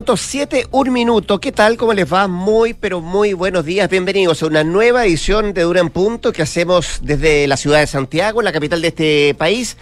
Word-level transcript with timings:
7, 0.00 0.68
un 0.70 0.92
minuto. 0.92 1.40
¿Qué 1.40 1.50
tal? 1.50 1.76
¿Cómo 1.76 1.92
les 1.92 2.10
va? 2.10 2.28
Muy, 2.28 2.72
pero 2.72 3.00
muy 3.00 3.32
buenos 3.32 3.64
días. 3.64 3.90
Bienvenidos 3.90 4.40
a 4.44 4.46
una 4.46 4.62
nueva 4.62 5.04
edición 5.04 5.52
de 5.52 5.62
Dura 5.62 5.80
en 5.80 5.90
Punto 5.90 6.32
que 6.32 6.40
hacemos 6.40 7.00
desde 7.02 7.48
la 7.48 7.56
ciudad 7.56 7.80
de 7.80 7.88
Santiago, 7.88 8.40
la 8.40 8.52
capital 8.52 8.80
de 8.80 8.88
este 8.88 9.34
país 9.34 9.76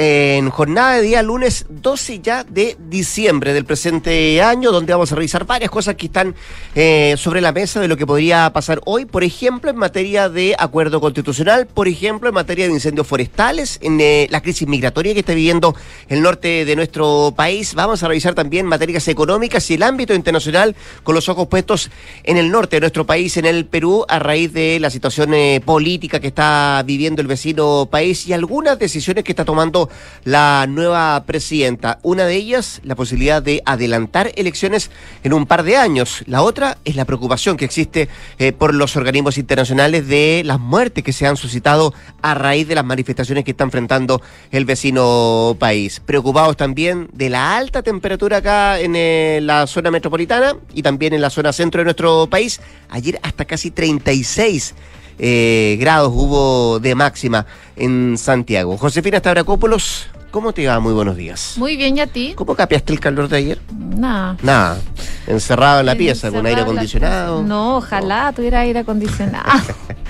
en 0.00 0.48
jornada 0.50 0.94
de 0.94 1.02
día 1.02 1.22
lunes 1.24 1.66
12 1.70 2.20
ya 2.20 2.44
de 2.44 2.76
diciembre 2.88 3.52
del 3.52 3.64
presente 3.64 4.40
año, 4.40 4.70
donde 4.70 4.92
vamos 4.92 5.10
a 5.10 5.16
revisar 5.16 5.44
varias 5.44 5.72
cosas 5.72 5.96
que 5.96 6.06
están 6.06 6.36
eh, 6.76 7.16
sobre 7.18 7.40
la 7.40 7.50
mesa 7.50 7.80
de 7.80 7.88
lo 7.88 7.96
que 7.96 8.06
podría 8.06 8.48
pasar 8.52 8.80
hoy, 8.84 9.06
por 9.06 9.24
ejemplo, 9.24 9.72
en 9.72 9.76
materia 9.76 10.28
de 10.28 10.54
acuerdo 10.56 11.00
constitucional, 11.00 11.66
por 11.66 11.88
ejemplo, 11.88 12.28
en 12.28 12.36
materia 12.36 12.68
de 12.68 12.74
incendios 12.74 13.08
forestales, 13.08 13.80
en 13.82 14.00
eh, 14.00 14.28
la 14.30 14.40
crisis 14.40 14.68
migratoria 14.68 15.14
que 15.14 15.20
está 15.20 15.34
viviendo 15.34 15.74
el 16.08 16.22
norte 16.22 16.64
de 16.64 16.76
nuestro 16.76 17.34
país. 17.36 17.74
Vamos 17.74 18.00
a 18.04 18.06
revisar 18.06 18.36
también 18.36 18.66
materias 18.66 19.08
económicas 19.08 19.68
y 19.68 19.74
el 19.74 19.82
ámbito 19.82 20.14
internacional 20.14 20.76
con 21.02 21.16
los 21.16 21.28
ojos 21.28 21.48
puestos 21.48 21.90
en 22.22 22.36
el 22.36 22.52
norte 22.52 22.76
de 22.76 22.80
nuestro 22.82 23.04
país, 23.04 23.36
en 23.36 23.46
el 23.46 23.66
Perú, 23.66 24.04
a 24.08 24.20
raíz 24.20 24.52
de 24.52 24.78
la 24.78 24.90
situación 24.90 25.34
eh, 25.34 25.60
política 25.64 26.20
que 26.20 26.28
está 26.28 26.84
viviendo 26.86 27.20
el 27.20 27.26
vecino 27.26 27.88
país 27.90 28.28
y 28.28 28.32
algunas 28.32 28.78
decisiones 28.78 29.24
que 29.24 29.32
está 29.32 29.44
tomando 29.44 29.87
la 30.24 30.66
nueva 30.68 31.22
presidenta. 31.24 31.98
Una 32.02 32.24
de 32.24 32.34
ellas, 32.34 32.80
la 32.84 32.94
posibilidad 32.94 33.42
de 33.42 33.62
adelantar 33.64 34.32
elecciones 34.36 34.90
en 35.24 35.32
un 35.32 35.46
par 35.46 35.62
de 35.62 35.76
años. 35.76 36.22
La 36.26 36.42
otra 36.42 36.78
es 36.84 36.96
la 36.96 37.04
preocupación 37.04 37.56
que 37.56 37.64
existe 37.64 38.08
eh, 38.38 38.52
por 38.52 38.74
los 38.74 38.96
organismos 38.96 39.38
internacionales 39.38 40.06
de 40.08 40.42
las 40.44 40.60
muertes 40.60 41.04
que 41.04 41.12
se 41.12 41.26
han 41.26 41.36
suscitado 41.36 41.94
a 42.22 42.34
raíz 42.34 42.68
de 42.68 42.74
las 42.74 42.84
manifestaciones 42.84 43.44
que 43.44 43.52
está 43.52 43.64
enfrentando 43.64 44.20
el 44.50 44.64
vecino 44.64 45.56
país. 45.58 46.00
Preocupados 46.04 46.56
también 46.56 47.08
de 47.12 47.30
la 47.30 47.56
alta 47.56 47.82
temperatura 47.82 48.38
acá 48.38 48.80
en 48.80 48.94
eh, 48.96 49.40
la 49.42 49.66
zona 49.66 49.90
metropolitana 49.90 50.56
y 50.74 50.82
también 50.82 51.12
en 51.12 51.20
la 51.20 51.30
zona 51.30 51.52
centro 51.52 51.80
de 51.80 51.84
nuestro 51.84 52.26
país. 52.28 52.60
Ayer 52.90 53.18
hasta 53.22 53.44
casi 53.44 53.70
36 53.70 54.74
eh, 55.18 55.76
grados 55.80 56.12
hubo 56.14 56.78
de 56.80 56.94
máxima 56.94 57.46
en 57.76 58.16
Santiago. 58.18 58.76
Josefina 58.78 59.18
Stavrakopoulos, 59.18 60.06
¿cómo 60.30 60.52
te 60.52 60.66
va? 60.66 60.78
Muy 60.80 60.92
buenos 60.92 61.16
días. 61.16 61.54
Muy 61.56 61.76
bien, 61.76 61.96
¿y 61.96 62.00
a 62.00 62.06
ti? 62.06 62.32
¿Cómo 62.36 62.54
capiaste 62.54 62.92
el 62.92 63.00
calor 63.00 63.28
de 63.28 63.36
ayer? 63.36 63.58
Nada. 63.76 64.36
Nada. 64.42 64.78
Encerrado 65.26 65.80
en 65.80 65.86
la 65.86 65.94
pieza, 65.94 66.30
con 66.30 66.46
aire 66.46 66.62
acondicionado. 66.62 67.42
No, 67.42 67.78
ojalá 67.78 68.32
tuviera 68.34 68.60
aire 68.60 68.78
acondicionado. 68.80 69.62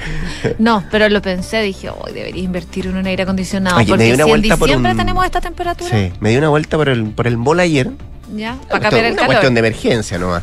no, 0.58 0.84
pero 0.90 1.08
lo 1.08 1.22
pensé, 1.22 1.62
dije, 1.62 1.90
hoy 1.90 2.12
debería 2.12 2.42
invertir 2.42 2.86
en 2.86 2.96
un 2.96 3.06
aire 3.06 3.22
acondicionado. 3.22 3.76
porque 3.86 4.16
si 4.16 4.20
en 4.20 4.42
diciembre 4.42 4.94
tenemos 4.94 5.24
esta 5.24 5.40
temperatura. 5.40 5.90
Sí, 5.90 6.12
me 6.20 6.30
di 6.30 6.36
una 6.36 6.50
vuelta 6.50 6.76
por 6.76 6.88
el, 6.88 7.10
por 7.10 7.26
el 7.26 7.38
ayer. 7.60 7.90
Ya, 8.36 8.58
para 8.68 8.80
cambiar 8.80 9.06
el 9.06 9.14
calor. 9.14 9.24
Una 9.24 9.26
cuestión 9.26 9.54
de 9.54 9.60
emergencia 9.60 10.18
nomás. 10.18 10.42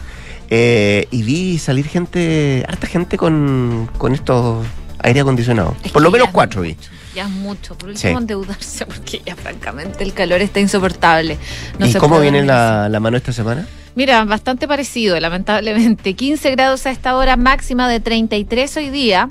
Eh, 0.49 1.07
y 1.11 1.23
vi 1.23 1.57
salir 1.57 1.87
gente, 1.87 2.65
harta 2.67 2.87
gente 2.87 3.17
con, 3.17 3.89
con 3.97 4.13
estos 4.13 4.65
aire 4.99 5.21
acondicionado. 5.21 5.75
Por 5.93 6.01
lo 6.01 6.11
menos 6.11 6.29
cuatro 6.31 6.61
vi. 6.61 6.75
Ya 7.15 7.23
es 7.23 7.29
mucho. 7.29 7.77
Por 7.77 7.89
último, 7.89 8.19
endeudarse 8.19 8.85
porque 8.87 9.21
ya 9.25 9.35
francamente 9.35 10.03
el 10.03 10.13
calor 10.13 10.41
está 10.41 10.59
insoportable. 10.59 11.37
¿Y 11.79 11.93
cómo 11.93 12.19
viene 12.19 12.43
la, 12.43 12.89
la 12.89 12.99
mano 12.99 13.17
esta 13.17 13.31
semana? 13.31 13.67
Mira, 13.95 14.25
bastante 14.25 14.67
parecido, 14.67 15.17
lamentablemente. 15.19 16.15
15 16.15 16.51
grados 16.51 16.85
a 16.85 16.91
esta 16.91 17.15
hora, 17.15 17.37
máxima 17.37 17.87
de 17.87 18.01
33 18.01 18.77
hoy 18.77 18.89
día 18.89 19.29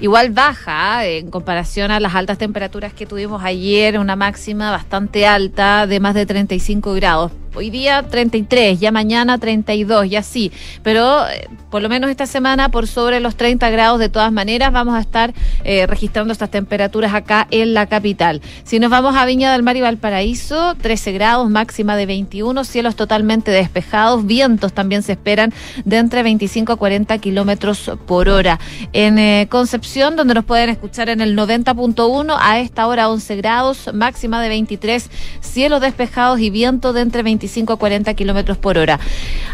igual 0.00 0.30
baja 0.30 1.06
¿eh? 1.06 1.18
en 1.18 1.30
comparación 1.30 1.90
a 1.90 2.00
las 2.00 2.14
altas 2.14 2.38
temperaturas 2.38 2.92
que 2.92 3.06
tuvimos 3.06 3.42
ayer, 3.42 3.98
una 3.98 4.16
máxima 4.16 4.70
bastante 4.70 5.26
alta 5.26 5.86
de 5.86 6.00
más 6.00 6.14
de 6.14 6.26
35 6.26 6.94
grados. 6.94 7.32
Hoy 7.56 7.70
día 7.70 8.02
33, 8.02 8.78
ya 8.78 8.92
mañana 8.92 9.38
32, 9.38 10.10
ya 10.10 10.22
sí, 10.22 10.52
pero 10.82 11.26
eh, 11.26 11.48
por 11.70 11.80
lo 11.80 11.88
menos 11.88 12.10
esta 12.10 12.26
semana 12.26 12.68
por 12.68 12.86
sobre 12.86 13.18
los 13.18 13.34
30 13.34 13.70
grados 13.70 13.98
de 13.98 14.10
todas 14.10 14.30
maneras 14.30 14.72
vamos 14.72 14.94
a 14.94 15.00
estar 15.00 15.32
eh, 15.64 15.86
registrando 15.86 16.34
estas 16.34 16.50
temperaturas 16.50 17.14
acá 17.14 17.48
en 17.50 17.72
la 17.72 17.86
capital. 17.86 18.42
Si 18.64 18.78
nos 18.78 18.90
vamos 18.90 19.16
a 19.16 19.24
Viña 19.24 19.52
del 19.52 19.62
Mar 19.62 19.74
y 19.74 19.80
Valparaíso, 19.80 20.74
13 20.74 21.12
grados, 21.12 21.48
máxima 21.48 21.96
de 21.96 22.04
21, 22.04 22.62
cielos 22.64 22.94
totalmente 22.94 23.50
despejados, 23.50 24.26
vientos 24.26 24.74
también 24.74 25.02
se 25.02 25.12
esperan 25.12 25.54
de 25.86 25.96
entre 25.96 26.22
25 26.22 26.74
a 26.74 26.76
40 26.76 27.16
kilómetros 27.16 27.90
por 28.04 28.28
hora. 28.28 28.60
En 28.92 29.46
Concepción 29.46 30.14
donde 30.14 30.34
nos 30.34 30.44
pueden 30.44 30.68
escuchar 30.68 31.08
en 31.08 31.22
el 31.22 31.34
90.1 31.34 32.36
a 32.38 32.60
esta 32.60 32.86
hora 32.86 33.08
11 33.08 33.36
grados, 33.36 33.90
máxima 33.94 34.42
de 34.42 34.50
23, 34.50 35.10
cielos 35.40 35.80
despejados 35.80 36.38
y 36.40 36.50
viento 36.50 36.92
de 36.92 37.00
entre 37.00 37.22
25 37.22 37.45
a 37.72 37.76
40 37.76 38.14
kilómetros 38.14 38.58
por 38.58 38.78
hora. 38.78 38.98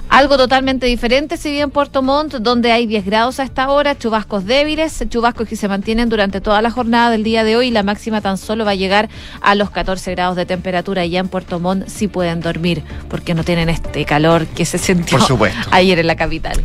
Algo 0.09 0.37
totalmente 0.37 0.87
diferente, 0.87 1.37
si 1.37 1.51
bien 1.51 1.71
Puerto 1.71 2.03
Montt, 2.03 2.35
donde 2.35 2.73
hay 2.73 2.87
10 2.87 3.05
grados 3.05 3.41
a 3.41 3.45
esta 3.45 3.71
hora, 3.71 3.97
chubascos 3.97 4.45
débiles, 4.45 5.05
chubascos 5.09 5.49
que 5.49 5.57
se 5.57 5.69
mantienen 5.69 6.09
durante 6.09 6.41
toda 6.41 6.61
la 6.63 6.71
jornada 6.71 7.11
del 7.11 7.23
día 7.23 7.45
de 7.45 7.57
hoy. 7.57 7.71
La 7.71 7.83
máxima 7.83 8.21
tan 8.21 8.39
solo 8.39 8.65
va 8.65 8.73
a 8.73 8.75
llegar 8.75 9.09
a 9.41 9.55
los 9.55 9.71
14 9.71 10.11
grados 10.13 10.37
de 10.37 10.47
temperatura. 10.47 11.05
Y 11.05 11.11
ya 11.11 11.21
en 11.21 11.29
Puerto 11.29 11.61
Montt 11.61 11.89
sí 11.89 12.09
pueden 12.09 12.41
dormir, 12.41 12.83
porque 13.09 13.35
no 13.35 13.45
tienen 13.45 13.69
este 13.69 14.05
calor 14.05 14.47
que 14.47 14.65
se 14.65 14.79
sintió 14.79 15.19
ayer 15.71 15.99
en 15.99 16.07
la 16.07 16.17
capital. 16.17 16.63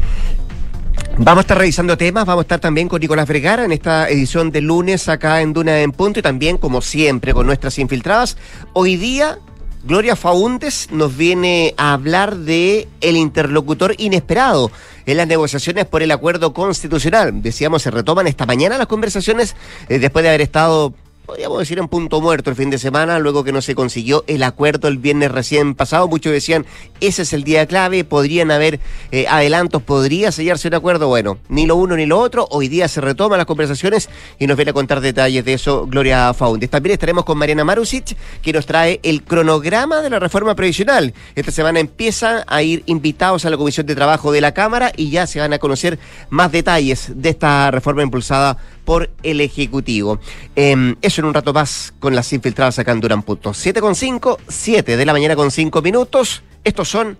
Vamos 1.19 1.39
a 1.39 1.41
estar 1.41 1.57
revisando 1.57 1.97
temas, 1.97 2.25
vamos 2.27 2.41
a 2.41 2.43
estar 2.43 2.59
también 2.59 2.87
con 2.87 3.01
Nicolás 3.01 3.27
Vergara 3.27 3.65
en 3.65 3.71
esta 3.71 4.07
edición 4.07 4.51
de 4.51 4.61
lunes 4.61 5.09
acá 5.09 5.41
en 5.41 5.51
Duna 5.51 5.79
en 5.79 5.91
Punto 5.91 6.19
y 6.19 6.21
también, 6.21 6.59
como 6.59 6.79
siempre, 6.79 7.33
con 7.33 7.47
nuestras 7.47 7.79
infiltradas. 7.79 8.37
Hoy 8.73 8.97
día, 8.97 9.39
Gloria 9.87 10.17
Faúndes 10.17 10.89
nos 10.91 11.15
viene 11.15 11.73
a 11.77 11.93
hablar 11.93 12.35
de 12.35 12.89
el 12.99 13.15
interlocutor 13.15 13.95
inesperado 13.97 14.69
en 15.05 15.15
las 15.15 15.27
negociaciones 15.27 15.85
por 15.85 16.03
el 16.03 16.11
acuerdo 16.11 16.53
constitucional. 16.53 17.41
Decíamos, 17.41 17.83
se 17.83 17.91
retoman 17.91 18.27
esta 18.27 18.45
mañana 18.45 18.77
las 18.77 18.87
conversaciones 18.87 19.55
eh, 19.87 19.97
después 19.97 20.23
de 20.23 20.29
haber 20.29 20.41
estado 20.41 20.93
podríamos 21.27 21.59
decir 21.59 21.77
en 21.77 21.89
punto 21.89 22.21
muerto 22.21 22.49
el 22.49 22.55
fin 22.55 22.69
de 22.69 22.77
semana, 22.77 23.19
luego 23.19 23.43
que 23.43 23.51
no 23.51 23.61
se 23.61 23.75
consiguió 23.75 24.23
el 24.27 24.43
acuerdo 24.43 24.87
el 24.87 24.97
viernes 24.97 25.29
recién 25.29 25.75
pasado. 25.75 26.07
Muchos 26.07 26.31
decían, 26.31 26.65
ese 27.01 27.23
es 27.23 27.33
el 27.33 27.43
día 27.43 27.65
clave, 27.65 28.05
podrían 28.05 28.49
haber 28.49 28.79
eh, 29.11 29.27
adelantos, 29.27 29.81
podría 29.81 30.31
sellarse 30.31 30.69
un 30.69 30.75
acuerdo. 30.75 31.09
Bueno, 31.09 31.37
ni 31.49 31.65
lo 31.65 31.75
uno 31.75 31.97
ni 31.97 32.05
lo 32.05 32.17
otro. 32.17 32.47
Hoy 32.49 32.69
día 32.69 32.87
se 32.87 33.01
retoman 33.01 33.37
las 33.37 33.45
conversaciones 33.45 34.09
y 34.39 34.47
nos 34.47 34.55
viene 34.55 34.71
a 34.71 34.73
contar 34.73 35.01
detalles 35.01 35.43
de 35.43 35.53
eso 35.53 35.85
Gloria 35.85 36.33
Faundes. 36.33 36.69
También 36.69 36.93
estaremos 36.93 37.25
con 37.25 37.37
Mariana 37.37 37.65
Marusic, 37.65 38.15
que 38.41 38.53
nos 38.53 38.65
trae 38.65 39.01
el 39.03 39.23
cronograma 39.23 40.01
de 40.01 40.09
la 40.09 40.19
reforma 40.19 40.55
previsional. 40.55 41.13
Esta 41.35 41.51
semana 41.51 41.81
empieza 41.81 42.45
a 42.47 42.63
ir 42.63 42.83
invitados 42.85 43.43
a 43.43 43.49
la 43.49 43.57
Comisión 43.57 43.85
de 43.85 43.95
Trabajo 43.95 44.31
de 44.31 44.39
la 44.39 44.53
Cámara 44.53 44.93
y 44.95 45.09
ya 45.09 45.27
se 45.27 45.41
van 45.41 45.51
a 45.51 45.59
conocer 45.59 45.99
más 46.29 46.53
detalles 46.53 47.11
de 47.13 47.29
esta 47.29 47.69
reforma 47.69 48.01
impulsada 48.01 48.57
por 48.87 49.09
el 49.21 49.41
Ejecutivo. 49.41 50.21
Em, 50.55 50.95
eso 51.01 51.19
en 51.19 51.27
un 51.27 51.33
rato 51.33 51.51
más 51.51 51.93
con 51.99 52.15
las 52.15 52.31
infiltradas 52.31 52.79
acá 52.79 52.93
en 52.93 53.01
Durán 53.01 53.21
Punto. 53.21 53.53
7 53.53 53.81
con 53.81 53.95
5, 53.95 54.39
7 54.47 54.95
de 54.95 55.05
la 55.05 55.11
mañana 55.11 55.35
con 55.35 55.51
5 55.51 55.81
minutos. 55.81 56.41
Estos 56.63 56.87
son 56.87 57.17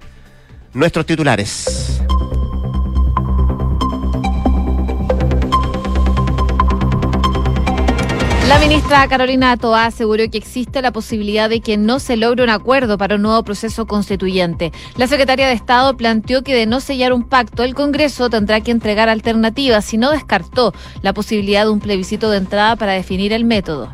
nuestros 0.74 1.06
titulares. 1.06 2.00
La 8.48 8.60
ministra 8.60 9.06
Carolina 9.10 9.58
Toá 9.58 9.88
aseguró 9.88 10.24
que 10.32 10.38
existe 10.38 10.82
la 10.82 10.94
posibilidad 10.94 11.50
de 11.50 11.60
que 11.60 11.76
no 11.76 12.00
se 12.00 12.16
logre 12.16 12.44
un 12.44 12.50
acuerdo 12.50 12.98
para 12.98 13.16
un 13.16 13.24
nuevo 13.24 13.44
proceso 13.44 13.86
constituyente. 13.86 14.72
La 14.96 15.08
secretaria 15.08 15.48
de 15.48 15.54
Estado 15.54 15.98
planteó 15.98 16.44
que 16.44 16.56
de 16.56 16.66
no 16.66 16.80
sellar 16.80 17.12
un 17.12 17.24
pacto, 17.24 17.64
el 17.64 17.76
Congreso 17.76 18.30
tendrá 18.30 18.62
que 18.62 18.72
entregar 18.72 19.10
alternativas 19.10 19.94
y 19.94 19.98
no 19.98 20.12
descartó 20.12 20.74
la 21.02 21.14
posibilidad 21.14 21.66
de 21.66 21.72
un 21.72 21.82
plebiscito 21.82 22.32
de 22.32 22.38
entrada 22.38 22.78
para 22.78 22.94
definir 22.94 23.34
el 23.34 23.44
método. 23.44 23.92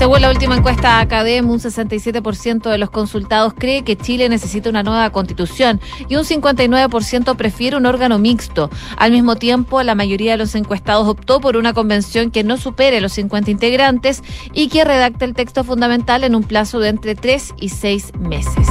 Según 0.00 0.22
la 0.22 0.30
última 0.30 0.56
encuesta 0.56 0.98
Academ, 0.98 1.50
un 1.50 1.58
67% 1.58 2.70
de 2.70 2.78
los 2.78 2.88
consultados 2.88 3.52
cree 3.52 3.82
que 3.82 3.96
Chile 3.98 4.30
necesita 4.30 4.70
una 4.70 4.82
nueva 4.82 5.10
constitución 5.10 5.78
y 6.08 6.16
un 6.16 6.24
59% 6.24 7.36
prefiere 7.36 7.76
un 7.76 7.84
órgano 7.84 8.18
mixto. 8.18 8.70
Al 8.96 9.12
mismo 9.12 9.36
tiempo, 9.36 9.82
la 9.82 9.94
mayoría 9.94 10.32
de 10.32 10.38
los 10.38 10.54
encuestados 10.54 11.06
optó 11.06 11.42
por 11.42 11.58
una 11.58 11.74
convención 11.74 12.30
que 12.30 12.44
no 12.44 12.56
supere 12.56 13.02
los 13.02 13.12
50 13.12 13.50
integrantes 13.50 14.22
y 14.54 14.68
que 14.68 14.86
redacte 14.86 15.26
el 15.26 15.34
texto 15.34 15.64
fundamental 15.64 16.24
en 16.24 16.34
un 16.34 16.44
plazo 16.44 16.80
de 16.80 16.88
entre 16.88 17.14
3 17.14 17.52
y 17.60 17.68
6 17.68 18.12
meses. 18.20 18.68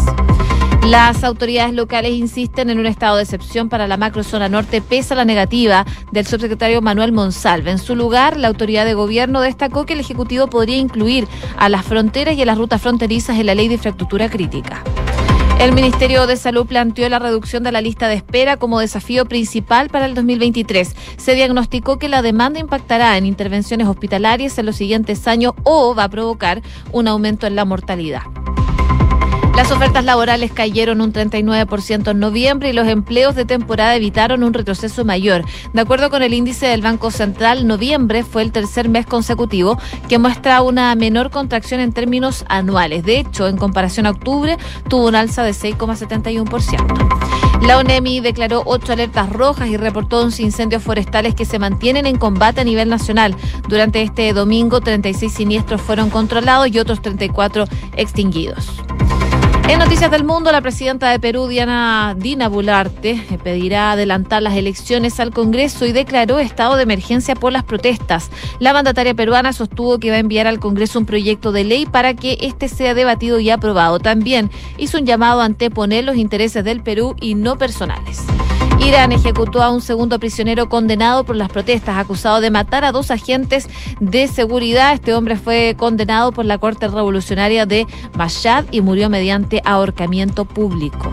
Las 0.86 1.24
autoridades 1.24 1.74
locales 1.74 2.14
insisten 2.14 2.70
en 2.70 2.80
un 2.80 2.86
estado 2.86 3.18
de 3.18 3.24
excepción 3.24 3.70
para 3.70 3.88
la 3.88 3.98
macrozona 3.98 4.50
norte, 4.50 4.82
pese 4.82 5.14
a 5.14 5.18
la 5.18 5.26
negativa 5.26 5.86
del 6.12 6.26
subsecretario 6.26 6.82
Manuel 6.82 7.12
Monsalve. 7.12 7.70
En 7.70 7.78
su 7.78 7.96
lugar, 7.96 8.38
la 8.38 8.48
autoridad 8.48 8.86
de 8.86 8.94
gobierno 8.94 9.42
destacó 9.42 9.86
que 9.86 9.94
el 9.94 10.00
Ejecutivo 10.00 10.48
podría 10.48 10.78
incluir 10.78 11.28
a 11.58 11.70
las 11.70 11.86
fronteras 11.86 12.36
y 12.36 12.42
a 12.42 12.46
las 12.46 12.58
rutas 12.58 12.82
fronterizas 12.82 13.38
en 13.38 13.46
la 13.46 13.56
ley 13.56 13.68
de 13.68 13.76
infraestructura 13.76 14.30
crítica. 14.30 14.84
El 15.60 15.74
Ministerio 15.74 16.26
de 16.26 16.38
Salud 16.38 16.66
planteó 16.66 17.10
la 17.10 17.20
reducción 17.20 17.64
de 17.64 17.74
la 17.74 17.82
lista 17.82 18.08
de 18.08 18.16
espera 18.16 18.56
como 18.56 18.80
desafío 18.80 19.26
principal 19.26 19.90
para 19.90 20.06
el 20.06 20.16
2023. 20.16 20.96
Se 21.18 21.36
diagnosticó 21.36 22.00
que 22.00 22.08
la 22.08 22.22
demanda 22.22 22.62
impactará 22.62 23.18
en 23.18 23.26
intervenciones 23.26 23.86
hospitalarias 23.88 24.58
en 24.58 24.68
los 24.68 24.78
siguientes 24.78 25.28
años 25.28 25.52
o 25.64 25.94
va 25.94 26.06
a 26.06 26.10
provocar 26.10 26.62
un 26.94 27.10
aumento 27.10 27.46
en 27.46 27.58
la 27.58 27.66
mortalidad. 27.66 28.22
Las 29.60 29.72
ofertas 29.72 30.06
laborales 30.06 30.54
cayeron 30.54 31.02
un 31.02 31.12
39% 31.12 32.12
en 32.12 32.20
noviembre 32.20 32.70
y 32.70 32.74
los 32.74 32.88
empleos 32.88 33.36
de 33.36 33.44
temporada 33.44 33.94
evitaron 33.94 34.44
un 34.44 34.54
retroceso 34.54 35.04
mayor. 35.04 35.44
De 35.74 35.82
acuerdo 35.82 36.10
con 36.10 36.24
el 36.24 36.34
índice 36.34 36.68
del 36.68 36.82
Banco 36.82 37.12
Central, 37.12 37.68
noviembre 37.68 38.24
fue 38.24 38.44
el 38.44 38.54
tercer 38.54 38.88
mes 38.88 39.06
consecutivo 39.06 39.78
que 40.08 40.18
muestra 40.18 40.62
una 40.62 40.96
menor 40.96 41.30
contracción 41.30 41.82
en 41.82 41.92
términos 41.92 42.46
anuales. 42.48 43.04
De 43.04 43.20
hecho, 43.20 43.50
en 43.50 43.58
comparación 43.58 44.06
a 44.06 44.12
octubre, 44.12 44.58
tuvo 44.88 45.10
un 45.10 45.16
alza 45.16 45.44
de 45.44 45.52
6,71%. 45.52 47.68
La 47.68 47.80
ONEMI 47.80 48.22
declaró 48.22 48.64
ocho 48.66 48.94
alertas 48.94 49.30
rojas 49.30 49.68
y 49.68 49.76
reportó 49.76 50.22
11 50.22 50.42
incendios 50.42 50.82
forestales 50.82 51.36
que 51.36 51.44
se 51.44 51.60
mantienen 51.60 52.06
en 52.06 52.18
combate 52.18 52.62
a 52.62 52.64
nivel 52.64 52.88
nacional. 52.88 53.36
Durante 53.68 54.04
este 54.04 54.32
domingo, 54.32 54.80
36 54.80 55.34
siniestros 55.34 55.82
fueron 55.82 56.10
controlados 56.10 56.70
y 56.70 56.80
otros 56.80 57.02
34 57.02 57.66
extinguidos. 57.98 58.82
En 59.70 59.78
Noticias 59.78 60.10
del 60.10 60.24
Mundo, 60.24 60.52
la 60.52 60.62
presidenta 60.62 61.12
de 61.12 61.20
Perú, 61.20 61.46
Diana 61.46 62.16
Dina 62.18 62.50
Bularte, 62.50 63.24
pedirá 63.44 63.92
adelantar 63.92 64.42
las 64.42 64.56
elecciones 64.56 65.20
al 65.20 65.30
Congreso 65.30 65.86
y 65.86 65.92
declaró 65.92 66.40
estado 66.40 66.76
de 66.76 66.82
emergencia 66.82 67.36
por 67.36 67.54
las 67.54 67.66
protestas. 67.66 68.32
La 68.58 68.74
mandataria 68.74 69.14
peruana 69.14 69.54
sostuvo 69.54 70.00
que 70.00 70.10
va 70.10 70.16
a 70.16 70.22
enviar 70.22 70.48
al 70.48 70.60
Congreso 70.60 70.98
un 70.98 71.06
proyecto 71.06 71.52
de 71.52 71.66
ley 71.66 71.86
para 71.86 72.16
que 72.16 72.40
este 72.42 72.68
sea 72.68 72.96
debatido 72.96 73.40
y 73.40 73.52
aprobado. 73.52 74.00
También 74.00 74.50
hizo 74.80 74.98
un 74.98 75.06
llamado 75.06 75.42
a 75.42 75.46
anteponer 75.46 76.04
los 76.04 76.18
intereses 76.18 76.64
del 76.64 76.82
Perú 76.82 77.16
y 77.22 77.36
no 77.36 77.60
personales. 77.60 78.24
Irán 78.80 79.12
ejecutó 79.12 79.62
a 79.62 79.72
un 79.72 79.82
segundo 79.82 80.20
prisionero 80.20 80.70
condenado 80.70 81.24
por 81.24 81.36
las 81.36 81.50
protestas, 81.50 81.98
acusado 81.98 82.42
de 82.42 82.50
matar 82.50 82.86
a 82.86 82.92
dos 82.92 83.12
agentes 83.12 83.68
de 84.00 84.28
seguridad. 84.28 84.94
Este 84.94 85.14
hombre 85.14 85.36
fue 85.36 85.76
condenado 85.78 86.32
por 86.32 86.46
la 86.46 86.58
Corte 86.58 86.88
Revolucionaria 86.88 87.66
de 87.66 87.86
Mashhad 88.16 88.66
y 88.72 88.82
murió 88.82 89.10
mediante 89.10 89.62
ahorcamiento 89.66 90.46
público. 90.46 91.12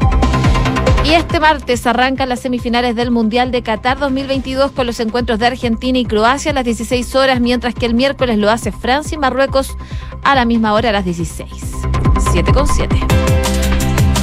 Y 1.04 1.14
este 1.14 1.38
martes 1.38 1.86
arrancan 1.86 2.28
las 2.28 2.40
semifinales 2.40 2.96
del 2.96 3.12
Mundial 3.12 3.52
de 3.52 3.62
Qatar 3.62 3.98
2022 3.98 4.72
con 4.72 4.86
los 4.86 4.98
encuentros 4.98 5.38
de 5.38 5.46
Argentina 5.46 5.98
y 5.98 6.04
Croacia 6.04 6.50
a 6.50 6.54
las 6.54 6.64
16 6.64 7.14
horas, 7.14 7.40
mientras 7.40 7.74
que 7.74 7.86
el 7.86 7.94
miércoles 7.94 8.38
lo 8.38 8.50
hace 8.50 8.72
Francia 8.72 9.14
y 9.14 9.18
Marruecos 9.18 9.76
a 10.24 10.34
la 10.34 10.44
misma 10.44 10.72
hora 10.72 10.88
a 10.88 10.92
las 10.92 11.04
16. 11.04 11.48
7 12.32 12.52
con 12.52 12.66
7. 12.66 12.96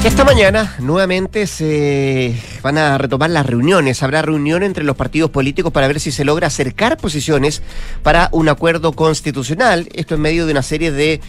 Esta 0.03 0.25
mañana 0.25 0.75
nuevamente 0.79 1.47
se 1.47 2.35
van 2.61 2.77
a 2.77 2.97
retomar 2.97 3.29
las 3.29 3.45
reuniones. 3.45 4.03
Habrá 4.03 4.21
reunión 4.21 4.61
entre 4.61 4.83
los 4.83 4.97
partidos 4.97 5.31
políticos 5.31 5.71
para 5.71 5.88
ver 5.88 6.01
si 6.01 6.11
se 6.11 6.25
logra 6.25 6.47
acercar 6.47 6.97
posiciones 6.97 7.63
para 8.03 8.27
un 8.33 8.50
acuerdo 8.50 8.91
constitucional. 8.91 9.88
Esto 9.94 10.15
en 10.15 10.21
medio 10.21 10.45
de 10.45 10.51
una 10.51 10.61
serie 10.61 10.91
de 10.91 11.21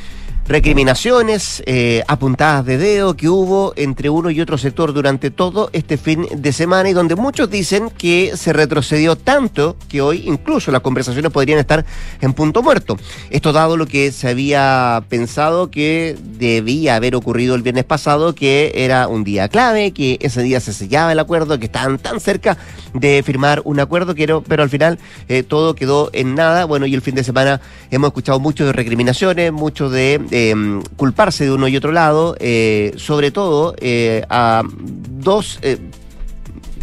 recriminaciones, 0.46 1.62
eh, 1.66 2.02
apuntadas 2.06 2.66
de 2.66 2.76
dedo 2.76 3.16
que 3.16 3.28
hubo 3.28 3.72
entre 3.76 4.10
uno 4.10 4.30
y 4.30 4.40
otro 4.40 4.58
sector 4.58 4.92
durante 4.92 5.30
todo 5.30 5.70
este 5.72 5.96
fin 5.96 6.26
de 6.34 6.52
semana 6.52 6.90
y 6.90 6.92
donde 6.92 7.16
muchos 7.16 7.50
dicen 7.50 7.90
que 7.90 8.32
se 8.36 8.52
retrocedió 8.52 9.16
tanto 9.16 9.76
que 9.88 10.02
hoy 10.02 10.24
incluso 10.26 10.70
las 10.70 10.82
conversaciones 10.82 11.32
podrían 11.32 11.58
estar 11.58 11.84
en 12.20 12.34
punto 12.34 12.62
muerto. 12.62 12.98
Esto 13.30 13.52
dado 13.52 13.76
lo 13.76 13.86
que 13.86 14.12
se 14.12 14.28
había 14.28 15.02
pensado 15.08 15.70
que 15.70 16.16
debía 16.22 16.96
haber 16.96 17.14
ocurrido 17.14 17.54
el 17.54 17.62
viernes 17.62 17.84
pasado, 17.84 18.34
que 18.34 18.72
era 18.74 19.08
un 19.08 19.24
día 19.24 19.48
clave, 19.48 19.92
que 19.92 20.18
ese 20.20 20.42
día 20.42 20.60
se 20.60 20.72
sellaba 20.72 21.12
el 21.12 21.18
acuerdo, 21.18 21.58
que 21.58 21.66
estaban 21.66 21.98
tan 21.98 22.20
cerca 22.20 22.58
de 22.92 23.22
firmar 23.24 23.62
un 23.64 23.80
acuerdo, 23.80 24.14
pero 24.46 24.62
al 24.62 24.70
final 24.70 24.98
eh, 25.28 25.42
todo 25.42 25.74
quedó 25.74 26.10
en 26.12 26.34
nada. 26.34 26.64
Bueno, 26.66 26.86
y 26.86 26.94
el 26.94 27.02
fin 27.02 27.14
de 27.14 27.24
semana 27.24 27.60
hemos 27.90 28.08
escuchado 28.08 28.38
mucho 28.40 28.66
de 28.66 28.72
recriminaciones, 28.72 29.52
mucho 29.52 29.88
de 29.88 30.20
Em, 30.36 30.82
culparse 30.96 31.44
de 31.44 31.52
uno 31.52 31.68
y 31.68 31.76
otro 31.76 31.92
lado, 31.92 32.34
eh, 32.40 32.92
sobre 32.96 33.30
todo 33.30 33.76
eh, 33.78 34.24
a 34.28 34.64
dos 34.64 35.60
eh, 35.62 35.78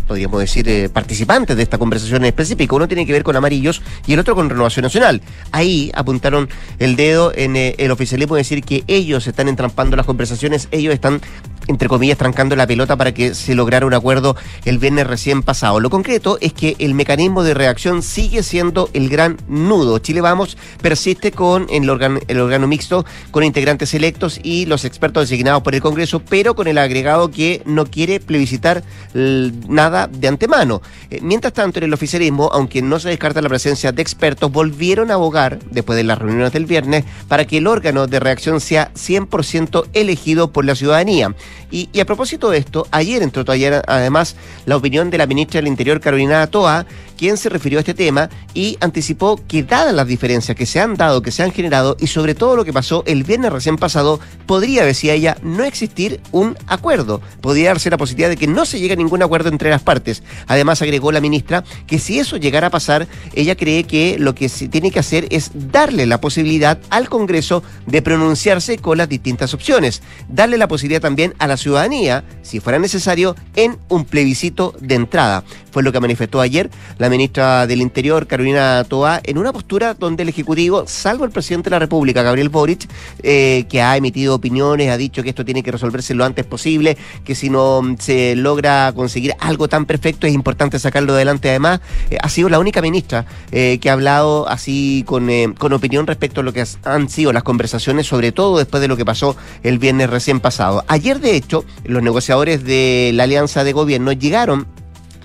podríamos 0.07 0.39
decir, 0.39 0.89
participantes 0.91 1.57
de 1.57 1.63
esta 1.63 1.77
conversación 1.77 2.21
en 2.21 2.27
específico. 2.27 2.77
Uno 2.77 2.87
tiene 2.87 3.05
que 3.05 3.11
ver 3.11 3.23
con 3.23 3.35
amarillos 3.35 3.81
y 4.07 4.13
el 4.13 4.19
otro 4.19 4.35
con 4.35 4.49
Renovación 4.49 4.83
Nacional. 4.83 5.21
Ahí 5.51 5.91
apuntaron 5.93 6.47
el 6.79 6.95
dedo 6.95 7.33
en 7.35 7.57
el 7.57 7.91
oficialismo, 7.91 8.37
decir 8.37 8.63
que 8.63 8.85
ellos 8.87 9.27
están 9.27 9.49
entrampando 9.49 9.97
las 9.97 10.05
conversaciones, 10.05 10.69
ellos 10.71 10.93
están 10.93 11.19
entre 11.67 11.87
comillas, 11.87 12.17
trancando 12.17 12.55
la 12.55 12.67
pelota 12.67 12.95
para 12.95 13.13
que 13.13 13.33
se 13.33 13.55
lograra 13.55 13.85
un 13.85 13.93
acuerdo 13.93 14.35
el 14.65 14.77
viernes 14.77 15.07
recién 15.07 15.43
pasado. 15.43 15.79
Lo 15.79 15.89
concreto 15.89 16.37
es 16.41 16.53
que 16.53 16.75
el 16.79 16.93
mecanismo 16.93 17.43
de 17.43 17.53
reacción 17.53 18.01
sigue 18.01 18.43
siendo 18.43 18.89
el 18.93 19.09
gran 19.09 19.37
nudo. 19.47 19.99
Chile 19.99 20.21
Vamos 20.21 20.57
persiste 20.81 21.31
con 21.31 21.67
el, 21.69 21.89
órgano 21.89 22.67
mixto 22.67 23.05
con 23.31 23.43
integrantes 23.43 23.93
electos 23.93 24.39
y 24.43 24.65
los 24.65 24.85
expertos 24.85 25.29
designados 25.29 25.63
por 25.63 25.75
el 25.75 25.81
Congreso, 25.81 26.19
pero 26.19 26.55
con 26.55 26.67
el 26.67 26.77
agregado 26.77 27.31
que 27.31 27.61
no 27.65 27.85
quiere 27.85 28.19
plebiscitar 28.19 28.83
nada 29.13 30.07
de 30.07 30.27
antemano. 30.27 30.81
Eh, 31.09 31.19
mientras 31.21 31.53
tanto, 31.53 31.79
en 31.79 31.85
el 31.85 31.93
oficialismo, 31.93 32.49
aunque 32.51 32.81
no 32.81 32.99
se 32.99 33.09
descarta 33.09 33.41
la 33.41 33.49
presencia 33.49 33.91
de 33.91 34.01
expertos, 34.01 34.51
volvieron 34.51 35.11
a 35.11 35.15
abogar, 35.15 35.59
después 35.71 35.97
de 35.97 36.03
las 36.03 36.17
reuniones 36.17 36.53
del 36.53 36.65
viernes, 36.65 37.03
para 37.27 37.45
que 37.45 37.57
el 37.57 37.67
órgano 37.67 38.07
de 38.07 38.19
reacción 38.19 38.61
sea 38.61 38.91
100% 38.93 39.87
elegido 39.93 40.51
por 40.51 40.65
la 40.65 40.75
ciudadanía. 40.75 41.33
Y, 41.71 41.89
a 41.99 42.05
propósito 42.05 42.49
de 42.49 42.57
esto, 42.57 42.87
ayer 42.91 43.21
entró 43.23 43.43
ayer 43.51 43.81
además 43.87 44.35
la 44.65 44.77
opinión 44.77 45.09
de 45.09 45.17
la 45.17 45.25
ministra 45.25 45.59
del 45.59 45.67
Interior, 45.67 45.99
Carolina 45.99 46.45
Toa, 46.47 46.85
quien 47.17 47.37
se 47.37 47.49
refirió 47.49 47.77
a 47.77 47.81
este 47.81 47.93
tema 47.93 48.29
y 48.53 48.77
anticipó 48.81 49.39
que 49.47 49.63
dadas 49.63 49.93
las 49.93 50.07
diferencias 50.07 50.57
que 50.57 50.65
se 50.65 50.79
han 50.79 50.95
dado, 50.95 51.21
que 51.21 51.31
se 51.31 51.43
han 51.43 51.51
generado 51.51 51.95
y 51.99 52.07
sobre 52.07 52.33
todo 52.33 52.55
lo 52.55 52.65
que 52.65 52.73
pasó 52.73 53.03
el 53.05 53.23
viernes 53.23 53.51
recién 53.51 53.77
pasado, 53.77 54.19
podría, 54.47 54.83
decía 54.83 55.13
ella, 55.13 55.37
no 55.43 55.63
existir 55.63 56.19
un 56.31 56.57
acuerdo. 56.65 57.21
Podría 57.39 57.69
darse 57.69 57.91
la 57.91 57.97
posibilidad 57.97 58.29
de 58.29 58.37
que 58.37 58.47
no 58.47 58.65
se 58.65 58.79
llegue 58.79 58.93
a 58.93 58.97
ningún 58.97 59.21
acuerdo 59.21 59.49
entre 59.49 59.69
las 59.69 59.83
partes. 59.83 60.23
Además, 60.47 60.81
agregó 60.81 61.11
la 61.11 61.21
ministra 61.21 61.63
que 61.85 61.99
si 61.99 62.19
eso 62.19 62.37
llegara 62.37 62.67
a 62.67 62.71
pasar, 62.71 63.07
ella 63.33 63.55
cree 63.55 63.83
que 63.83 64.17
lo 64.17 64.33
que 64.33 64.49
se 64.49 64.67
tiene 64.67 64.91
que 64.91 64.99
hacer 64.99 65.27
es 65.29 65.51
darle 65.53 66.07
la 66.07 66.21
posibilidad 66.21 66.79
al 66.89 67.07
Congreso 67.07 67.63
de 67.85 68.01
pronunciarse 68.01 68.79
con 68.79 68.97
las 68.97 69.09
distintas 69.09 69.53
opciones. 69.53 70.01
Darle 70.27 70.57
la 70.57 70.67
posibilidad 70.67 71.01
también 71.01 71.35
a 71.41 71.47
la 71.47 71.57
ciudadanía, 71.57 72.23
si 72.43 72.59
fuera 72.59 72.77
necesario, 72.77 73.35
en 73.55 73.79
un 73.89 74.05
plebiscito 74.05 74.75
de 74.79 74.93
entrada. 74.93 75.43
Fue 75.71 75.83
lo 75.83 75.91
que 75.91 75.99
manifestó 75.99 76.41
ayer 76.41 76.69
la 76.97 77.09
ministra 77.09 77.65
del 77.67 77.81
Interior, 77.81 78.27
Carolina 78.27 78.83
Toa, 78.87 79.21
en 79.23 79.37
una 79.37 79.53
postura 79.53 79.93
donde 79.93 80.23
el 80.23 80.29
Ejecutivo, 80.29 80.83
salvo 80.87 81.25
el 81.25 81.31
presidente 81.31 81.69
de 81.69 81.75
la 81.75 81.79
República, 81.79 82.21
Gabriel 82.23 82.49
Boric, 82.49 82.87
eh, 83.23 83.65
que 83.69 83.81
ha 83.81 83.95
emitido 83.95 84.35
opiniones, 84.35 84.89
ha 84.89 84.97
dicho 84.97 85.23
que 85.23 85.29
esto 85.29 85.45
tiene 85.45 85.63
que 85.63 85.71
resolverse 85.71 86.13
lo 86.13 86.25
antes 86.25 86.45
posible, 86.45 86.97
que 87.23 87.35
si 87.35 87.49
no 87.49 87.81
se 87.99 88.35
logra 88.35 88.91
conseguir 88.93 89.33
algo 89.39 89.67
tan 89.67 89.85
perfecto 89.85 90.27
es 90.27 90.33
importante 90.33 90.79
sacarlo 90.79 91.13
adelante. 91.13 91.49
Además, 91.49 91.79
eh, 92.09 92.17
ha 92.21 92.29
sido 92.29 92.49
la 92.49 92.59
única 92.59 92.81
ministra 92.81 93.25
eh, 93.51 93.79
que 93.81 93.89
ha 93.89 93.93
hablado 93.93 94.47
así 94.49 95.03
con, 95.05 95.29
con 95.57 95.73
opinión 95.73 96.07
respecto 96.07 96.41
a 96.41 96.43
lo 96.43 96.53
que 96.53 96.65
han 96.83 97.09
sido 97.09 97.33
las 97.33 97.43
conversaciones, 97.43 98.07
sobre 98.07 98.31
todo 98.31 98.57
después 98.57 98.81
de 98.81 98.87
lo 98.87 98.97
que 98.97 99.05
pasó 99.05 99.35
el 99.63 99.79
viernes 99.79 100.09
recién 100.09 100.39
pasado. 100.39 100.83
Ayer, 100.87 101.19
de 101.19 101.35
hecho, 101.35 101.63
los 101.85 102.03
negociadores 102.03 102.63
de 102.63 103.11
la 103.13 103.23
alianza 103.23 103.63
de 103.63 103.73
gobierno 103.73 104.11
llegaron 104.11 104.67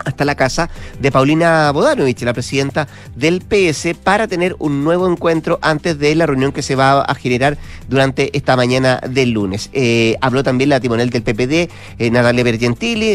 hasta 0.04 0.24
la 0.24 0.34
casa 0.34 0.70
de 1.00 1.10
Paulina 1.10 1.70
Bodanovich, 1.72 2.22
la 2.22 2.32
presidenta 2.32 2.88
del 3.14 3.40
PS, 3.40 3.94
para 4.02 4.28
tener 4.28 4.56
un 4.58 4.84
nuevo 4.84 5.10
encuentro 5.10 5.58
antes 5.62 5.98
de 5.98 6.14
la 6.14 6.26
reunión 6.26 6.52
que 6.52 6.62
se 6.62 6.74
va 6.74 7.02
a 7.02 7.14
generar 7.14 7.58
durante 7.88 8.36
esta 8.36 8.56
mañana 8.56 9.00
del 9.08 9.30
lunes. 9.30 9.70
Eh, 9.72 10.16
habló 10.20 10.42
también 10.42 10.70
la 10.70 10.80
timonel 10.80 11.10
del 11.10 11.22
PPD, 11.22 11.70
eh, 11.98 12.10
Natalia 12.10 12.44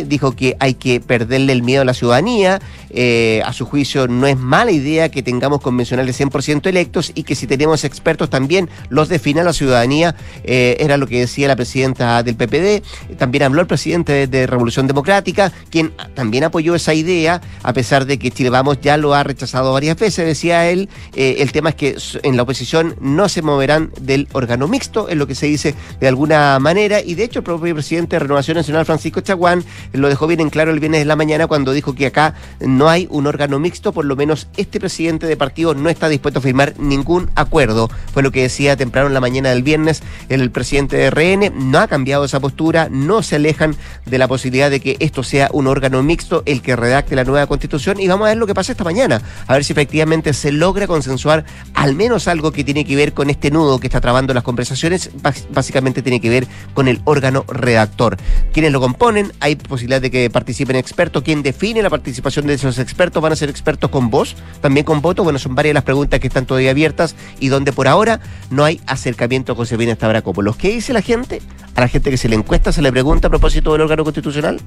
dijo 0.06 0.36
que 0.36 0.56
hay 0.60 0.74
que 0.76 1.00
perderle 1.00 1.54
el 1.54 1.64
miedo 1.64 1.82
a 1.82 1.86
la 1.86 1.94
ciudadanía, 1.94 2.62
eh, 2.90 3.42
a 3.46 3.54
su 3.54 3.66
juicio 3.66 4.08
no 4.08 4.28
es 4.28 4.38
mala 4.38 4.72
idea 4.72 5.10
que 5.10 5.24
tengamos 5.24 5.62
convencionales 5.62 6.20
100% 6.20 6.68
electos 6.68 7.12
y 7.16 7.24
que 7.24 7.36
si 7.36 7.48
tenemos 7.48 7.84
expertos 7.84 8.30
también 8.30 8.70
los 8.90 9.10
defina 9.10 9.44
la 9.44 9.54
ciudadanía, 9.54 10.16
era 10.44 10.98
lo 10.98 11.08
que 11.08 11.20
decía 11.20 11.48
la 11.48 11.56
presidenta 11.56 12.24
del 12.24 12.36
PPD, 12.36 12.84
también 13.18 13.44
habló 13.44 13.62
el 13.62 13.68
presidente 13.68 14.28
de 14.28 14.48
Revolución 14.48 14.88
Democrática, 14.88 15.52
quien 15.70 15.92
también 16.14 16.44
apoyó 16.44 16.71
esa 16.76 16.94
idea, 16.94 17.42
a 17.64 17.74
pesar 17.74 18.06
de 18.06 18.20
que 18.20 18.32
Chile 18.32 18.50
Vamos 18.50 18.80
ya 18.82 18.98
lo 18.98 19.14
ha 19.14 19.24
rechazado 19.24 19.74
varias 19.74 19.98
veces, 19.98 20.26
decía 20.26 20.70
él. 20.70 20.90
Eh, 21.16 21.38
el 21.40 21.52
tema 21.52 21.70
es 21.70 21.76
que 21.76 21.96
en 22.24 22.36
la 22.36 22.44
oposición 22.44 22.96
no 23.00 23.30
se 23.30 23.42
moverán 23.42 23.92
del 24.00 24.28
órgano 24.34 24.68
mixto, 24.68 25.10
es 25.10 25.18
lo 25.18 25.28
que 25.28 25.36
se 25.36 25.46
dice 25.46 25.76
de 26.00 26.08
alguna 26.08 26.60
manera, 26.60 27.02
y 27.02 27.16
de 27.16 27.24
hecho 27.24 27.40
el 27.40 27.46
propio 27.46 27.74
presidente 27.74 28.16
de 28.16 28.20
Renovación 28.20 28.58
Nacional, 28.58 28.86
Francisco 28.86 29.22
Chaguán, 29.22 29.64
lo 29.94 30.10
dejó 30.10 30.28
bien 30.28 30.40
en 30.40 30.50
claro 30.50 30.72
el 30.72 30.80
viernes 30.80 31.02
de 31.02 31.06
la 31.06 31.16
mañana 31.16 31.48
cuando 31.48 31.72
dijo 31.72 31.96
que 31.96 32.08
acá 32.08 32.36
no 32.60 32.90
hay 32.90 33.08
un 33.10 33.28
órgano 33.28 33.60
mixto, 33.60 33.94
por 33.94 34.06
lo 34.06 34.16
menos 34.16 34.48
este 34.58 34.80
presidente 34.80 35.28
de 35.28 35.38
partido 35.38 35.74
no 35.74 35.90
está 35.90 36.10
dispuesto 36.10 36.40
a 36.40 36.42
firmar 36.42 36.74
ningún 36.80 37.30
acuerdo. 37.36 37.90
Fue 38.14 38.24
lo 38.24 38.32
que 38.32 38.44
decía 38.44 38.76
temprano 38.76 39.08
en 39.08 39.14
la 39.14 39.22
mañana 39.22 39.50
del 39.50 39.64
viernes 39.64 40.02
el 40.30 40.52
presidente 40.52 40.98
de 40.98 41.10
RN, 41.10 41.72
no 41.72 41.80
ha 41.80 41.88
cambiado 41.88 42.26
esa 42.26 42.40
postura, 42.40 42.90
no 42.90 43.24
se 43.24 43.36
alejan 43.36 43.76
de 44.06 44.18
la 44.18 44.28
posibilidad 44.28 44.70
de 44.70 44.80
que 44.80 44.98
esto 45.00 45.24
sea 45.24 45.50
un 45.54 45.68
órgano 45.68 46.02
mixto. 46.04 46.44
El 46.46 46.61
que 46.62 46.76
redacte 46.76 47.16
la 47.16 47.24
nueva 47.24 47.48
constitución 47.48 48.00
y 48.00 48.08
vamos 48.08 48.26
a 48.26 48.30
ver 48.30 48.38
lo 48.38 48.48
que 48.48 48.54
pasa 48.54 48.72
esta 48.72 48.84
mañana, 48.84 49.22
a 49.48 49.54
ver 49.54 49.64
si 49.64 49.74
efectivamente 49.74 50.34
se 50.34 50.52
logra 50.52 50.88
consensuar 50.88 51.46
al 51.74 51.96
menos 51.96 52.28
algo 52.28 52.52
que 52.52 52.64
tiene 52.64 52.86
que 52.86 52.96
ver 52.96 53.14
con 53.14 53.30
este 53.30 53.52
nudo 53.52 53.80
que 53.80 53.88
está 53.88 54.02
trabando 54.02 54.34
las 54.34 54.44
conversaciones, 54.44 55.10
básicamente 55.50 56.02
tiene 56.02 56.22
que 56.22 56.30
ver 56.30 56.48
con 56.74 56.88
el 56.88 57.02
órgano 57.06 57.44
redactor. 57.48 58.18
Quienes 58.54 58.72
lo 58.72 58.80
componen, 58.80 59.32
hay 59.40 59.56
posibilidad 59.56 60.02
de 60.02 60.12
que 60.12 60.30
participen 60.30 60.76
expertos, 60.76 61.24
quien 61.24 61.44
define 61.44 61.82
la 61.82 61.90
participación 61.90 62.48
de 62.48 62.54
esos 62.54 62.80
expertos 62.80 63.22
van 63.22 63.34
a 63.34 63.36
ser 63.36 63.50
expertos 63.50 63.90
con 63.90 64.10
voz, 64.10 64.36
también 64.62 64.86
con 64.86 65.02
voto, 65.02 65.24
bueno, 65.24 65.40
son 65.40 65.56
varias 65.56 65.74
las 65.74 65.84
preguntas 65.84 66.20
que 66.20 66.28
están 66.28 66.46
todavía 66.46 66.72
abiertas 66.72 67.16
y 67.40 67.48
donde 67.48 67.74
por 67.74 67.88
ahora 67.88 68.20
no 68.50 68.64
hay 68.64 68.82
acercamiento 68.86 69.56
con 69.56 69.66
Josefina 69.66 69.98
Los 70.38 70.58
¿Qué 70.58 70.70
dice 70.70 70.94
la 70.94 71.02
gente? 71.02 71.42
A 71.76 71.82
la 71.82 71.88
gente 71.88 72.10
que 72.10 72.18
se 72.18 72.28
le 72.28 72.36
encuesta, 72.36 72.72
se 72.72 72.82
le 72.82 72.92
pregunta 72.92 73.28
a 73.28 73.30
propósito 73.30 73.72
del 73.72 73.82
órgano 73.82 74.04
constitucional. 74.04 74.60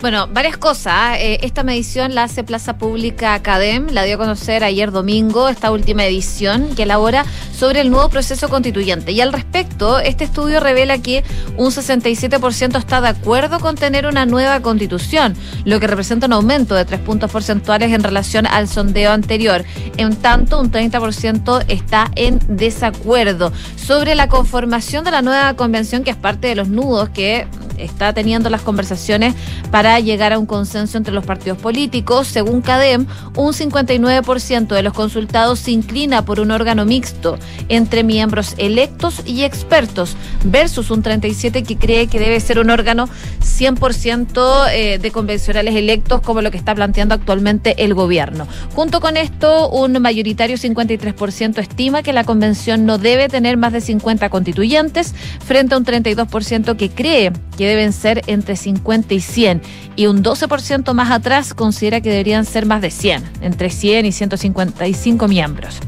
Bueno, 0.00 0.28
varias 0.28 0.58
cosas. 0.58 1.16
Eh, 1.18 1.39
esta 1.42 1.62
medición 1.62 2.14
la 2.14 2.24
hace 2.24 2.44
Plaza 2.44 2.78
Pública 2.78 3.34
Academ, 3.34 3.88
la 3.90 4.04
dio 4.04 4.16
a 4.16 4.18
conocer 4.18 4.64
ayer 4.64 4.90
domingo, 4.90 5.48
esta 5.48 5.70
última 5.70 6.04
edición 6.04 6.74
que 6.74 6.84
elabora 6.84 7.24
sobre 7.56 7.80
el 7.80 7.90
nuevo 7.90 8.08
proceso 8.08 8.48
constituyente. 8.48 9.12
Y 9.12 9.20
al 9.20 9.32
respecto, 9.32 9.98
este 9.98 10.24
estudio 10.24 10.60
revela 10.60 10.98
que 10.98 11.24
un 11.56 11.70
67% 11.70 12.78
está 12.78 13.00
de 13.00 13.08
acuerdo 13.08 13.60
con 13.60 13.74
tener 13.74 14.06
una 14.06 14.26
nueva 14.26 14.60
constitución, 14.60 15.34
lo 15.64 15.80
que 15.80 15.86
representa 15.86 16.26
un 16.26 16.34
aumento 16.34 16.74
de 16.74 16.84
tres 16.84 17.00
puntos 17.00 17.30
porcentuales 17.30 17.92
en 17.92 18.02
relación 18.02 18.46
al 18.46 18.68
sondeo 18.68 19.12
anterior. 19.12 19.64
En 19.96 20.16
tanto, 20.16 20.60
un 20.60 20.70
30% 20.70 21.64
está 21.68 22.10
en 22.16 22.38
desacuerdo 22.48 23.52
sobre 23.76 24.14
la 24.14 24.28
conformación 24.28 25.04
de 25.04 25.10
la 25.10 25.22
nueva 25.22 25.54
convención, 25.54 26.04
que 26.04 26.10
es 26.10 26.16
parte 26.16 26.48
de 26.48 26.54
los 26.54 26.68
nudos 26.68 27.08
que 27.10 27.46
está 27.80 28.12
teniendo 28.12 28.50
las 28.50 28.60
conversaciones 28.62 29.34
para 29.70 29.98
llegar 30.00 30.32
a 30.32 30.38
un 30.38 30.46
consenso 30.46 30.98
entre 30.98 31.12
los 31.12 31.24
partidos 31.30 31.58
políticos. 31.58 32.26
Según 32.26 32.60
CADEM, 32.60 33.06
un 33.36 33.52
59% 33.52 34.66
de 34.66 34.82
los 34.82 34.92
consultados 34.92 35.60
se 35.60 35.70
inclina 35.70 36.24
por 36.24 36.40
un 36.40 36.50
órgano 36.50 36.84
mixto 36.84 37.38
entre 37.68 38.02
miembros 38.02 38.56
electos 38.58 39.22
y 39.24 39.44
expertos, 39.44 40.16
versus 40.42 40.90
un 40.90 41.04
37% 41.04 41.64
que 41.64 41.78
cree 41.78 42.08
que 42.08 42.18
debe 42.18 42.40
ser 42.40 42.58
un 42.58 42.68
órgano 42.68 43.08
100% 43.44 44.66
eh, 44.72 44.98
de 44.98 45.10
convencionales 45.12 45.76
electos, 45.76 46.20
como 46.20 46.42
lo 46.42 46.50
que 46.50 46.58
está 46.58 46.74
planteando 46.74 47.14
actualmente 47.14 47.84
el 47.84 47.94
gobierno. 47.94 48.48
Junto 48.74 49.00
con 49.00 49.16
esto, 49.16 49.68
un 49.68 50.02
mayoritario 50.02 50.56
53% 50.56 51.58
estima 51.58 52.02
que 52.02 52.12
la 52.12 52.24
convención 52.24 52.86
no 52.86 52.98
debe 52.98 53.28
tener 53.28 53.56
más 53.56 53.72
de 53.72 53.80
50 53.80 54.30
constituyentes, 54.30 55.14
frente 55.46 55.76
a 55.76 55.78
un 55.78 55.84
32% 55.84 56.76
que 56.76 56.90
cree 56.90 57.32
que 57.56 57.68
deben 57.68 57.92
ser 57.92 58.22
entre 58.26 58.56
50 58.56 59.14
y 59.14 59.20
100 59.20 59.62
y 59.96 60.06
un 60.06 60.22
12% 60.22 60.94
más 60.94 61.10
atrás 61.20 61.54
considera 61.54 62.00
que 62.00 62.10
deberían 62.10 62.44
ser 62.44 62.66
más 62.66 62.82
de 62.82 62.90
100, 62.90 63.22
entre 63.42 63.70
100 63.70 64.06
y 64.06 64.12
155 64.12 65.28
miembros. 65.28 65.80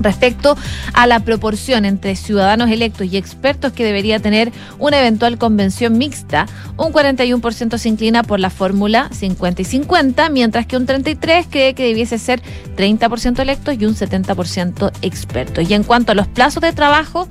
Respecto 0.00 0.56
a 0.94 1.06
la 1.06 1.20
proporción 1.20 1.84
entre 1.84 2.16
ciudadanos 2.16 2.70
electos 2.70 3.06
y 3.12 3.16
expertos 3.16 3.72
que 3.72 3.84
debería 3.84 4.18
tener 4.18 4.50
una 4.78 4.98
eventual 4.98 5.38
convención 5.38 5.98
mixta, 5.98 6.46
un 6.76 6.92
41% 6.92 7.78
se 7.78 7.88
inclina 7.88 8.22
por 8.22 8.40
la 8.40 8.50
fórmula 8.50 9.10
50 9.12 9.62
y 9.62 9.64
50, 9.64 10.28
mientras 10.30 10.66
que 10.66 10.76
un 10.76 10.86
33% 10.86 11.18
cree 11.20 11.74
que 11.74 11.84
debiese 11.84 12.18
ser 12.18 12.42
30% 12.76 13.40
electos 13.40 13.76
y 13.78 13.84
un 13.84 13.94
70% 13.94 14.92
expertos. 15.02 15.70
Y 15.70 15.74
en 15.74 15.84
cuanto 15.84 16.12
a 16.12 16.14
los 16.14 16.26
plazos 16.26 16.62
de 16.62 16.72
trabajo, 16.72 17.28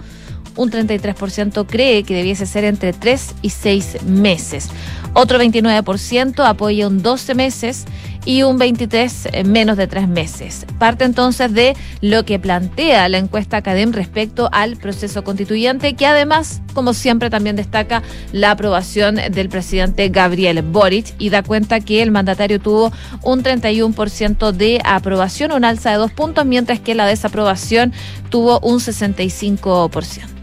un 0.56 0.70
33% 0.70 1.66
cree 1.68 2.04
que 2.04 2.16
debiese 2.16 2.46
ser 2.46 2.64
entre 2.66 2.94
3 2.94 3.36
y 3.42 3.50
6 3.50 4.04
meses. 4.04 4.70
Otro 5.14 5.40
29% 5.40 6.46
apoya 6.48 6.88
un 6.88 7.02
12 7.02 7.36
meses 7.36 7.86
y 8.24 8.44
un 8.44 8.58
23 8.58 9.30
eh, 9.32 9.44
menos 9.44 9.78
de 9.78 9.88
3 9.88 10.08
meses. 10.08 10.66
Parte 10.80 11.04
entonces 11.04 11.54
de 11.54 11.76
lo 12.02 12.24
que 12.24 12.40
plantea 12.40 13.10
la 13.10 13.18
encuesta 13.18 13.58
Academ 13.58 13.92
respecto 13.92 14.50
al 14.52 14.78
proceso 14.78 15.24
constituyente, 15.24 15.96
que 15.96 16.06
además, 16.06 16.62
como 16.74 16.94
siempre, 16.94 17.30
también 17.30 17.56
destaca 17.56 18.04
la 18.32 18.52
aprobación 18.52 19.16
del 19.16 19.50
presidente 19.50 20.10
Gabriel 20.10 20.62
Boric 20.62 21.14
y 21.18 21.30
da 21.30 21.44
cuenta 21.44 21.80
que 21.80 22.02
el 22.02 22.12
mandatario 22.12 22.60
tuvo 22.60 22.92
un 23.24 23.44
31% 23.44 24.52
de 24.52 24.80
aprobación, 24.86 25.52
un 25.52 25.66
alza 25.66 25.92
de 25.92 25.98
dos 25.98 26.12
puntos, 26.12 26.46
mientras 26.46 26.80
que 26.80 26.96
la 26.96 27.06
desaprobación 27.06 27.92
tuvo 28.30 28.60
un 28.60 28.80
65%. 28.80 30.42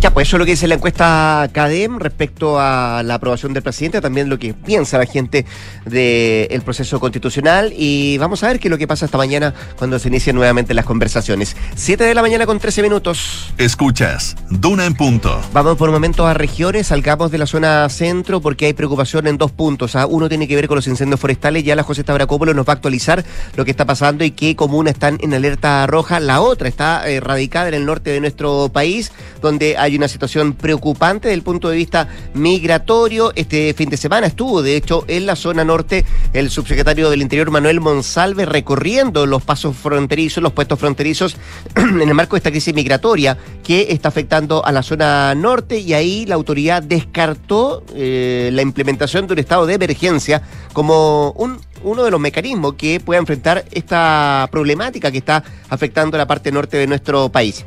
Ya, 0.00 0.10
pues 0.14 0.28
eso 0.28 0.36
es 0.36 0.38
lo 0.38 0.46
que 0.46 0.52
dice 0.52 0.66
la 0.66 0.76
encuesta 0.76 1.46
CADEM 1.52 1.98
respecto 1.98 2.58
a 2.58 3.02
la 3.04 3.16
aprobación 3.16 3.52
del 3.52 3.62
presidente, 3.62 4.00
también 4.00 4.30
lo 4.30 4.38
que 4.38 4.54
piensa 4.54 4.96
la 4.96 5.04
gente 5.04 5.44
del 5.84 6.62
proceso 6.62 6.98
constitucional 6.98 7.74
y 7.76 8.16
vamos 8.16 8.42
a 8.42 8.46
ver 8.46 8.60
qué 8.60 8.68
es 8.68 8.70
lo 8.70 8.78
que 8.78 8.88
pasa 8.88 9.04
esta 9.04 9.18
mañana 9.18 9.52
cuando 9.76 9.98
se 9.98 10.08
inician 10.08 10.36
nuevamente 10.36 10.72
las 10.72 10.86
conversaciones. 10.86 11.54
Siete 11.74 12.04
de 12.04 12.14
la 12.14 12.22
mañana 12.22 12.46
con 12.46 12.58
13 12.58 12.80
minutos. 12.80 13.52
Escuchas, 13.58 14.36
Duna 14.48 14.86
en 14.86 14.94
punto. 14.94 15.38
Vamos 15.52 15.76
por 15.76 15.90
momentos 15.90 16.26
a 16.26 16.32
regiones, 16.32 16.86
salgamos 16.86 17.30
de 17.30 17.36
la 17.36 17.46
zona 17.46 17.86
centro 17.90 18.40
porque 18.40 18.64
hay 18.64 18.72
preocupación 18.72 19.26
en 19.26 19.36
dos 19.36 19.50
puntos. 19.52 19.96
¿ah? 19.96 20.06
Uno 20.06 20.30
tiene 20.30 20.48
que 20.48 20.56
ver 20.56 20.66
con 20.66 20.76
los 20.76 20.86
incendios 20.86 21.20
forestales, 21.20 21.62
ya 21.62 21.76
la 21.76 21.82
José 21.82 22.04
Tabracópolo 22.04 22.54
nos 22.54 22.66
va 22.66 22.72
a 22.72 22.76
actualizar 22.76 23.22
lo 23.54 23.66
que 23.66 23.70
está 23.70 23.84
pasando 23.84 24.24
y 24.24 24.30
qué 24.30 24.56
comunas 24.56 24.94
están 24.94 25.18
en 25.20 25.34
alerta 25.34 25.86
roja. 25.86 26.20
La 26.20 26.40
otra 26.40 26.68
está 26.68 27.06
eh, 27.06 27.20
radicada 27.20 27.68
en 27.68 27.74
el 27.74 27.84
norte 27.84 28.08
de 28.08 28.20
nuestro 28.20 28.70
país, 28.72 29.12
donde 29.42 29.76
hay 29.76 29.89
hay 29.90 29.96
una 29.96 30.08
situación 30.08 30.52
preocupante 30.52 31.28
desde 31.28 31.34
el 31.34 31.42
punto 31.42 31.68
de 31.68 31.76
vista 31.76 32.08
migratorio. 32.34 33.32
Este 33.34 33.74
fin 33.74 33.90
de 33.90 33.96
semana 33.96 34.26
estuvo, 34.26 34.62
de 34.62 34.76
hecho, 34.76 35.04
en 35.08 35.26
la 35.26 35.36
zona 35.36 35.64
norte 35.64 36.04
el 36.32 36.50
subsecretario 36.50 37.10
del 37.10 37.22
Interior, 37.22 37.50
Manuel 37.50 37.80
Monsalve, 37.80 38.46
recorriendo 38.46 39.26
los 39.26 39.42
pasos 39.42 39.76
fronterizos, 39.76 40.42
los 40.42 40.52
puestos 40.52 40.78
fronterizos, 40.78 41.36
en 41.74 42.00
el 42.00 42.14
marco 42.14 42.36
de 42.36 42.38
esta 42.38 42.50
crisis 42.50 42.74
migratoria 42.74 43.36
que 43.64 43.88
está 43.90 44.08
afectando 44.08 44.64
a 44.64 44.72
la 44.72 44.82
zona 44.82 45.34
norte 45.34 45.78
y 45.78 45.92
ahí 45.92 46.24
la 46.26 46.36
autoridad 46.36 46.82
descartó 46.82 47.84
eh, 47.94 48.50
la 48.52 48.62
implementación 48.62 49.26
de 49.26 49.32
un 49.32 49.38
estado 49.40 49.66
de 49.66 49.74
emergencia 49.74 50.42
como 50.72 51.32
un 51.32 51.58
uno 51.82 52.04
de 52.04 52.10
los 52.10 52.20
mecanismos 52.20 52.74
que 52.74 53.00
pueda 53.00 53.18
enfrentar 53.18 53.64
esta 53.70 54.48
problemática 54.52 55.10
que 55.10 55.18
está 55.18 55.42
afectando 55.68 56.18
la 56.18 56.26
parte 56.26 56.52
norte 56.52 56.76
de 56.76 56.86
nuestro 56.86 57.30
país. 57.30 57.64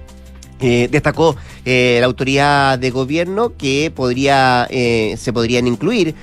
Eh, 0.63 0.88
destacó 0.89 1.36
eh, 1.65 1.98
la 2.00 2.05
autoridad 2.05 2.79
de 2.79 2.89
gobierno 2.89 3.51
que 3.58 3.91
podría 3.93 4.65
eh, 4.70 5.15
se 5.17 5.34
podrían 5.34 5.67
incluir 5.67 6.15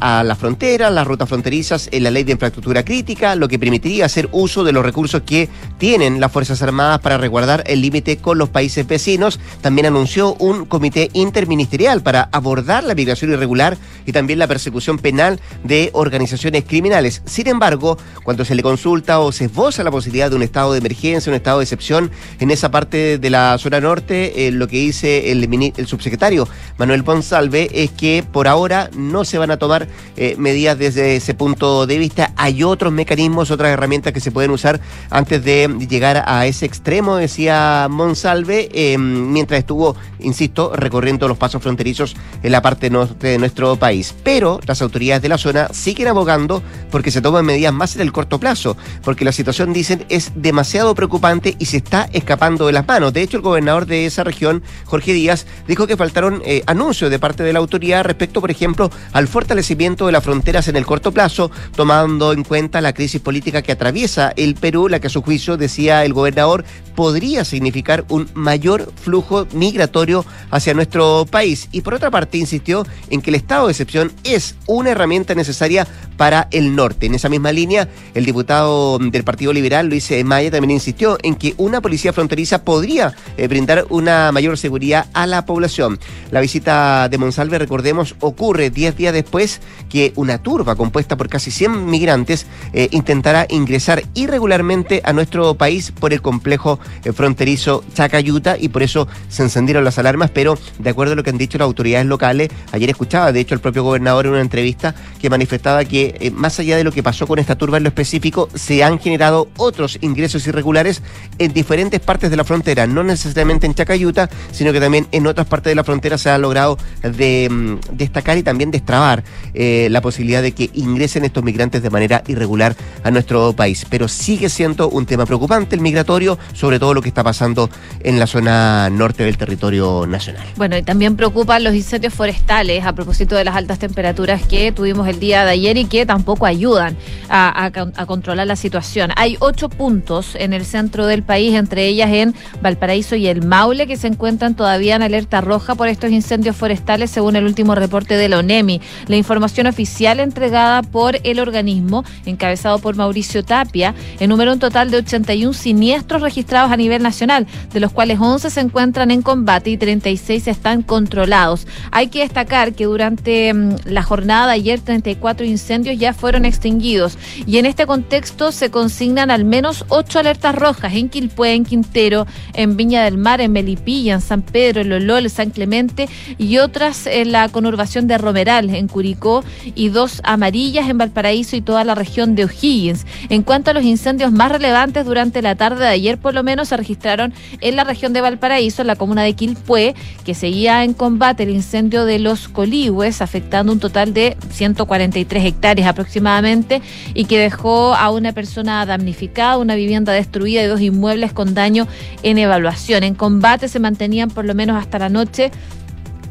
a 0.00 0.24
la 0.24 0.34
frontera, 0.34 0.90
las 0.90 1.06
rutas 1.06 1.28
fronterizas 1.28 1.88
en 1.92 2.02
la 2.02 2.10
ley 2.10 2.24
de 2.24 2.32
infraestructura 2.32 2.84
crítica, 2.84 3.36
lo 3.36 3.46
que 3.46 3.60
permitiría 3.60 4.06
hacer 4.06 4.28
uso 4.32 4.64
de 4.64 4.72
los 4.72 4.84
recursos 4.84 5.22
que 5.22 5.48
tienen 5.78 6.20
las 6.20 6.32
Fuerzas 6.32 6.62
Armadas 6.62 7.00
para 7.00 7.16
resguardar 7.16 7.62
el 7.66 7.80
límite 7.80 8.16
con 8.16 8.38
los 8.38 8.48
países 8.48 8.86
vecinos. 8.86 9.38
También 9.60 9.86
anunció 9.86 10.34
un 10.34 10.64
comité 10.64 11.10
interministerial 11.12 12.02
para 12.02 12.28
abordar 12.32 12.82
la 12.82 12.96
migración 12.96 13.32
irregular 13.32 13.78
y 14.04 14.12
también 14.12 14.40
la 14.40 14.48
persecución 14.48 14.98
penal 14.98 15.40
de 15.62 15.90
organizaciones 15.92 16.64
criminales. 16.64 17.22
Sin 17.24 17.46
embargo, 17.46 17.98
cuando 18.24 18.44
se 18.44 18.56
le 18.56 18.62
consulta 18.64 19.20
o 19.20 19.30
se 19.30 19.44
esboza 19.44 19.84
la 19.84 19.92
posibilidad 19.92 20.28
de 20.28 20.36
un 20.36 20.42
estado 20.42 20.72
de 20.72 20.78
emergencia, 20.78 21.30
un 21.30 21.36
estado 21.36 21.58
de 21.58 21.64
excepción 21.64 22.10
en 22.40 22.50
esa 22.50 22.70
parte 22.70 23.18
de 23.18 23.30
la 23.30 23.56
zona 23.58 23.71
norte, 23.80 24.46
eh, 24.46 24.52
lo 24.52 24.68
que 24.68 24.78
dice 24.78 25.30
el, 25.32 25.72
el, 25.76 25.86
subsecretario 25.86 26.48
Manuel 26.78 27.04
Ponsalve 27.04 27.70
es 27.72 27.90
que 27.90 28.24
por 28.30 28.48
ahora 28.48 28.90
no 28.96 29.24
se 29.24 29.38
van 29.38 29.50
a 29.50 29.56
tomar 29.56 29.88
eh, 30.16 30.34
medidas 30.38 30.78
desde 30.78 31.16
ese 31.16 31.34
punto 31.34 31.86
de 31.86 31.98
vista. 31.98 32.32
Hay 32.36 32.62
otros 32.62 32.92
mecanismos, 32.92 33.50
otras 33.50 33.70
herramientas 33.70 34.12
que 34.12 34.20
se 34.20 34.30
pueden 34.30 34.50
usar 34.50 34.80
antes 35.10 35.44
de 35.44 35.68
llegar 35.88 36.24
a 36.26 36.46
ese 36.46 36.66
extremo, 36.66 37.16
decía 37.16 37.86
Monsalve, 37.90 38.68
eh, 38.72 38.98
mientras 38.98 39.58
estuvo, 39.58 39.96
insisto, 40.20 40.72
recorriendo 40.74 41.28
los 41.28 41.38
pasos 41.38 41.62
fronterizos 41.62 42.16
en 42.42 42.52
la 42.52 42.62
parte 42.62 42.90
norte 42.90 43.28
de 43.28 43.38
nuestro 43.38 43.76
país. 43.76 44.14
Pero 44.22 44.60
las 44.66 44.82
autoridades 44.82 45.22
de 45.22 45.28
la 45.28 45.38
zona 45.38 45.68
siguen 45.72 46.08
abogando 46.08 46.62
porque 46.90 47.10
se 47.10 47.20
toman 47.20 47.44
medidas 47.44 47.72
más 47.72 47.94
en 47.96 48.02
el 48.02 48.12
corto 48.12 48.38
plazo, 48.38 48.76
porque 49.02 49.24
la 49.24 49.32
situación, 49.32 49.72
dicen, 49.72 50.04
es 50.08 50.32
demasiado 50.34 50.94
preocupante 50.94 51.56
y 51.58 51.66
se 51.66 51.78
está 51.78 52.08
escapando 52.12 52.66
de 52.66 52.72
las 52.72 52.86
manos. 52.86 53.12
De 53.12 53.22
hecho, 53.22 53.36
el 53.36 53.42
gobernador 53.52 53.84
de 53.84 54.06
esa 54.06 54.24
región, 54.24 54.62
Jorge 54.86 55.12
Díaz, 55.12 55.46
dijo 55.68 55.86
que 55.86 55.98
faltaron 55.98 56.42
eh, 56.46 56.62
anuncios 56.66 57.10
de 57.10 57.18
parte 57.18 57.42
de 57.42 57.52
la 57.52 57.58
autoridad 57.58 58.04
respecto, 58.04 58.40
por 58.40 58.50
ejemplo, 58.50 58.90
al 59.12 59.28
fortalecimiento 59.28 60.06
de 60.06 60.12
las 60.12 60.24
fronteras 60.24 60.68
en 60.68 60.76
el 60.76 60.86
corto 60.86 61.12
plazo, 61.12 61.50
tomando 61.76 62.32
en 62.32 62.44
cuenta 62.44 62.80
la 62.80 62.94
crisis 62.94 63.20
política 63.20 63.60
que 63.60 63.72
atraviesa 63.72 64.32
el 64.36 64.54
Perú, 64.54 64.88
la 64.88 65.00
que 65.00 65.08
a 65.08 65.10
su 65.10 65.20
juicio, 65.20 65.58
decía 65.58 66.02
el 66.04 66.14
gobernador, 66.14 66.64
podría 66.94 67.44
significar 67.44 68.04
un 68.08 68.28
mayor 68.32 68.90
flujo 68.96 69.46
migratorio 69.52 70.24
hacia 70.50 70.72
nuestro 70.72 71.26
país. 71.30 71.68
Y 71.72 71.82
por 71.82 71.94
otra 71.94 72.10
parte, 72.10 72.38
insistió 72.38 72.86
en 73.10 73.20
que 73.20 73.30
el 73.30 73.36
estado 73.36 73.66
de 73.66 73.72
excepción 73.72 74.12
es 74.24 74.54
una 74.66 74.90
herramienta 74.90 75.34
necesaria 75.34 75.86
para 76.16 76.48
el 76.52 76.74
norte. 76.74 77.06
En 77.06 77.14
esa 77.14 77.28
misma 77.28 77.52
línea, 77.52 77.88
el 78.14 78.24
diputado 78.24 78.98
del 78.98 79.24
Partido 79.24 79.52
Liberal, 79.52 79.88
Luis 79.88 80.10
Maya, 80.24 80.50
también 80.50 80.70
insistió 80.70 81.18
en 81.22 81.34
que 81.34 81.54
una 81.58 81.80
policía 81.80 82.12
fronteriza 82.12 82.64
podría 82.64 83.14
eh, 83.42 83.48
brindar 83.48 83.86
una 83.90 84.30
mayor 84.30 84.56
seguridad 84.56 85.06
a 85.14 85.26
la 85.26 85.44
población. 85.44 85.98
La 86.30 86.40
visita 86.40 87.08
de 87.08 87.18
Monsalve, 87.18 87.58
recordemos, 87.58 88.14
ocurre 88.20 88.70
10 88.70 88.96
días 88.96 89.12
después 89.12 89.60
que 89.90 90.12
una 90.14 90.38
turba 90.38 90.76
compuesta 90.76 91.16
por 91.16 91.28
casi 91.28 91.50
100 91.50 91.86
migrantes 91.86 92.46
eh, 92.72 92.86
intentará 92.92 93.46
ingresar 93.48 94.04
irregularmente 94.14 95.02
a 95.02 95.12
nuestro 95.12 95.54
país 95.54 95.90
por 95.90 96.12
el 96.12 96.22
complejo 96.22 96.78
eh, 97.02 97.10
fronterizo 97.10 97.82
Chacayuta 97.94 98.56
y 98.56 98.68
por 98.68 98.84
eso 98.84 99.08
se 99.28 99.42
encendieron 99.42 99.82
las 99.82 99.98
alarmas, 99.98 100.30
pero 100.30 100.56
de 100.78 100.90
acuerdo 100.90 101.14
a 101.14 101.16
lo 101.16 101.24
que 101.24 101.30
han 101.30 101.38
dicho 101.38 101.58
las 101.58 101.66
autoridades 101.66 102.06
locales, 102.06 102.48
ayer 102.70 102.90
escuchaba 102.90 103.32
de 103.32 103.40
hecho 103.40 103.56
el 103.56 103.60
propio 103.60 103.82
gobernador 103.82 104.26
en 104.26 104.32
una 104.32 104.40
entrevista 104.40 104.94
que 105.20 105.30
manifestaba 105.30 105.84
que 105.84 106.14
eh, 106.20 106.30
más 106.30 106.60
allá 106.60 106.76
de 106.76 106.84
lo 106.84 106.92
que 106.92 107.02
pasó 107.02 107.26
con 107.26 107.40
esta 107.40 107.58
turba 107.58 107.78
en 107.78 107.82
lo 107.82 107.88
específico, 107.88 108.48
se 108.54 108.84
han 108.84 109.00
generado 109.00 109.48
otros 109.56 109.98
ingresos 110.00 110.46
irregulares 110.46 111.02
en 111.38 111.52
diferentes 111.52 111.98
partes 111.98 112.30
de 112.30 112.36
la 112.36 112.44
frontera, 112.44 112.86
no 112.86 113.02
necesariamente 113.02 113.31
en 113.40 113.74
Chacayuta, 113.74 114.28
sino 114.52 114.72
que 114.72 114.80
también 114.80 115.06
en 115.12 115.26
otras 115.26 115.46
partes 115.46 115.70
de 115.70 115.74
la 115.74 115.84
frontera 115.84 116.18
se 116.18 116.30
ha 116.30 116.38
logrado 116.38 116.78
mm, 117.02 117.74
destacar 117.92 118.38
y 118.38 118.42
también 118.42 118.70
destrabar 118.70 119.24
eh, 119.54 119.88
la 119.90 120.00
posibilidad 120.00 120.42
de 120.42 120.52
que 120.52 120.70
ingresen 120.74 121.24
estos 121.24 121.42
migrantes 121.42 121.82
de 121.82 121.90
manera 121.90 122.22
irregular 122.26 122.76
a 123.02 123.10
nuestro 123.10 123.52
país. 123.52 123.86
Pero 123.88 124.08
sigue 124.08 124.48
siendo 124.48 124.88
un 124.88 125.06
tema 125.06 125.26
preocupante 125.26 125.74
el 125.74 125.80
migratorio, 125.80 126.38
sobre 126.52 126.78
todo 126.78 126.94
lo 126.94 127.02
que 127.02 127.08
está 127.08 127.24
pasando 127.24 127.68
en 128.00 128.18
la 128.18 128.26
zona 128.26 128.90
norte 128.90 129.24
del 129.24 129.36
territorio 129.36 130.06
nacional. 130.06 130.46
Bueno, 130.56 130.76
y 130.76 130.82
también 130.82 131.16
preocupan 131.16 131.64
los 131.64 131.74
incendios 131.74 132.14
forestales 132.14 132.84
a 132.84 132.92
propósito 132.92 133.36
de 133.36 133.44
las 133.44 133.56
altas 133.56 133.78
temperaturas 133.78 134.42
que 134.46 134.72
tuvimos 134.72 135.08
el 135.08 135.20
día 135.20 135.44
de 135.44 135.52
ayer 135.52 135.76
y 135.76 135.84
que 135.84 136.06
tampoco 136.06 136.46
ayudan 136.46 136.96
a, 137.28 137.66
a 137.66 138.06
controlar 138.06 138.46
la 138.46 138.56
situación. 138.56 139.10
Hay 139.16 139.36
ocho 139.40 139.68
puntos 139.68 140.34
en 140.34 140.52
el 140.52 140.64
centro 140.64 141.06
del 141.06 141.22
país, 141.22 141.54
entre 141.54 141.86
ellas 141.86 142.10
en 142.12 142.34
Valparaíso 142.60 143.16
y 143.16 143.21
el 143.26 143.46
Maule, 143.46 143.86
que 143.86 143.96
se 143.96 144.06
encuentran 144.06 144.54
todavía 144.54 144.96
en 144.96 145.02
alerta 145.02 145.40
roja 145.40 145.74
por 145.74 145.88
estos 145.88 146.10
incendios 146.10 146.56
forestales, 146.56 147.10
según 147.10 147.36
el 147.36 147.44
último 147.44 147.74
reporte 147.74 148.16
de 148.16 148.28
la 148.28 148.38
ONEMI. 148.38 148.80
La 149.08 149.16
información 149.16 149.66
oficial 149.66 150.20
entregada 150.20 150.82
por 150.82 151.18
el 151.24 151.40
organismo, 151.40 152.04
encabezado 152.26 152.78
por 152.78 152.96
Mauricio 152.96 153.44
Tapia, 153.44 153.94
enumera 154.20 154.52
un 154.52 154.58
total 154.58 154.90
de 154.90 154.98
81 154.98 155.52
siniestros 155.52 156.22
registrados 156.22 156.72
a 156.72 156.76
nivel 156.76 157.02
nacional, 157.02 157.46
de 157.72 157.80
los 157.80 157.92
cuales 157.92 158.18
11 158.20 158.50
se 158.50 158.60
encuentran 158.60 159.10
en 159.10 159.22
combate 159.22 159.70
y 159.70 159.76
36 159.76 160.48
están 160.48 160.82
controlados. 160.82 161.66
Hay 161.90 162.08
que 162.08 162.20
destacar 162.20 162.72
que 162.74 162.84
durante 162.84 163.52
mm, 163.52 163.76
la 163.84 164.02
jornada 164.02 164.46
de 164.46 164.52
ayer 164.52 164.80
34 164.80 165.46
incendios 165.46 165.98
ya 165.98 166.12
fueron 166.12 166.44
extinguidos 166.44 167.18
y 167.46 167.58
en 167.58 167.66
este 167.66 167.86
contexto 167.86 168.52
se 168.52 168.70
consignan 168.70 169.30
al 169.30 169.44
menos 169.44 169.84
8 169.88 170.18
alertas 170.20 170.54
rojas 170.54 170.94
en 170.94 171.08
Quilpué, 171.08 171.54
en 171.54 171.64
Quintero, 171.64 172.26
en 172.54 172.76
Viña 172.76 173.04
del 173.04 173.11
Mar, 173.18 173.40
en 173.40 173.52
Melipilla, 173.52 174.14
en 174.14 174.20
San 174.20 174.42
Pedro, 174.42 174.80
en 174.80 174.88
Lolol, 174.88 175.30
San 175.30 175.50
Clemente 175.50 176.08
y 176.38 176.58
otras 176.58 177.06
en 177.06 177.32
la 177.32 177.48
conurbación 177.48 178.06
de 178.06 178.18
Romeral, 178.18 178.70
en 178.70 178.88
Curicó 178.88 179.44
y 179.74 179.88
dos 179.88 180.20
amarillas 180.24 180.88
en 180.88 180.98
Valparaíso 180.98 181.56
y 181.56 181.60
toda 181.60 181.84
la 181.84 181.94
región 181.94 182.34
de 182.34 182.44
O'Higgins. 182.44 183.06
En 183.28 183.42
cuanto 183.42 183.70
a 183.70 183.74
los 183.74 183.84
incendios 183.84 184.32
más 184.32 184.52
relevantes 184.52 185.04
durante 185.04 185.42
la 185.42 185.54
tarde 185.54 185.84
de 185.84 185.90
ayer, 185.90 186.18
por 186.18 186.34
lo 186.34 186.42
menos 186.42 186.68
se 186.68 186.76
registraron 186.76 187.32
en 187.60 187.76
la 187.76 187.84
región 187.84 188.12
de 188.12 188.20
Valparaíso, 188.20 188.82
en 188.82 188.88
la 188.88 188.96
comuna 188.96 189.22
de 189.22 189.34
Quilpué, 189.34 189.94
que 190.24 190.34
seguía 190.34 190.84
en 190.84 190.94
combate 190.94 191.44
el 191.44 191.50
incendio 191.50 192.04
de 192.04 192.18
los 192.18 192.48
Colihue, 192.48 193.12
afectando 193.20 193.72
un 193.72 193.80
total 193.80 194.14
de 194.14 194.36
143 194.50 195.44
hectáreas 195.44 195.88
aproximadamente 195.88 196.82
y 197.14 197.24
que 197.24 197.38
dejó 197.38 197.94
a 197.94 198.10
una 198.10 198.32
persona 198.32 198.84
damnificada, 198.86 199.58
una 199.58 199.74
vivienda 199.74 200.12
destruida 200.12 200.62
y 200.62 200.66
dos 200.66 200.80
inmuebles 200.80 201.32
con 201.32 201.54
daño 201.54 201.86
en 202.22 202.38
evaluación. 202.38 203.01
En 203.04 203.14
combate 203.14 203.68
se 203.68 203.78
mantenían 203.78 204.30
por 204.30 204.44
lo 204.44 204.54
menos 204.54 204.76
hasta 204.76 204.98
la 204.98 205.08
noche 205.08 205.50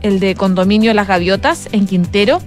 el 0.01 0.19
de 0.19 0.35
condominio 0.35 0.93
Las 0.93 1.07
Gaviotas 1.07 1.69
en 1.71 1.85
Quintero 1.85 2.39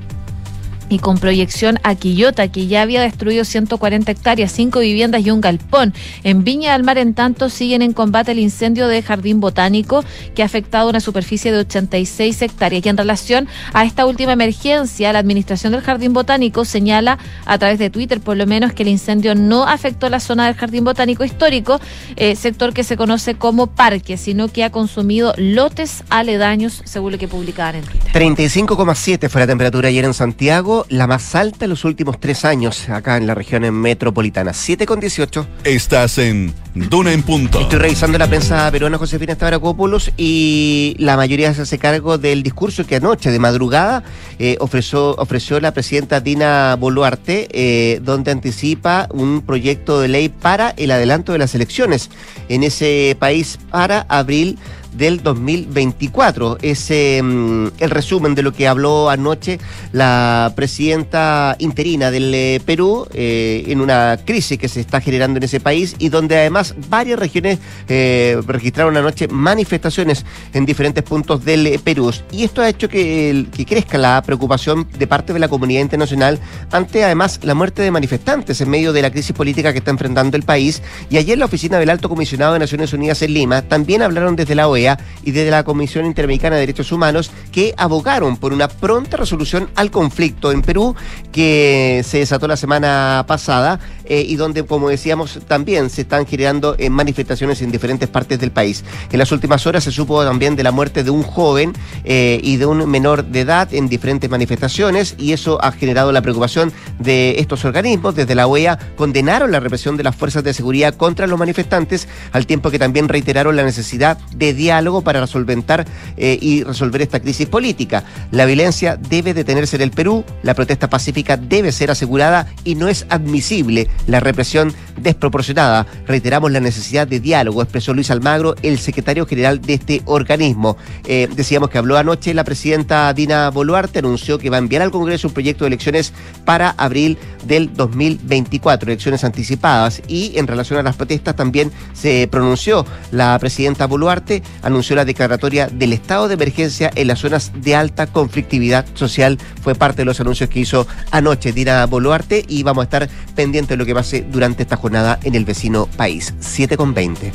y 0.88 0.98
con 0.98 1.18
proyección 1.18 1.78
a 1.82 1.94
Quillota, 1.94 2.48
que 2.48 2.66
ya 2.66 2.82
había 2.82 3.00
destruido 3.02 3.44
140 3.44 4.10
hectáreas, 4.10 4.52
cinco 4.52 4.80
viviendas 4.80 5.24
y 5.24 5.30
un 5.30 5.40
galpón. 5.40 5.94
En 6.22 6.44
Viña 6.44 6.72
del 6.72 6.84
Mar, 6.84 6.98
en 6.98 7.14
tanto, 7.14 7.48
siguen 7.50 7.82
en 7.82 7.92
combate 7.92 8.32
el 8.32 8.38
incendio 8.38 8.88
de 8.88 9.02
Jardín 9.02 9.40
Botánico, 9.40 10.04
que 10.34 10.42
ha 10.42 10.46
afectado 10.46 10.88
una 10.88 11.00
superficie 11.00 11.52
de 11.52 11.58
86 11.58 12.42
hectáreas. 12.42 12.84
Y 12.84 12.88
en 12.88 12.96
relación 12.96 13.48
a 13.72 13.84
esta 13.84 14.06
última 14.06 14.32
emergencia, 14.32 15.12
la 15.12 15.18
Administración 15.18 15.72
del 15.72 15.82
Jardín 15.82 16.12
Botánico 16.12 16.64
señala 16.64 17.18
a 17.46 17.58
través 17.58 17.78
de 17.78 17.90
Twitter, 17.90 18.20
por 18.20 18.36
lo 18.36 18.46
menos, 18.46 18.72
que 18.72 18.82
el 18.82 18.88
incendio 18.88 19.34
no 19.34 19.64
afectó 19.66 20.08
la 20.08 20.20
zona 20.20 20.46
del 20.46 20.54
Jardín 20.54 20.84
Botánico 20.84 21.24
Histórico, 21.24 21.80
eh, 22.16 22.36
sector 22.36 22.72
que 22.72 22.84
se 22.84 22.96
conoce 22.96 23.34
como 23.34 23.68
parque, 23.68 24.16
sino 24.16 24.48
que 24.48 24.64
ha 24.64 24.70
consumido 24.70 25.34
lotes 25.36 26.04
aledaños, 26.10 26.82
según 26.84 27.12
lo 27.12 27.18
que 27.18 27.28
publicaban 27.28 27.76
en 27.76 27.84
Twitter. 27.84 28.12
35,7 28.12 29.28
fue 29.28 29.40
la 29.40 29.46
temperatura 29.46 29.88
ayer 29.88 30.04
en 30.04 30.14
Santiago 30.14 30.73
la 30.88 31.06
más 31.06 31.34
alta 31.34 31.64
en 31.66 31.70
los 31.70 31.84
últimos 31.84 32.18
tres 32.18 32.44
años 32.44 32.88
acá 32.88 33.16
en 33.16 33.26
la 33.26 33.34
región 33.34 33.62
metropolitana. 33.74 34.52
7,18. 34.52 35.46
Estás 35.64 36.18
en 36.18 36.52
Duna 36.74 37.12
en 37.12 37.22
Punto. 37.22 37.60
Estoy 37.60 37.78
revisando 37.78 38.18
la 38.18 38.26
prensa 38.26 38.70
peruana 38.70 38.98
Josefina 38.98 39.32
Estabaracópolos 39.32 40.10
y 40.16 40.96
la 40.98 41.16
mayoría 41.16 41.54
se 41.54 41.62
hace 41.62 41.78
cargo 41.78 42.18
del 42.18 42.42
discurso 42.42 42.84
que 42.84 42.96
anoche, 42.96 43.30
de 43.30 43.38
madrugada, 43.38 44.02
eh, 44.38 44.56
ofreció, 44.58 45.14
ofreció 45.16 45.60
la 45.60 45.72
presidenta 45.72 46.20
Dina 46.20 46.76
Boluarte, 46.76 47.48
eh, 47.52 48.00
donde 48.02 48.32
anticipa 48.32 49.08
un 49.12 49.42
proyecto 49.42 50.00
de 50.00 50.08
ley 50.08 50.28
para 50.28 50.70
el 50.70 50.90
adelanto 50.90 51.32
de 51.32 51.38
las 51.38 51.54
elecciones 51.54 52.10
en 52.48 52.64
ese 52.64 53.16
país 53.18 53.58
para 53.70 54.06
abril 54.08 54.58
del 54.96 55.22
2024. 55.22 56.58
Es 56.62 56.90
mm, 56.90 57.66
el 57.78 57.90
resumen 57.90 58.34
de 58.34 58.42
lo 58.42 58.52
que 58.52 58.68
habló 58.68 59.10
anoche 59.10 59.58
la 59.92 60.52
presidenta 60.56 61.56
interina 61.58 62.10
del 62.10 62.32
eh, 62.34 62.60
Perú 62.64 63.06
eh, 63.12 63.64
en 63.68 63.80
una 63.80 64.18
crisis 64.24 64.58
que 64.58 64.68
se 64.68 64.80
está 64.80 65.00
generando 65.00 65.38
en 65.38 65.44
ese 65.44 65.60
país 65.60 65.96
y 65.98 66.08
donde 66.08 66.36
además 66.36 66.74
varias 66.88 67.18
regiones 67.18 67.58
eh, 67.88 68.40
registraron 68.46 68.96
anoche 68.96 69.28
manifestaciones 69.28 70.24
en 70.52 70.66
diferentes 70.66 71.02
puntos 71.02 71.44
del 71.44 71.80
Perú. 71.82 72.04
Y 72.30 72.44
esto 72.44 72.60
ha 72.60 72.68
hecho 72.68 72.88
que, 72.88 73.46
que 73.56 73.64
crezca 73.64 73.96
la 73.96 74.22
preocupación 74.22 74.86
de 74.98 75.06
parte 75.06 75.32
de 75.32 75.38
la 75.38 75.48
comunidad 75.48 75.80
internacional 75.80 76.38
ante 76.70 77.04
además 77.04 77.40
la 77.42 77.54
muerte 77.54 77.82
de 77.82 77.90
manifestantes 77.90 78.60
en 78.60 78.68
medio 78.68 78.92
de 78.92 79.00
la 79.00 79.10
crisis 79.10 79.34
política 79.34 79.72
que 79.72 79.78
está 79.78 79.90
enfrentando 79.90 80.36
el 80.36 80.42
país. 80.42 80.82
Y 81.08 81.16
ayer 81.16 81.38
la 81.38 81.46
oficina 81.46 81.78
del 81.78 81.90
Alto 81.90 82.08
Comisionado 82.08 82.52
de 82.52 82.58
Naciones 82.58 82.92
Unidas 82.92 83.22
en 83.22 83.32
Lima 83.32 83.62
también 83.62 84.02
hablaron 84.02 84.36
desde 84.36 84.54
la 84.54 84.68
OEA 84.68 84.83
y 85.22 85.30
desde 85.30 85.50
la 85.50 85.64
Comisión 85.64 86.06
Interamericana 86.06 86.56
de 86.56 86.60
Derechos 86.60 86.92
Humanos 86.92 87.30
que 87.52 87.74
abogaron 87.76 88.36
por 88.36 88.52
una 88.52 88.68
pronta 88.68 89.16
resolución 89.16 89.68
al 89.74 89.90
conflicto 89.90 90.52
en 90.52 90.62
Perú 90.62 90.94
que 91.32 92.02
se 92.04 92.18
desató 92.18 92.46
la 92.46 92.56
semana 92.56 93.24
pasada 93.26 93.80
eh, 94.04 94.24
y 94.26 94.36
donde, 94.36 94.64
como 94.64 94.90
decíamos, 94.90 95.40
también 95.46 95.88
se 95.88 96.02
están 96.02 96.26
generando 96.26 96.76
eh, 96.78 96.90
manifestaciones 96.90 97.62
en 97.62 97.70
diferentes 97.70 98.08
partes 98.08 98.38
del 98.38 98.50
país. 98.50 98.84
En 99.10 99.18
las 99.18 99.32
últimas 99.32 99.66
horas 99.66 99.84
se 99.84 99.92
supo 99.92 100.22
también 100.24 100.56
de 100.56 100.62
la 100.62 100.72
muerte 100.72 101.04
de 101.04 101.10
un 101.10 101.22
joven 101.22 101.72
eh, 102.04 102.38
y 102.42 102.56
de 102.56 102.66
un 102.66 102.88
menor 102.90 103.24
de 103.24 103.40
edad 103.40 103.72
en 103.72 103.88
diferentes 103.88 104.28
manifestaciones 104.28 105.14
y 105.18 105.32
eso 105.32 105.62
ha 105.62 105.72
generado 105.72 106.12
la 106.12 106.20
preocupación 106.20 106.72
de 106.98 107.36
estos 107.38 107.64
organismos. 107.64 108.14
Desde 108.14 108.34
la 108.34 108.46
OEA 108.46 108.78
condenaron 108.96 109.50
la 109.50 109.60
represión 109.60 109.96
de 109.96 110.02
las 110.02 110.14
fuerzas 110.14 110.44
de 110.44 110.52
seguridad 110.52 110.94
contra 110.94 111.26
los 111.26 111.38
manifestantes, 111.38 112.08
al 112.32 112.46
tiempo 112.46 112.70
que 112.70 112.78
también 112.78 113.08
reiteraron 113.08 113.56
la 113.56 113.64
necesidad 113.64 114.18
de 114.34 114.52
diálogo 114.52 114.73
diálogo 114.74 115.02
para 115.02 115.24
solventar 115.26 115.86
eh, 116.16 116.38
y 116.40 116.64
resolver 116.64 117.02
esta 117.02 117.20
crisis 117.20 117.46
política. 117.46 118.04
La 118.30 118.44
violencia 118.44 118.96
debe 118.96 119.34
detenerse 119.34 119.76
en 119.76 119.82
el 119.82 119.90
Perú, 119.90 120.24
la 120.42 120.54
protesta 120.54 120.90
pacífica 120.90 121.36
debe 121.36 121.70
ser 121.70 121.90
asegurada 121.90 122.46
y 122.64 122.74
no 122.74 122.88
es 122.88 123.06
admisible 123.08 123.88
la 124.06 124.20
represión 124.20 124.72
desproporcionada. 125.00 125.86
Reiteramos 126.06 126.50
la 126.50 126.60
necesidad 126.60 127.06
de 127.06 127.20
diálogo, 127.20 127.62
expresó 127.62 127.94
Luis 127.94 128.10
Almagro, 128.10 128.56
el 128.62 128.78
secretario 128.78 129.26
general 129.26 129.60
de 129.60 129.74
este 129.74 130.02
organismo. 130.06 130.76
Eh, 131.06 131.28
decíamos 131.34 131.70
que 131.70 131.78
habló 131.78 131.96
anoche 131.96 132.34
la 132.34 132.44
presidenta 132.44 133.12
Dina 133.14 133.50
Boluarte, 133.50 134.00
anunció 134.00 134.38
que 134.38 134.50
va 134.50 134.56
a 134.56 134.58
enviar 134.58 134.82
al 134.82 134.90
Congreso 134.90 135.28
un 135.28 135.34
proyecto 135.34 135.64
de 135.64 135.68
elecciones 135.68 136.12
para 136.44 136.70
abril 136.70 137.16
del 137.46 137.72
2024, 137.74 138.90
elecciones 138.90 139.22
anticipadas. 139.22 140.02
Y 140.08 140.32
en 140.36 140.46
relación 140.46 140.80
a 140.80 140.82
las 140.82 140.96
protestas 140.96 141.36
también 141.36 141.70
se 141.92 142.28
pronunció 142.28 142.84
la 143.12 143.38
presidenta 143.38 143.86
Boluarte 143.86 144.42
anunció 144.64 144.96
la 144.96 145.04
declaratoria 145.04 145.68
del 145.68 145.92
estado 145.92 146.28
de 146.28 146.34
emergencia 146.34 146.90
en 146.94 147.08
las 147.08 147.20
zonas 147.20 147.52
de 147.54 147.76
alta 147.76 148.06
conflictividad 148.06 148.86
social. 148.94 149.38
Fue 149.62 149.74
parte 149.74 150.02
de 150.02 150.06
los 150.06 150.20
anuncios 150.20 150.50
que 150.50 150.60
hizo 150.60 150.86
anoche 151.10 151.52
Dina 151.52 151.86
Boluarte 151.86 152.44
y 152.48 152.62
vamos 152.62 152.82
a 152.82 152.84
estar 152.84 153.08
pendientes 153.34 153.70
de 153.70 153.76
lo 153.76 153.86
que 153.86 153.94
pase 153.94 154.26
durante 154.30 154.62
esta 154.62 154.76
jornada 154.76 155.18
en 155.22 155.34
el 155.34 155.44
vecino 155.44 155.86
país. 155.96 156.34
7 156.40 156.76
con 156.76 156.94
20. 156.94 157.32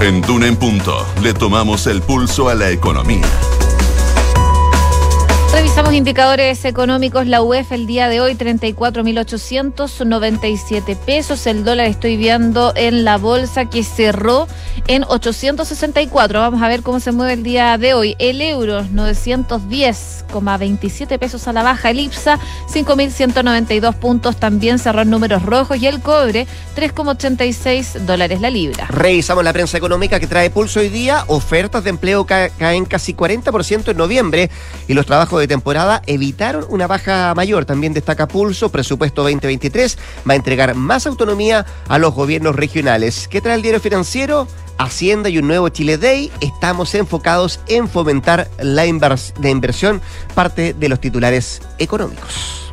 En 0.00 0.20
Duna 0.20 0.48
en 0.48 0.56
Punto 0.56 1.06
le 1.22 1.32
tomamos 1.32 1.86
el 1.86 2.02
pulso 2.02 2.48
a 2.48 2.54
la 2.54 2.70
economía. 2.70 3.28
Revisamos 5.74 5.94
indicadores 5.94 6.66
económicos. 6.66 7.26
La 7.26 7.40
UEF 7.40 7.72
el 7.72 7.86
día 7.86 8.10
de 8.10 8.20
hoy 8.20 8.34
34.897 8.34 10.96
pesos. 10.98 11.46
El 11.46 11.64
dólar 11.64 11.86
estoy 11.86 12.18
viendo 12.18 12.74
en 12.76 13.04
la 13.04 13.16
bolsa 13.16 13.64
que 13.70 13.82
cerró 13.82 14.46
en 14.86 15.02
864. 15.08 16.40
Vamos 16.40 16.60
a 16.60 16.68
ver 16.68 16.82
cómo 16.82 17.00
se 17.00 17.10
mueve 17.10 17.32
el 17.32 17.42
día 17.42 17.78
de 17.78 17.94
hoy. 17.94 18.16
El 18.18 18.42
euro 18.42 18.82
910,27 18.82 21.18
pesos 21.18 21.48
a 21.48 21.54
la 21.54 21.62
baja. 21.62 21.88
El 21.88 22.00
IPSA 22.00 22.38
5.192 22.70 23.94
puntos. 23.94 24.36
También 24.36 24.78
cerró 24.78 25.00
en 25.00 25.08
números 25.08 25.42
rojos. 25.42 25.78
Y 25.78 25.86
el 25.86 26.02
cobre 26.02 26.46
3,86 26.76 28.00
dólares 28.00 28.42
la 28.42 28.50
libra. 28.50 28.88
Revisamos 28.90 29.42
la 29.42 29.54
prensa 29.54 29.78
económica 29.78 30.20
que 30.20 30.26
trae 30.26 30.50
pulso 30.50 30.80
hoy 30.80 30.90
día. 30.90 31.24
Ofertas 31.28 31.82
de 31.82 31.88
empleo 31.88 32.26
ca- 32.26 32.50
caen 32.50 32.84
casi 32.84 33.14
40% 33.14 33.90
en 33.90 33.96
noviembre 33.96 34.50
y 34.86 34.92
los 34.92 35.06
trabajos 35.06 35.40
de 35.40 35.48
temporada 35.48 35.61
evitaron 36.06 36.64
una 36.68 36.86
baja 36.86 37.32
mayor. 37.34 37.64
También 37.64 37.92
destaca 37.92 38.28
Pulso, 38.28 38.70
presupuesto 38.70 39.22
2023 39.22 39.98
va 40.28 40.32
a 40.34 40.36
entregar 40.36 40.74
más 40.74 41.06
autonomía 41.06 41.64
a 41.88 41.98
los 41.98 42.14
gobiernos 42.14 42.56
regionales. 42.56 43.28
¿Qué 43.28 43.40
trae 43.40 43.56
el 43.56 43.62
diario 43.62 43.80
financiero? 43.80 44.46
Hacienda 44.78 45.28
y 45.28 45.38
un 45.38 45.46
nuevo 45.46 45.68
Chile 45.68 45.98
Day. 45.98 46.30
Estamos 46.40 46.94
enfocados 46.94 47.60
en 47.68 47.88
fomentar 47.88 48.50
la, 48.58 48.86
invers- 48.86 49.32
la 49.40 49.50
inversión, 49.50 50.00
parte 50.34 50.74
de 50.74 50.88
los 50.88 51.00
titulares 51.00 51.62
económicos. 51.78 52.71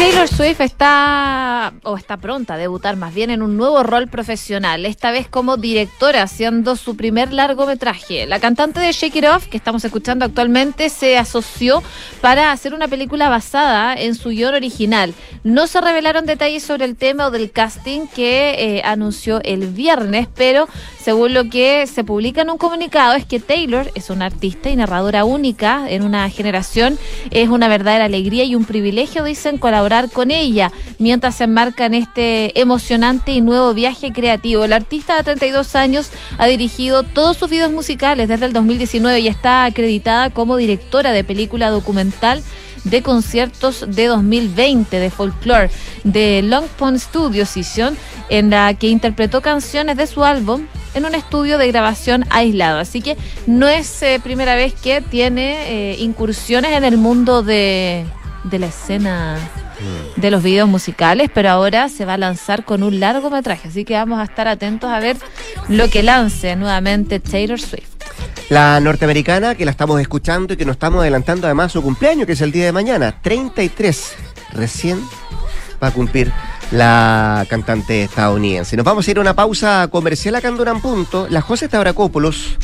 Taylor 0.00 0.28
Swift 0.28 0.62
está, 0.62 1.74
o 1.82 1.94
está 1.94 2.16
pronta 2.16 2.54
a 2.54 2.56
debutar 2.56 2.96
más 2.96 3.12
bien 3.12 3.28
en 3.28 3.42
un 3.42 3.58
nuevo 3.58 3.82
rol 3.82 4.08
profesional, 4.08 4.86
esta 4.86 5.10
vez 5.10 5.28
como 5.28 5.58
directora, 5.58 6.22
haciendo 6.22 6.76
su 6.76 6.96
primer 6.96 7.34
largometraje. 7.34 8.26
La 8.26 8.40
cantante 8.40 8.80
de 8.80 8.92
Shake 8.92 9.16
It 9.16 9.26
Off, 9.26 9.48
que 9.48 9.58
estamos 9.58 9.84
escuchando 9.84 10.24
actualmente, 10.24 10.88
se 10.88 11.18
asoció 11.18 11.82
para 12.22 12.50
hacer 12.50 12.72
una 12.72 12.88
película 12.88 13.28
basada 13.28 13.92
en 13.92 14.14
su 14.14 14.30
guion 14.30 14.54
original. 14.54 15.12
No 15.44 15.66
se 15.66 15.82
revelaron 15.82 16.24
detalles 16.24 16.62
sobre 16.62 16.86
el 16.86 16.96
tema 16.96 17.26
o 17.26 17.30
del 17.30 17.50
casting 17.50 18.06
que 18.06 18.54
eh, 18.78 18.82
anunció 18.86 19.42
el 19.44 19.66
viernes, 19.66 20.28
pero 20.34 20.66
según 21.02 21.32
lo 21.32 21.48
que 21.48 21.86
se 21.86 22.04
publica 22.04 22.42
en 22.42 22.50
un 22.50 22.58
comunicado 22.58 23.14
es 23.14 23.24
que 23.24 23.40
Taylor 23.40 23.90
es 23.94 24.10
una 24.10 24.26
artista 24.26 24.68
y 24.68 24.76
narradora 24.76 25.24
única 25.24 25.86
en 25.88 26.02
una 26.02 26.28
generación. 26.28 26.98
Es 27.30 27.48
una 27.48 27.68
verdadera 27.68 28.04
alegría 28.04 28.44
y 28.44 28.54
un 28.54 28.66
privilegio, 28.66 29.24
dicen, 29.24 29.56
colaborar 29.56 30.10
con 30.10 30.30
ella 30.30 30.72
mientras 30.98 31.36
se 31.36 31.44
enmarca 31.44 31.86
en 31.86 31.94
este 31.94 32.60
emocionante 32.60 33.32
y 33.32 33.40
nuevo 33.40 33.72
viaje 33.72 34.12
creativo. 34.12 34.64
El 34.64 34.74
artista 34.74 35.16
de 35.16 35.24
32 35.24 35.74
años 35.74 36.10
ha 36.36 36.46
dirigido 36.46 37.02
todos 37.02 37.38
sus 37.38 37.48
videos 37.48 37.72
musicales 37.72 38.28
desde 38.28 38.46
el 38.46 38.52
2019 38.52 39.20
y 39.20 39.28
está 39.28 39.64
acreditada 39.64 40.30
como 40.30 40.56
directora 40.56 41.12
de 41.12 41.24
película 41.24 41.70
documental 41.70 42.42
de 42.84 43.02
conciertos 43.02 43.84
de 43.88 44.06
2020 44.06 44.98
de 44.98 45.10
folklore 45.10 45.70
de 46.04 46.42
Long 46.42 46.66
Pond 46.78 46.98
Studio 46.98 47.46
Session 47.46 47.96
en 48.28 48.50
la 48.50 48.74
que 48.74 48.88
interpretó 48.88 49.42
canciones 49.42 49.96
de 49.96 50.06
su 50.06 50.24
álbum 50.24 50.66
en 50.94 51.04
un 51.04 51.14
estudio 51.14 51.58
de 51.58 51.68
grabación 51.68 52.24
aislado. 52.30 52.78
Así 52.78 53.00
que 53.00 53.16
no 53.46 53.68
es 53.68 54.02
eh, 54.02 54.20
primera 54.22 54.54
vez 54.54 54.74
que 54.74 55.00
tiene 55.00 55.92
eh, 55.92 55.96
incursiones 55.98 56.72
en 56.72 56.84
el 56.84 56.96
mundo 56.96 57.42
de, 57.42 58.04
de 58.44 58.58
la 58.58 58.66
escena 58.66 59.38
de 60.16 60.30
los 60.30 60.42
videos 60.42 60.68
musicales, 60.68 61.30
pero 61.32 61.50
ahora 61.50 61.88
se 61.88 62.04
va 62.04 62.14
a 62.14 62.18
lanzar 62.18 62.64
con 62.64 62.82
un 62.82 63.00
largometraje. 63.00 63.68
Así 63.68 63.84
que 63.84 63.94
vamos 63.94 64.20
a 64.20 64.24
estar 64.24 64.48
atentos 64.48 64.90
a 64.90 64.98
ver 65.00 65.16
lo 65.68 65.88
que 65.88 66.02
lance 66.02 66.54
nuevamente 66.56 67.20
Taylor 67.20 67.60
Swift. 67.60 67.88
La 68.50 68.80
norteamericana 68.80 69.54
que 69.54 69.64
la 69.64 69.70
estamos 69.70 70.00
escuchando 70.00 70.54
y 70.54 70.56
que 70.56 70.64
nos 70.64 70.74
estamos 70.74 71.00
adelantando 71.00 71.46
además 71.46 71.72
su 71.72 71.82
cumpleaños, 71.82 72.26
que 72.26 72.32
es 72.32 72.40
el 72.40 72.52
día 72.52 72.66
de 72.66 72.72
mañana, 72.72 73.20
33, 73.22 74.14
recién 74.52 75.00
va 75.82 75.88
a 75.88 75.90
cumplir 75.92 76.32
la 76.72 77.46
cantante 77.48 78.02
estadounidense. 78.02 78.76
Nos 78.76 78.84
vamos 78.84 79.06
a 79.06 79.10
ir 79.10 79.18
a 79.18 79.20
una 79.20 79.34
pausa 79.34 79.88
comercial 79.90 80.34
acá 80.34 80.48
en 80.48 80.56
Durán 80.56 80.80
Punto. 80.80 81.26
La 81.30 81.40
José 81.40 81.68
Tabracópolos 81.68 82.58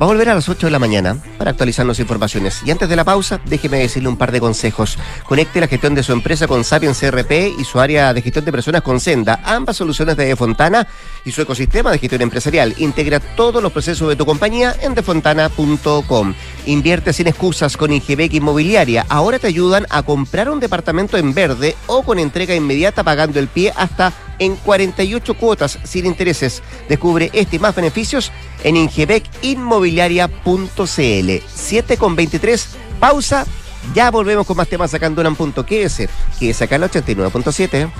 va 0.00 0.06
a 0.06 0.08
volver 0.08 0.28
a 0.28 0.34
las 0.34 0.48
8 0.48 0.66
de 0.66 0.70
la 0.70 0.78
mañana 0.78 1.16
para 1.38 1.50
actualizarnos 1.50 1.98
informaciones. 2.00 2.62
Y 2.64 2.70
antes 2.70 2.88
de 2.88 2.96
la 2.96 3.04
pausa, 3.04 3.40
déjeme 3.46 3.78
decirle 3.78 4.08
un 4.08 4.16
par 4.16 4.32
de 4.32 4.40
consejos. 4.40 4.98
Conecte 5.24 5.60
la 5.60 5.68
gestión 5.68 5.94
de 5.94 6.02
su 6.02 6.12
empresa 6.12 6.46
con 6.46 6.64
Sapiens 6.64 6.98
CRP 6.98 7.58
y 7.58 7.64
su 7.64 7.80
área 7.80 8.12
de 8.14 8.22
gestión 8.22 8.44
de 8.44 8.52
personas 8.52 8.82
con 8.82 9.00
Senda, 9.00 9.40
ambas 9.44 9.76
soluciones 9.76 10.16
de 10.16 10.26
Defontana 10.26 10.86
y 11.24 11.32
su 11.32 11.42
ecosistema 11.42 11.90
de 11.90 11.98
gestión 11.98 12.22
empresarial. 12.22 12.74
Integra 12.78 13.20
todos 13.20 13.62
los 13.62 13.72
procesos 13.72 14.08
de 14.08 14.16
tu 14.16 14.26
compañía 14.26 14.74
en 14.80 14.94
defontana.com. 14.94 16.34
Invierte 16.66 17.12
sin 17.12 17.26
excusas 17.26 17.76
con 17.76 17.92
Ingebec 17.92 18.34
Inmobiliaria. 18.34 19.06
Ahora 19.08 19.38
te 19.38 19.46
ayudan 19.46 19.86
a 19.90 20.02
comprar 20.02 20.50
un 20.50 20.60
departamento 20.60 21.16
en 21.16 21.34
verde 21.34 21.76
o 21.86 22.02
con 22.02 22.18
entrega 22.18 22.54
inmediata 22.54 23.04
pagando 23.04 23.38
el 23.38 23.48
pie 23.48 23.72
hasta 23.76 24.12
en 24.38 24.56
48 24.56 25.34
cuotas 25.34 25.78
sin 25.84 26.06
intereses. 26.06 26.62
Descubre 26.88 27.30
este 27.32 27.56
y 27.56 27.58
más 27.58 27.74
beneficios 27.74 28.32
en 28.64 28.76
ingebecinmobiliaria.cl. 28.76 31.30
7 31.54 31.96
con 31.96 32.16
23, 32.16 32.68
pausa. 32.98 33.46
Ya 33.94 34.10
volvemos 34.10 34.46
con 34.46 34.56
más 34.56 34.68
temas 34.68 34.94
acá 34.94 35.06
en 35.06 35.14
Duran 35.14 35.36
Punto. 35.36 35.66
Quédese, 35.66 36.08
quédese 36.38 36.64
acá 36.64 36.76
en 36.76 36.80
la 36.82 36.90
89.7. 36.90 37.90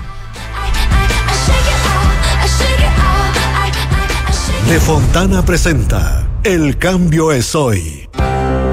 De 4.69 4.79
Fontana 4.79 5.43
presenta 5.43 6.27
El 6.43 6.77
cambio 6.77 7.31
es 7.31 7.53
hoy. 7.53 8.02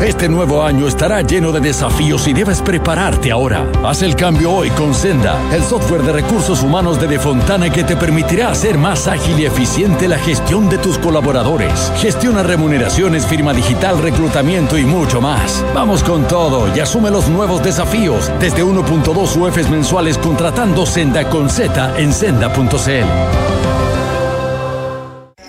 Este 0.03 0.31
nuevo 0.31 0.63
año 0.63 0.89
estará 0.89 1.21
lleno 1.21 1.53
de 1.53 1.61
desafíos 1.61 2.27
y 2.27 2.33
debes 2.33 2.63
prepararte 2.63 3.31
ahora. 3.31 3.71
Haz 3.85 4.01
el 4.01 4.17
cambio 4.17 4.51
hoy 4.51 4.71
con 4.71 4.95
Senda, 4.95 5.39
el 5.53 5.63
software 5.63 6.03
de 6.03 6.13
recursos 6.13 6.63
humanos 6.63 6.99
de 6.99 7.07
Defontana 7.07 7.69
que 7.69 7.85
te 7.85 7.97
permitirá 7.97 8.51
hacer 8.51 8.79
más 8.79 9.07
ágil 9.07 9.39
y 9.39 9.45
eficiente 9.45 10.09
la 10.09 10.17
gestión 10.17 10.71
de 10.71 10.79
tus 10.79 10.97
colaboradores. 10.97 11.93
Gestiona 11.99 12.43
remuneraciones, 12.43 13.27
firma 13.27 13.53
digital, 13.53 14.01
reclutamiento 14.01 14.79
y 14.79 14.87
mucho 14.87 15.21
más. 15.21 15.63
Vamos 15.75 16.03
con 16.03 16.27
todo 16.27 16.75
y 16.75 16.81
asume 16.81 17.11
los 17.11 17.29
nuevos 17.29 17.63
desafíos 17.63 18.33
desde 18.41 18.65
1.2 18.65 19.37
UFs 19.37 19.69
mensuales 19.69 20.17
contratando 20.17 20.87
Senda 20.87 21.29
con 21.29 21.51
Z 21.51 21.99
en 21.99 22.15
senda.cl. 22.15 23.70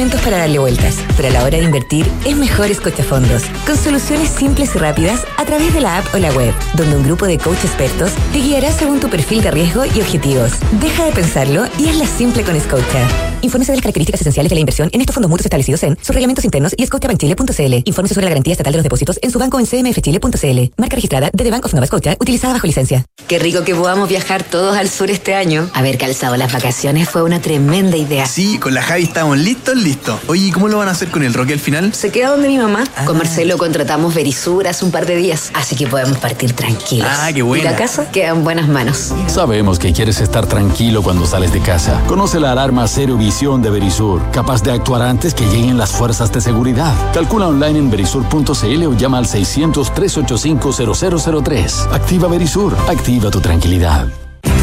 Momentos 0.00 0.22
para 0.22 0.38
darle 0.38 0.58
vueltas, 0.58 0.96
pero 1.14 1.28
a 1.28 1.30
la 1.30 1.44
hora 1.44 1.58
de 1.58 1.64
invertir 1.64 2.10
es 2.24 2.34
mejor 2.34 2.70
escochafondos, 2.70 3.42
con 3.66 3.76
soluciones 3.76 4.30
simples 4.30 4.74
y 4.74 4.78
rápidas 4.78 5.26
a 5.36 5.44
través 5.44 5.74
de 5.74 5.82
la 5.82 5.98
app 5.98 6.14
o 6.14 6.16
la 6.16 6.32
web, 6.32 6.54
donde 6.72 6.96
un 6.96 7.02
grupo 7.02 7.26
de 7.26 7.36
coach 7.36 7.62
expertos 7.62 8.12
te 8.32 8.38
guiará 8.38 8.72
según 8.72 8.98
tu 8.98 9.10
perfil 9.10 9.42
de 9.42 9.50
riesgo 9.50 9.84
y 9.84 10.00
objetivos. 10.00 10.52
Deja 10.80 11.04
de 11.04 11.12
pensarlo 11.12 11.66
y 11.78 11.90
hazla 11.90 12.06
simple 12.06 12.44
con 12.44 12.58
Scotia. 12.58 13.06
Infórmese 13.42 13.72
de 13.72 13.76
las 13.76 13.82
características 13.82 14.20
esenciales 14.22 14.48
de 14.48 14.54
la 14.54 14.60
inversión 14.60 14.88
en 14.92 15.00
estos 15.00 15.14
fondos 15.14 15.30
mutuos 15.30 15.46
establecidos 15.46 15.82
en 15.82 15.96
sus 15.96 16.14
reglamentos 16.14 16.44
internos 16.44 16.74
y 16.76 16.86
scotiabankchile.cl. 16.86 17.82
Infórmese 17.84 18.14
sobre 18.14 18.24
la 18.24 18.30
garantía 18.30 18.52
estatal 18.52 18.72
de 18.72 18.78
los 18.78 18.84
depósitos 18.84 19.18
en 19.20 19.30
su 19.30 19.38
banco 19.38 19.58
en 19.58 19.66
cmfchile.cl. 19.66 20.72
Marca 20.78 20.96
registrada 20.96 21.30
de 21.32 21.44
The 21.44 21.50
Bank 21.50 21.66
of 21.66 21.74
Nova 21.74 21.86
Scotia, 21.86 22.16
utilizada 22.18 22.54
bajo 22.54 22.66
licencia. 22.66 23.04
Qué 23.28 23.38
rico 23.38 23.64
que 23.64 23.74
podamos 23.74 24.08
viajar 24.08 24.44
todos 24.44 24.76
al 24.76 24.88
sur 24.88 25.10
este 25.10 25.34
año. 25.34 25.70
Haber 25.74 25.98
calzado 25.98 26.36
las 26.36 26.52
vacaciones 26.52 27.08
fue 27.08 27.22
una 27.22 27.40
tremenda 27.40 27.96
idea. 27.96 28.26
Sí, 28.26 28.58
con 28.58 28.74
la 28.74 28.82
Javi 28.82 29.04
estamos 29.04 29.38
listos, 29.38 29.76
listos. 29.76 29.89
Oye, 30.28 30.46
¿y 30.46 30.50
cómo 30.52 30.68
lo 30.68 30.78
van 30.78 30.88
a 30.88 30.92
hacer 30.92 31.10
con 31.10 31.22
el 31.22 31.34
Rocky 31.34 31.52
al 31.52 31.58
final? 31.60 31.92
Se 31.94 32.10
queda 32.10 32.30
donde 32.30 32.48
mi 32.48 32.56
mamá. 32.58 32.84
Ah. 32.96 33.04
Con 33.04 33.18
Marcelo 33.18 33.58
contratamos 33.58 34.14
Verisur 34.14 34.66
hace 34.68 34.84
un 34.84 34.90
par 34.90 35.06
de 35.06 35.16
días, 35.16 35.50
así 35.54 35.76
que 35.76 35.86
podemos 35.86 36.18
partir 36.18 36.52
tranquilos. 36.52 37.08
Ah, 37.10 37.30
qué 37.32 37.38
Y 37.40 37.42
buena. 37.42 37.70
la 37.72 37.76
casa 37.76 38.10
queda 38.10 38.28
en 38.28 38.44
buenas 38.44 38.68
manos. 38.68 39.12
Sabemos 39.26 39.78
que 39.78 39.92
quieres 39.92 40.20
estar 40.20 40.46
tranquilo 40.46 41.02
cuando 41.02 41.26
sales 41.26 41.52
de 41.52 41.60
casa. 41.60 42.00
Conoce 42.06 42.40
la 42.40 42.52
alarma 42.52 42.86
Cero 42.88 43.16
Visión 43.16 43.62
de 43.62 43.70
Verisur, 43.70 44.20
capaz 44.32 44.62
de 44.62 44.72
actuar 44.72 45.02
antes 45.02 45.34
que 45.34 45.44
lleguen 45.46 45.76
las 45.78 45.90
fuerzas 45.90 46.32
de 46.32 46.40
seguridad. 46.40 46.92
Calcula 47.12 47.48
online 47.48 47.78
en 47.78 47.90
verisur.cl 47.90 48.86
o 48.86 48.94
llama 48.96 49.18
al 49.18 49.26
600-385-0003. 49.26 51.92
Activa 51.92 52.28
Verisur, 52.28 52.76
activa 52.88 53.30
tu 53.30 53.40
tranquilidad. 53.40 54.06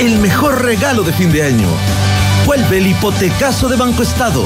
El 0.00 0.18
mejor 0.18 0.62
regalo 0.62 1.02
de 1.02 1.12
fin 1.12 1.32
de 1.32 1.42
año. 1.42 1.66
Vuelve 2.46 2.78
el 2.78 2.86
hipotecazo 2.86 3.68
de 3.68 3.76
Banco 3.76 4.02
Estado. 4.02 4.44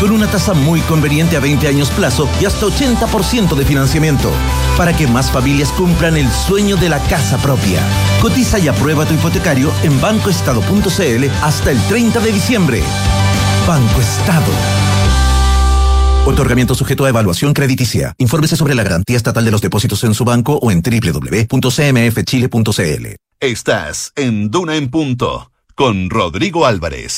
Con 0.00 0.12
una 0.12 0.28
tasa 0.28 0.54
muy 0.54 0.80
conveniente 0.82 1.36
a 1.36 1.40
20 1.40 1.66
años 1.68 1.90
plazo 1.90 2.28
y 2.40 2.46
hasta 2.46 2.66
80% 2.66 3.54
de 3.54 3.64
financiamiento. 3.64 4.30
Para 4.76 4.96
que 4.96 5.06
más 5.06 5.30
familias 5.30 5.72
cumplan 5.72 6.16
el 6.16 6.30
sueño 6.30 6.76
de 6.76 6.88
la 6.88 7.00
casa 7.00 7.38
propia. 7.38 7.80
Cotiza 8.22 8.58
y 8.58 8.68
aprueba 8.68 9.04
tu 9.04 9.14
hipotecario 9.14 9.72
en 9.82 10.00
bancoestado.cl 10.00 11.24
hasta 11.42 11.70
el 11.70 11.82
30 11.88 12.20
de 12.20 12.32
diciembre. 12.32 12.82
Banco 13.66 14.00
Estado. 14.00 14.89
Otorgamiento 16.26 16.74
sujeto 16.74 17.06
a 17.06 17.08
evaluación 17.08 17.54
crediticia. 17.54 18.14
Infórmese 18.18 18.54
sobre 18.56 18.74
la 18.74 18.82
garantía 18.82 19.16
estatal 19.16 19.42
de 19.44 19.50
los 19.50 19.62
depósitos 19.62 20.04
en 20.04 20.12
su 20.14 20.24
banco 20.24 20.58
o 20.60 20.70
en 20.70 20.82
www.cmfchile.cl. 20.82 23.06
Estás 23.40 24.12
en 24.16 24.50
Duna 24.50 24.76
en 24.76 24.90
Punto 24.90 25.50
con 25.74 26.10
Rodrigo 26.10 26.66
Álvarez. 26.66 27.16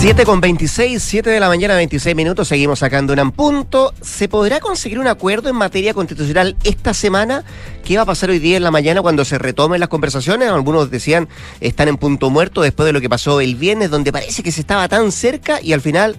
7 0.00 0.26
con 0.26 0.42
26, 0.42 1.02
7 1.02 1.30
de 1.30 1.40
la 1.40 1.48
mañana, 1.48 1.76
26 1.76 2.14
minutos. 2.14 2.48
Seguimos 2.48 2.80
sacando 2.80 3.14
en 3.14 3.30
punto. 3.30 3.94
¿Se 4.02 4.28
podrá 4.28 4.60
conseguir 4.60 4.98
un 4.98 5.06
acuerdo 5.06 5.48
en 5.48 5.56
materia 5.56 5.94
constitucional 5.94 6.58
esta 6.62 6.92
semana? 6.92 7.42
¿Qué 7.84 7.96
va 7.96 8.02
a 8.02 8.06
pasar 8.06 8.28
hoy 8.28 8.38
día 8.38 8.58
en 8.58 8.62
la 8.62 8.70
mañana 8.70 9.00
cuando 9.00 9.24
se 9.24 9.38
retomen 9.38 9.80
las 9.80 9.88
conversaciones? 9.88 10.50
Algunos 10.50 10.90
decían 10.90 11.26
están 11.60 11.88
en 11.88 11.96
punto 11.96 12.28
muerto 12.28 12.60
después 12.60 12.84
de 12.86 12.92
lo 12.92 13.00
que 13.00 13.08
pasó 13.08 13.40
el 13.40 13.56
viernes, 13.56 13.90
donde 13.90 14.12
parece 14.12 14.42
que 14.42 14.52
se 14.52 14.60
estaba 14.60 14.88
tan 14.88 15.10
cerca 15.10 15.62
y 15.62 15.72
al 15.72 15.80
final 15.80 16.18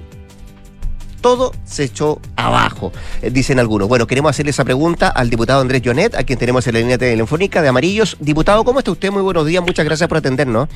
todo 1.22 1.52
se 1.64 1.84
echó 1.86 2.20
abajo, 2.36 2.92
eh, 3.22 3.30
dicen 3.30 3.60
algunos. 3.60 3.88
Bueno, 3.88 4.08
queremos 4.08 4.32
hacerle 4.32 4.50
esa 4.52 4.66
pregunta 4.66 5.10
al 5.10 5.30
diputado 5.30 5.62
Andrés 5.62 5.82
Jonet, 5.86 6.16
a 6.16 6.24
quien 6.24 6.38
tenemos 6.40 6.66
en 6.68 6.74
la 6.74 6.80
línea 6.82 6.98
telefónica 6.98 7.62
de 7.62 7.68
Amarillos. 7.70 8.18
Diputado, 8.20 8.64
¿cómo 8.64 8.80
está 8.80 8.92
usted? 8.92 9.12
Muy 9.12 9.22
buenos 9.22 9.46
días, 9.46 9.64
muchas 9.64 9.86
gracias 9.86 10.10
por 10.10 10.18
atendernos. 10.18 10.68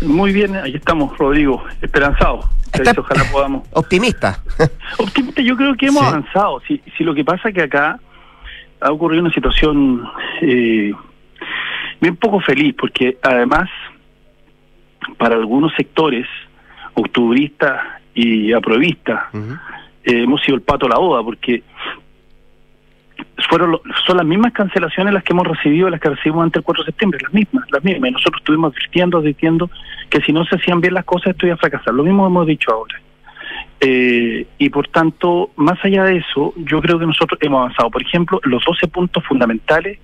Muy 0.00 0.32
bien, 0.32 0.56
ahí 0.56 0.74
estamos, 0.74 1.16
Rodrigo, 1.16 1.62
esperanzado. 1.80 2.48
Está- 2.72 2.94
Ojalá 2.98 3.24
podamos. 3.30 3.68
Optimista. 3.72 4.42
Optimista, 4.98 5.42
yo 5.42 5.56
creo 5.56 5.74
que 5.76 5.86
hemos 5.86 6.02
Sí. 6.02 6.08
avanzado. 6.08 6.60
Si, 6.66 6.82
si 6.96 7.04
lo 7.04 7.14
que 7.14 7.24
pasa 7.24 7.50
es 7.50 7.54
que 7.54 7.62
acá 7.62 8.00
ha 8.80 8.90
ocurrido 8.90 9.22
una 9.22 9.32
situación 9.32 10.02
eh, 10.40 10.92
bien 12.00 12.16
poco 12.16 12.40
feliz, 12.40 12.74
porque 12.78 13.18
además, 13.22 13.68
para 15.18 15.36
algunos 15.36 15.72
sectores, 15.76 16.26
octubristas 16.94 17.80
y 18.14 18.52
aprovistas, 18.52 19.24
eh, 20.04 20.22
hemos 20.24 20.40
sido 20.42 20.56
el 20.56 20.62
pato 20.62 20.86
a 20.86 20.90
la 20.90 20.98
boda, 20.98 21.22
porque 21.22 21.62
fueron 23.48 23.72
lo- 23.72 23.82
son 24.06 24.16
las 24.16 24.26
mismas 24.26 24.52
cancelaciones 24.52 25.12
las 25.12 25.22
que 25.22 25.32
hemos 25.32 25.46
recibido, 25.46 25.90
las 25.90 26.00
que 26.00 26.10
recibimos 26.10 26.42
antes 26.44 26.54
del 26.54 26.64
4 26.64 26.84
de 26.84 26.86
septiembre, 26.90 27.20
las 27.22 27.32
mismas, 27.34 27.64
las 27.70 27.84
mismas. 27.84 28.10
Y 28.10 28.12
nosotros 28.12 28.40
estuvimos 28.40 28.72
advirtiendo, 28.72 29.18
advirtiendo 29.18 29.70
que 30.10 30.20
si 30.20 30.32
no 30.32 30.44
se 30.44 30.56
hacían 30.56 30.80
bien 30.80 30.94
las 30.94 31.04
cosas, 31.04 31.28
esto 31.32 31.46
iba 31.46 31.54
a 31.54 31.58
fracasar. 31.58 31.94
Lo 31.94 32.02
mismo 32.04 32.26
hemos 32.26 32.46
dicho 32.46 32.72
ahora. 32.72 33.00
Eh, 33.80 34.46
y 34.58 34.70
por 34.70 34.88
tanto, 34.88 35.50
más 35.56 35.78
allá 35.84 36.04
de 36.04 36.18
eso, 36.18 36.54
yo 36.56 36.80
creo 36.80 36.98
que 36.98 37.06
nosotros 37.06 37.38
hemos 37.42 37.60
avanzado. 37.60 37.90
Por 37.90 38.02
ejemplo, 38.02 38.40
los 38.44 38.64
12 38.64 38.86
puntos 38.88 39.24
fundamentales 39.24 39.98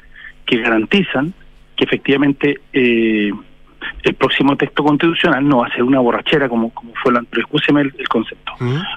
que 0.45 0.59
garantizan 0.61 1.33
que 1.77 1.85
efectivamente 1.85 2.59
eh, 2.73 3.31
el 4.03 4.15
próximo 4.15 4.57
texto 4.57 4.83
constitucional 4.85 5.47
no 5.47 5.59
va 5.59 5.67
a 5.67 5.73
ser 5.73 5.83
una 5.83 6.01
borrachera 6.01 6.49
como, 6.49 6.71
como 6.71 6.93
fue 7.03 7.13
el 7.13 7.19
anterior. 7.19 7.47
Escúcheme 7.47 7.81
el, 7.83 7.95
el 7.99 8.09
concepto. 8.09 8.53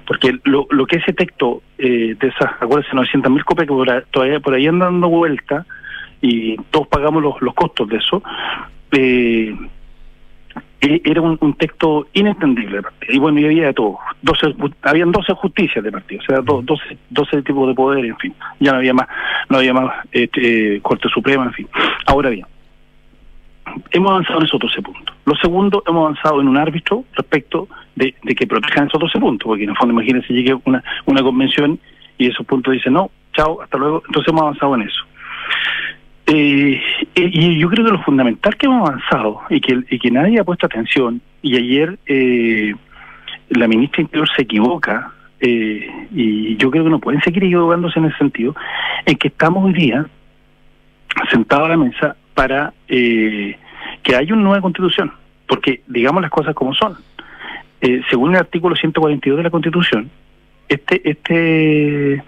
Porque 0.06 0.38
lo, 0.46 0.68
lo 0.72 0.86
que 0.86 0.98
ese 0.98 1.14
texto 1.14 1.62
eh, 1.78 2.16
de 2.20 2.28
esas, 2.28 2.52
acuérdense, 2.60 2.96
900 2.96 3.32
mil 3.32 3.44
copias 3.46 3.68
que 3.68 3.74
por 3.74 4.02
todavía 4.12 4.40
por 4.40 4.54
ahí 4.54 4.68
andan 4.68 4.94
dando 4.94 5.10
vuelta 5.10 5.66
y 6.22 6.56
todos 6.72 6.88
pagamos 6.88 7.22
los, 7.24 7.42
los 7.42 7.54
costos 7.56 7.88
de 7.90 7.98
eso, 7.98 8.22
eh, 8.92 9.56
e- 10.82 11.02
era 11.06 11.22
un, 11.22 11.38
un 11.42 11.54
texto 11.56 12.08
inentendible 12.14 12.82
de. 12.82 13.14
Y 13.14 13.20
bueno, 13.20 13.40
y 13.40 13.46
había 13.46 13.68
de 13.68 13.74
todo. 13.74 14.00
12, 14.22 14.48
ju- 14.56 14.74
habían 14.84 15.12
12 15.12 15.34
justicias 15.34 15.84
de 15.84 15.92
partido, 15.92 16.22
o 16.22 16.26
sea, 16.26 16.42
do- 16.42 16.62
12, 16.64 16.98
12 17.10 17.42
tipos 17.44 17.68
de 17.68 17.74
poder, 17.76 18.06
en 18.06 18.18
fin. 18.18 18.34
Ya 18.60 18.72
no 18.72 18.78
había 18.80 18.94
más, 18.94 19.08
no 19.50 19.58
había 19.58 19.74
más 19.74 19.94
este, 20.12 20.76
eh, 20.76 20.82
Corte 20.82 21.08
Suprema, 21.10 21.46
en 21.46 21.54
fin. 21.54 21.68
Ahora 22.06 22.30
bien, 22.30 22.46
hemos 23.92 24.12
avanzado 24.12 24.40
en 24.40 24.46
esos 24.46 24.60
12 24.60 24.82
puntos. 24.82 25.16
Lo 25.26 25.36
segundo, 25.36 25.84
hemos 25.88 26.04
avanzado 26.04 26.42
en 26.42 26.48
un 26.48 26.58
árbitro 26.58 27.06
respecto 27.14 27.68
de, 27.96 28.14
que 28.36 28.48
protejan 28.48 28.88
esos 28.88 29.00
12 29.00 29.20
puntos, 29.20 29.48
porque 29.48 29.64
en 29.64 29.70
el 29.72 29.78
fondo 29.78 29.94
imagínense 29.94 30.34
llegue 30.34 30.58
una, 30.66 30.84
una 31.06 31.22
convención 31.22 31.80
y 32.18 32.28
esos 32.28 32.46
puntos 32.46 32.74
dicen 32.74 32.94
no, 32.94 33.12
chao, 33.34 33.62
hasta 33.62 33.78
luego. 33.78 34.04
Entonces 34.06 34.30
hemos 34.30 34.42
avanzado 34.42 34.76
en 34.76 34.82
eso. 34.84 35.04
Eh, 36.28 36.82
y 37.16 37.60
yo 37.60 37.70
creo 37.70 37.86
que 37.86 37.92
lo 37.92 38.04
fundamental 38.04 38.56
que 38.56 38.68
hemos 38.68 38.88
avanzado 38.88 39.42
y 39.50 39.60
que, 39.60 39.84
y 39.90 40.00
que 40.00 40.12
nadie 40.12 40.40
ha 40.40 40.44
puesto 40.44 40.66
atención, 40.66 41.22
y 41.42 41.58
ayer 41.58 41.98
eh, 42.06 42.74
la 43.50 43.68
ministra 43.68 44.02
Interior 44.02 44.30
se 44.36 44.44
equivoca, 44.44 45.12
eh, 45.40 45.90
y 46.14 46.56
yo 46.58 46.70
creo 46.70 46.84
que 46.84 46.90
no 46.90 47.00
pueden 47.00 47.22
seguir 47.22 47.44
equivocándose 47.44 48.00
en 48.00 48.06
ese 48.06 48.18
sentido, 48.18 48.56
en 49.06 49.18
que 49.18 49.28
estamos 49.28 49.66
hoy 49.66 49.74
día 49.74 50.06
sentados 51.30 51.66
a 51.66 51.70
la 51.70 51.78
mesa 51.78 52.16
para 52.34 52.74
eh, 52.88 53.58
que 54.04 54.16
haya 54.16 54.34
una 54.34 54.44
nueva 54.44 54.62
constitución, 54.62 55.12
porque 55.48 55.82
digamos 55.88 56.22
las 56.22 56.32
cosas 56.32 56.56
como 56.56 56.74
son. 56.74 56.98
Eh, 57.82 58.02
según 58.10 58.32
el 58.32 58.38
artículo 58.38 58.76
142 58.76 59.38
de 59.38 59.44
la 59.44 59.50
Constitución, 59.50 60.10
este 60.70 61.02
este 61.10 62.24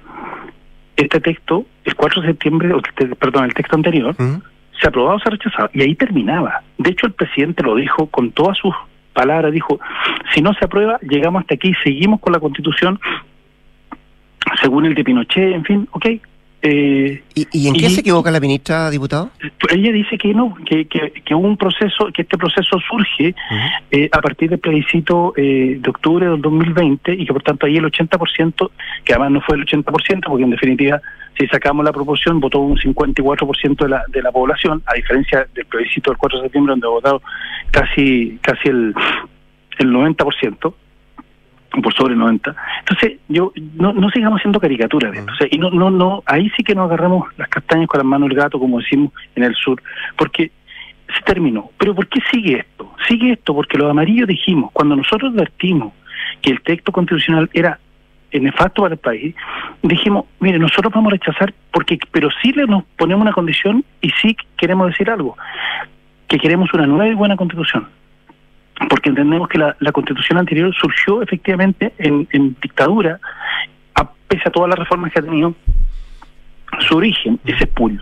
este 0.95 1.19
texto, 1.21 1.65
el 1.85 1.95
4 1.95 2.21
de 2.21 2.27
septiembre, 2.29 2.73
este- 2.87 3.15
perdón, 3.15 3.45
el 3.45 3.53
texto 3.53 3.75
anterior, 3.75 4.15
se 4.79 4.87
aprobaba 4.87 5.15
o 5.15 5.19
se 5.19 5.29
rechazaba, 5.29 5.69
y 5.73 5.81
ahí 5.81 5.95
terminaba. 5.95 6.61
De 6.77 6.91
hecho, 6.91 7.05
el 7.07 7.13
presidente 7.13 7.63
lo 7.63 7.75
dijo 7.75 8.07
con 8.07 8.31
todas 8.31 8.57
sus 8.57 8.73
palabras, 9.13 9.51
dijo, 9.51 9.79
si 10.33 10.41
no 10.41 10.53
se 10.53 10.65
aprueba, 10.65 10.99
llegamos 11.01 11.41
hasta 11.41 11.55
aquí, 11.55 11.73
seguimos 11.83 12.19
con 12.19 12.33
la 12.33 12.39
Constitución, 12.39 12.99
según 14.61 14.85
el 14.85 14.95
de 14.95 15.03
Pinochet, 15.03 15.53
en 15.53 15.63
fin, 15.63 15.87
ok. 15.91 16.05
Eh, 16.65 17.21
¿Y, 17.35 17.47
y 17.51 17.67
en 17.67 17.73
qué 17.73 17.89
se 17.89 17.99
equivoca 17.99 18.31
la 18.31 18.39
ministra, 18.39 18.89
diputado? 18.89 19.31
ella 19.69 19.91
dice 19.91 20.17
que 20.17 20.33
no, 20.33 20.55
que, 20.65 20.85
que, 20.85 21.35
un 21.35 21.57
proceso, 21.57 22.07
que 22.13 22.21
este 22.21 22.37
proceso 22.37 22.79
surge 22.79 23.35
eh, 23.91 24.09
a 24.09 24.21
partir 24.21 24.49
del 24.49 24.59
plebiscito 24.59 25.33
eh, 25.35 25.77
de 25.77 25.89
octubre 25.89 26.25
del 26.25 26.41
2020 26.41 27.15
y 27.15 27.25
que 27.25 27.33
por 27.33 27.43
tanto 27.43 27.65
ahí 27.65 27.75
el 27.75 27.83
80%, 27.83 28.71
que 29.03 29.13
además 29.13 29.31
no 29.31 29.41
fue 29.41 29.57
el 29.57 29.65
80%, 29.65 30.21
porque 30.25 30.43
en 30.43 30.51
definitiva 30.51 31.01
si 31.37 31.47
sacamos 31.47 31.83
la 31.83 31.91
proporción 31.91 32.39
votó 32.39 32.59
un 32.59 32.77
54% 32.77 33.75
de 33.83 33.89
la, 33.89 34.03
de 34.07 34.21
la 34.21 34.31
población, 34.31 34.81
a 34.85 34.93
diferencia 34.93 35.45
del 35.53 35.65
plebiscito 35.65 36.11
del 36.11 36.17
4 36.17 36.39
de 36.39 36.45
septiembre 36.45 36.71
donde 36.71 36.87
votado 36.87 37.21
casi, 37.71 38.39
casi 38.41 38.69
el, 38.69 38.95
el 39.79 39.91
90% 39.91 40.73
por 41.81 41.93
sobre 41.93 42.13
el 42.13 42.19
90. 42.19 42.55
Entonces, 42.79 43.19
yo 43.27 43.51
no, 43.75 43.93
no 43.93 44.09
sigamos 44.09 44.39
haciendo 44.39 44.59
caricaturas 44.59 45.11
de 45.11 45.19
esto. 45.19 45.31
O 45.31 45.35
sea, 45.35 45.47
y 45.49 45.57
no, 45.57 45.71
no, 45.71 45.89
no, 45.89 46.23
ahí 46.25 46.49
sí 46.55 46.63
que 46.63 46.75
nos 46.75 46.85
agarramos 46.85 47.27
las 47.37 47.49
castañas 47.49 47.87
con 47.87 47.99
las 47.99 48.05
manos 48.05 48.29
del 48.29 48.37
gato, 48.37 48.59
como 48.59 48.79
decimos 48.79 49.11
en 49.35 49.43
el 49.43 49.55
sur, 49.55 49.81
porque 50.17 50.51
se 51.15 51.21
terminó. 51.23 51.71
Pero 51.77 51.95
¿por 51.95 52.07
qué 52.07 52.19
sigue 52.31 52.59
esto? 52.59 52.91
Sigue 53.07 53.31
esto 53.31 53.53
porque 53.53 53.77
los 53.77 53.89
amarillos 53.89 54.27
dijimos, 54.27 54.71
cuando 54.71 54.95
nosotros 54.95 55.33
advertimos 55.33 55.93
que 56.41 56.51
el 56.51 56.61
texto 56.61 56.91
constitucional 56.91 57.49
era 57.53 57.79
nefasto 58.31 58.81
para 58.81 58.95
el 58.95 58.99
país, 58.99 59.35
dijimos, 59.83 60.25
mire, 60.39 60.57
nosotros 60.57 60.91
vamos 60.93 61.11
a 61.11 61.15
rechazar, 61.15 61.53
porque 61.71 61.99
pero 62.11 62.29
sí 62.41 62.51
le 62.51 62.65
nos 62.65 62.83
ponemos 62.97 63.21
una 63.21 63.33
condición 63.33 63.85
y 64.01 64.09
sí 64.21 64.35
queremos 64.57 64.87
decir 64.87 65.09
algo, 65.09 65.37
que 66.27 66.39
queremos 66.39 66.73
una 66.73 66.87
nueva 66.87 67.07
y 67.07 67.13
buena 67.13 67.35
constitución 67.35 67.87
porque 68.89 69.09
entendemos 69.09 69.47
que 69.47 69.57
la, 69.57 69.75
la 69.79 69.91
constitución 69.91 70.37
anterior 70.39 70.73
surgió 70.75 71.21
efectivamente 71.21 71.93
en, 71.97 72.27
en 72.31 72.55
dictadura, 72.61 73.19
a, 73.95 74.09
pese 74.27 74.43
a 74.47 74.51
todas 74.51 74.69
las 74.69 74.79
reformas 74.79 75.11
que 75.11 75.19
ha 75.19 75.23
tenido, 75.23 75.53
su 76.87 76.97
origen 76.97 77.39
es 77.45 77.61
espurio. 77.61 78.01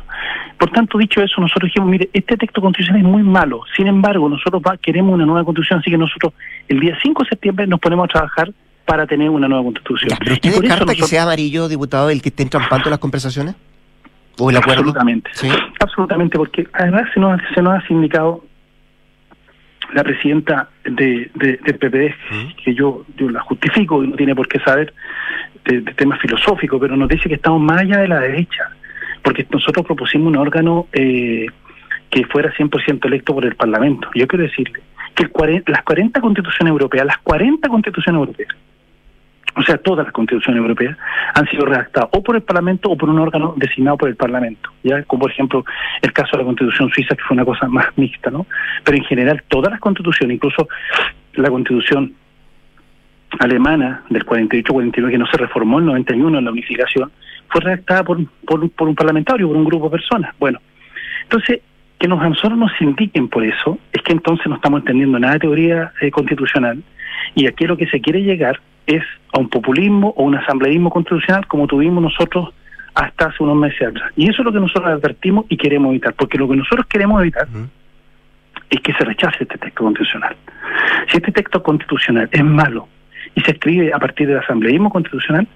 Por 0.57 0.69
tanto, 0.71 0.97
dicho 0.97 1.21
eso, 1.21 1.41
nosotros 1.41 1.67
dijimos, 1.69 1.89
mire, 1.89 2.09
este 2.13 2.37
texto 2.37 2.61
constitucional 2.61 3.01
es 3.01 3.07
muy 3.07 3.23
malo, 3.23 3.61
sin 3.75 3.87
embargo, 3.87 4.29
nosotros 4.29 4.61
va- 4.65 4.77
queremos 4.77 5.13
una 5.13 5.25
nueva 5.25 5.43
constitución, 5.43 5.79
así 5.79 5.91
que 5.91 5.97
nosotros 5.97 6.33
el 6.69 6.79
día 6.79 6.97
5 7.01 7.23
de 7.23 7.29
septiembre 7.29 7.67
nos 7.67 7.79
ponemos 7.79 8.05
a 8.05 8.07
trabajar 8.07 8.51
para 8.85 9.05
tener 9.05 9.29
una 9.29 9.47
nueva 9.47 9.63
constitución. 9.63 10.11
¿Pero 10.19 10.31
Y 10.31 10.33
usted 10.35 10.49
por 10.49 10.53
eso 10.53 10.61
descarta 10.61 10.85
que 10.85 10.87
nosotros- 10.91 11.09
sea 11.09 11.23
amarillo, 11.23 11.67
diputado, 11.67 12.09
el 12.09 12.21
que 12.21 12.29
esté 12.29 12.43
entrampando 12.43 12.89
las 12.89 12.99
conversaciones? 12.99 13.55
¿O 14.39 14.49
el 14.49 14.57
acuerdo? 14.57 14.79
Absolutamente. 14.81 15.29
Sí. 15.33 15.49
Absolutamente, 15.79 16.37
porque 16.37 16.67
además 16.73 17.03
se 17.13 17.19
nos, 17.19 17.41
se 17.53 17.61
nos 17.61 17.73
ha 17.83 17.87
sindicado 17.87 18.43
la 19.93 20.03
presidenta 20.03 20.69
de, 20.83 21.29
de- 21.35 21.57
del 21.63 21.77
PPD, 21.77 22.13
que 22.63 22.73
yo, 22.73 23.05
yo 23.17 23.29
la 23.29 23.41
justifico 23.41 24.03
y 24.03 24.07
no 24.07 24.15
tiene 24.15 24.35
por 24.35 24.47
qué 24.47 24.59
saber 24.59 24.93
de, 25.65 25.81
de 25.81 25.93
temas 25.93 26.19
filosóficos, 26.19 26.79
pero 26.79 26.95
nos 26.95 27.09
dice 27.09 27.27
que 27.29 27.35
estamos 27.35 27.61
más 27.61 27.81
allá 27.81 27.97
de 27.99 28.07
la 28.07 28.19
derecha, 28.19 28.69
porque 29.21 29.45
nosotros 29.51 29.85
propusimos 29.85 30.27
un 30.27 30.37
órgano 30.37 30.87
eh, 30.93 31.45
que 32.09 32.25
fuera 32.25 32.53
100% 32.53 33.05
electo 33.05 33.33
por 33.33 33.45
el 33.45 33.55
Parlamento. 33.55 34.09
Yo 34.15 34.27
quiero 34.27 34.43
decirle 34.43 34.81
que 35.15 35.23
el 35.23 35.31
cuare- 35.31 35.63
las 35.67 35.83
40 35.83 36.19
constituciones 36.21 36.71
europeas, 36.71 37.05
las 37.05 37.17
40 37.19 37.67
constituciones 37.69 38.19
europeas, 38.19 38.49
o 39.55 39.61
sea, 39.63 39.77
todas 39.77 40.05
las 40.05 40.13
constituciones 40.13 40.61
europeas 40.61 40.97
han 41.33 41.47
sido 41.47 41.65
redactadas 41.65 42.09
o 42.13 42.23
por 42.23 42.35
el 42.35 42.41
Parlamento 42.41 42.89
o 42.89 42.97
por 42.97 43.09
un 43.09 43.19
órgano 43.19 43.53
designado 43.57 43.97
por 43.97 44.09
el 44.09 44.15
Parlamento, 44.15 44.69
ya 44.83 45.03
como 45.03 45.21
por 45.21 45.31
ejemplo 45.31 45.65
el 46.01 46.13
caso 46.13 46.31
de 46.33 46.39
la 46.39 46.45
Constitución 46.45 46.89
suiza 46.89 47.15
que 47.15 47.23
fue 47.23 47.35
una 47.35 47.45
cosa 47.45 47.67
más 47.67 47.87
mixta, 47.97 48.29
¿no? 48.29 48.45
Pero 48.83 48.97
en 48.97 49.03
general 49.03 49.43
todas 49.47 49.71
las 49.71 49.79
constituciones, 49.79 50.35
incluso 50.35 50.67
la 51.33 51.49
Constitución 51.49 52.13
alemana 53.39 54.03
del 54.09 54.25
48-49 54.25 55.09
que 55.09 55.17
no 55.17 55.27
se 55.27 55.37
reformó 55.37 55.79
en 55.79 55.85
el 55.85 55.91
91 55.91 56.39
en 56.39 56.45
la 56.45 56.51
unificación, 56.51 57.11
fue 57.47 57.61
redactada 57.61 58.03
por, 58.03 58.17
por, 58.45 58.69
por 58.71 58.87
un 58.87 58.95
parlamentario, 58.95 59.47
por 59.47 59.57
un 59.57 59.65
grupo 59.65 59.85
de 59.85 59.91
personas. 59.91 60.35
Bueno, 60.39 60.59
entonces 61.23 61.61
que 62.01 62.07
nos, 62.07 62.19
a 62.19 62.29
nosotros 62.29 62.57
nos 62.57 62.71
indiquen 62.81 63.27
por 63.27 63.43
eso 63.43 63.77
es 63.93 64.01
que 64.01 64.11
entonces 64.11 64.47
no 64.47 64.55
estamos 64.55 64.79
entendiendo 64.79 65.19
nada 65.19 65.33
de 65.33 65.39
teoría 65.39 65.91
eh, 66.01 66.09
constitucional 66.09 66.81
y 67.35 67.47
aquí 67.47 67.65
lo 67.65 67.77
que 67.77 67.87
se 67.87 68.01
quiere 68.01 68.23
llegar 68.23 68.59
es 68.87 69.03
a 69.33 69.39
un 69.39 69.49
populismo 69.49 70.13
o 70.17 70.23
un 70.23 70.35
asambleísmo 70.35 70.89
constitucional 70.89 71.47
como 71.47 71.67
tuvimos 71.67 72.03
nosotros 72.03 72.49
hasta 72.93 73.27
hace 73.27 73.43
unos 73.43 73.55
meses 73.55 73.87
atrás. 73.87 74.11
Y 74.15 74.29
eso 74.29 74.41
es 74.41 74.45
lo 74.45 74.51
que 74.51 74.59
nosotros 74.59 74.91
advertimos 74.91 75.45
y 75.49 75.57
queremos 75.57 75.91
evitar, 75.91 76.13
porque 76.13 76.37
lo 76.37 76.47
que 76.47 76.57
nosotros 76.57 76.85
queremos 76.87 77.21
evitar 77.21 77.47
es 78.69 78.79
que 78.81 78.93
se 78.93 79.05
rechace 79.05 79.43
este 79.43 79.57
texto 79.57 79.83
constitucional. 79.83 80.35
Si 81.09 81.17
este 81.17 81.31
texto 81.31 81.63
constitucional 81.63 82.29
es 82.31 82.43
malo 82.43 82.87
y 83.35 83.41
se 83.41 83.51
escribe 83.51 83.93
a 83.93 83.99
partir 83.99 84.27
del 84.27 84.39
asambleísmo 84.39 84.89
constitucional, 84.89 85.47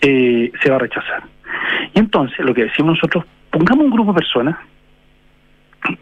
eh, 0.00 0.52
se 0.62 0.70
va 0.70 0.76
a 0.76 0.80
rechazar. 0.80 1.22
Y 1.94 1.98
entonces 1.98 2.38
lo 2.44 2.54
que 2.54 2.64
decimos 2.64 2.96
nosotros, 2.96 3.24
pongamos 3.50 3.86
un 3.86 3.90
grupo 3.90 4.12
de 4.12 4.18
personas 4.18 4.56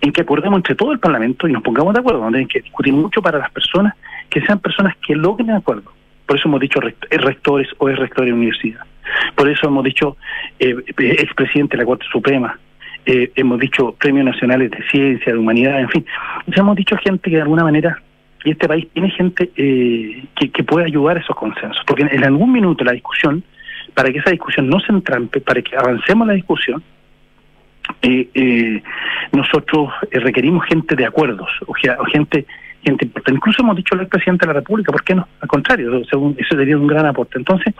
en 0.00 0.12
que 0.12 0.22
acordemos 0.22 0.58
entre 0.58 0.74
todo 0.74 0.92
el 0.92 0.98
Parlamento 0.98 1.48
y 1.48 1.52
nos 1.52 1.62
pongamos 1.62 1.92
de 1.94 2.00
acuerdo, 2.00 2.20
donde 2.20 2.40
hay 2.40 2.46
que 2.46 2.60
discutir 2.60 2.92
mucho 2.92 3.20
para 3.20 3.38
las 3.38 3.50
personas, 3.50 3.94
que 4.30 4.40
sean 4.42 4.58
personas 4.58 4.96
que 5.04 5.14
logren 5.14 5.50
acuerdo. 5.50 5.92
Por 6.26 6.38
eso 6.38 6.48
hemos 6.48 6.60
dicho 6.60 6.80
rect- 6.80 7.08
rectores 7.10 7.68
o 7.78 7.88
es 7.88 7.98
rector 7.98 8.24
de 8.24 8.32
universidad. 8.32 8.80
Por 9.34 9.48
eso 9.48 9.66
hemos 9.66 9.84
dicho 9.84 10.16
eh, 10.58 10.74
eh, 10.98 11.16
expresidente 11.18 11.76
de 11.76 11.82
la 11.82 11.86
Corte 11.86 12.06
Suprema. 12.10 12.58
Eh, 13.04 13.32
hemos 13.34 13.58
dicho 13.58 13.92
premios 13.98 14.24
nacionales 14.24 14.70
de 14.70 14.82
ciencia, 14.90 15.32
de 15.32 15.38
humanidad, 15.38 15.80
en 15.80 15.88
fin. 15.88 16.06
O 16.46 16.60
hemos 16.60 16.76
dicho 16.76 16.96
gente 16.98 17.30
que 17.30 17.36
de 17.36 17.42
alguna 17.42 17.64
manera, 17.64 18.00
y 18.44 18.50
este 18.52 18.68
país 18.68 18.86
tiene 18.92 19.10
gente 19.10 19.50
eh, 19.56 20.24
que, 20.36 20.64
puede 20.64 20.86
ayudar 20.86 21.16
a 21.16 21.20
esos 21.20 21.34
consensos. 21.36 21.82
Porque 21.86 22.02
en, 22.02 22.24
algún 22.24 22.52
minuto 22.52 22.84
la 22.84 22.92
discusión, 22.92 23.42
para 23.94 24.10
que 24.10 24.18
esa 24.18 24.30
discusión 24.30 24.68
no 24.68 24.78
se 24.80 24.92
entrampe, 24.92 25.40
para 25.40 25.60
que 25.62 25.76
avancemos 25.76 26.26
la 26.26 26.34
discusión, 26.34 26.82
eh, 28.02 28.28
eh, 28.34 28.82
nosotros 29.32 29.90
requerimos 30.12 30.64
gente 30.66 30.94
de 30.94 31.04
acuerdos, 31.04 31.50
o 31.66 31.74
gente 32.04 32.46
gente 32.84 33.04
importante. 33.06 33.36
Incluso 33.36 33.62
hemos 33.62 33.76
dicho 33.76 33.94
al 33.94 34.06
presidente 34.06 34.46
de 34.46 34.52
la 34.52 34.60
República, 34.60 34.92
¿por 34.92 35.02
qué 35.04 35.14
no? 35.14 35.26
Al 35.40 35.48
contrario, 35.48 36.02
según, 36.10 36.34
eso 36.38 36.56
sería 36.56 36.76
un 36.76 36.86
gran 36.86 37.06
aporte. 37.06 37.38
Entonces, 37.38 37.74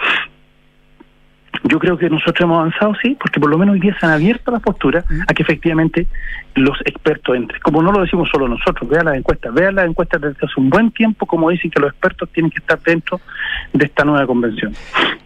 yo 1.64 1.78
creo 1.78 1.96
que 1.96 2.08
nosotros 2.10 2.40
hemos 2.40 2.58
avanzado, 2.58 2.92
sí, 3.00 3.16
porque 3.20 3.38
por 3.38 3.48
lo 3.50 3.56
menos 3.58 3.74
hoy 3.74 3.80
día 3.80 3.94
se 4.00 4.04
han 4.06 4.12
abierto 4.12 4.50
las 4.50 4.60
posturas 4.62 5.04
a 5.28 5.32
que 5.34 5.42
efectivamente 5.42 6.06
los 6.56 6.76
expertos 6.84 7.36
entren. 7.36 7.60
Como 7.62 7.82
no 7.82 7.92
lo 7.92 8.00
decimos 8.00 8.28
solo 8.32 8.48
nosotros, 8.48 8.88
vean 8.90 9.04
las 9.04 9.16
encuestas, 9.16 9.54
vean 9.54 9.76
las 9.76 9.86
encuestas 9.86 10.20
desde 10.20 10.38
hace 10.44 10.54
un 10.60 10.70
buen 10.70 10.90
tiempo, 10.90 11.24
como 11.24 11.50
dicen 11.50 11.70
que 11.70 11.78
los 11.80 11.90
expertos 11.90 12.28
tienen 12.32 12.50
que 12.50 12.58
estar 12.58 12.80
dentro 12.82 13.20
de 13.72 13.84
esta 13.84 14.04
nueva 14.04 14.26
convención. 14.26 14.72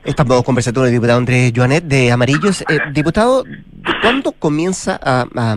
Estamos 0.05 0.43
conversando 0.43 0.81
con 0.81 0.89
el 0.89 0.93
diputado 0.95 1.19
Andrés 1.19 1.53
Joanet 1.57 1.85
de 1.85 2.13
Amarillos. 2.13 2.63
Eh, 2.63 2.79
diputado, 2.93 3.45
¿cuándo 4.03 4.33
comienza 4.33 5.01
a, 5.03 5.27
a- 5.35 5.57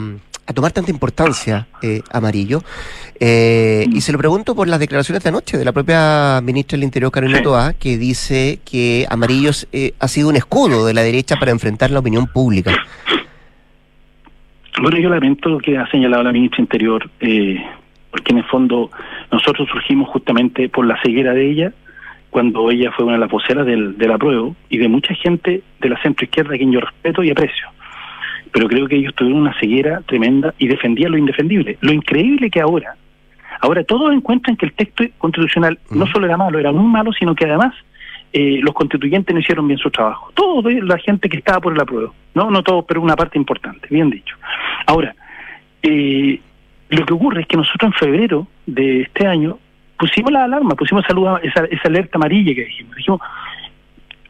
a 0.49 0.53
tomar 0.53 0.71
tanta 0.71 0.89
importancia 0.91 1.67
eh, 1.81 2.01
Amarillo? 2.11 2.61
Eh, 3.19 3.85
y 3.91 4.01
se 4.01 4.11
lo 4.11 4.17
pregunto 4.17 4.55
por 4.55 4.67
las 4.67 4.79
declaraciones 4.79 5.23
de 5.23 5.29
anoche 5.29 5.57
de 5.57 5.63
la 5.63 5.71
propia 5.71 6.41
ministra 6.41 6.75
del 6.75 6.85
Interior, 6.85 7.11
Carolina 7.11 7.41
Toá, 7.43 7.73
que 7.73 7.97
dice 7.97 8.59
que 8.65 9.05
Amarillos 9.09 9.67
eh, 9.71 9.93
ha 9.99 10.07
sido 10.07 10.29
un 10.29 10.37
escudo 10.37 10.85
de 10.85 10.93
la 10.93 11.01
derecha 11.01 11.35
para 11.35 11.51
enfrentar 11.51 11.91
la 11.91 11.99
opinión 11.99 12.27
pública. 12.27 12.71
Bueno, 14.81 14.97
yo 14.97 15.09
lamento 15.09 15.49
lo 15.49 15.59
que 15.59 15.77
ha 15.77 15.85
señalado 15.91 16.23
la 16.23 16.31
ministra 16.31 16.61
Interior, 16.61 17.09
eh, 17.19 17.63
porque 18.09 18.31
en 18.31 18.39
el 18.39 18.45
fondo 18.45 18.89
nosotros 19.31 19.67
surgimos 19.69 20.09
justamente 20.09 20.67
por 20.69 20.85
la 20.85 20.99
ceguera 21.03 21.33
de 21.33 21.51
ella, 21.51 21.73
cuando 22.31 22.71
ella 22.71 22.91
fue 22.91 23.05
una 23.05 23.15
de 23.15 23.19
las 23.19 23.29
voceras 23.29 23.65
del, 23.65 23.97
del 23.97 24.11
apruebo 24.11 24.55
y 24.69 24.77
de 24.77 24.87
mucha 24.87 25.13
gente 25.13 25.61
de 25.79 25.89
la 25.89 26.01
centro 26.01 26.23
izquierda 26.23 26.55
a 26.55 26.57
quien 26.57 26.71
yo 26.71 26.79
respeto 26.79 27.21
y 27.23 27.29
aprecio. 27.29 27.67
Pero 28.51 28.67
creo 28.67 28.87
que 28.87 28.95
ellos 28.95 29.13
tuvieron 29.15 29.41
una 29.41 29.59
ceguera 29.59 30.01
tremenda 30.05 30.53
y 30.57 30.67
defendían 30.67 31.11
lo 31.11 31.17
indefendible. 31.17 31.77
Lo 31.81 31.93
increíble 31.93 32.49
que 32.49 32.61
ahora, 32.61 32.95
ahora 33.61 33.83
todos 33.83 34.11
encuentran 34.13 34.57
que 34.57 34.65
el 34.65 34.73
texto 34.73 35.03
constitucional 35.17 35.79
no 35.91 36.07
solo 36.07 36.25
era 36.25 36.37
malo, 36.37 36.59
era 36.59 36.71
muy 36.71 36.89
malo, 36.91 37.11
sino 37.13 37.35
que 37.35 37.45
además 37.45 37.73
eh, 38.33 38.59
los 38.61 38.73
constituyentes 38.73 39.33
no 39.33 39.39
hicieron 39.39 39.67
bien 39.67 39.79
su 39.79 39.89
trabajo. 39.89 40.31
Toda 40.33 40.71
la 40.71 40.97
gente 40.97 41.29
que 41.29 41.37
estaba 41.37 41.59
por 41.59 41.73
el 41.73 41.81
apruebo, 41.81 42.13
no, 42.33 42.51
no 42.51 42.63
todos, 42.63 42.85
pero 42.87 43.01
una 43.01 43.15
parte 43.15 43.37
importante, 43.37 43.87
bien 43.89 44.09
dicho. 44.09 44.35
Ahora, 44.85 45.15
eh, 45.81 46.39
lo 46.89 47.05
que 47.05 47.13
ocurre 47.13 47.41
es 47.41 47.47
que 47.47 47.57
nosotros 47.57 47.91
en 47.91 47.99
febrero 47.99 48.47
de 48.65 49.01
este 49.01 49.27
año 49.27 49.57
pusimos 49.97 50.31
la 50.31 50.45
alarma, 50.45 50.75
pusimos 50.75 51.03
esa, 51.05 51.15
esa, 51.43 51.65
esa 51.65 51.87
alerta 51.87 52.17
amarilla 52.17 52.55
que 52.55 52.65
dijimos. 52.65 52.95
Dijimos, 52.95 53.21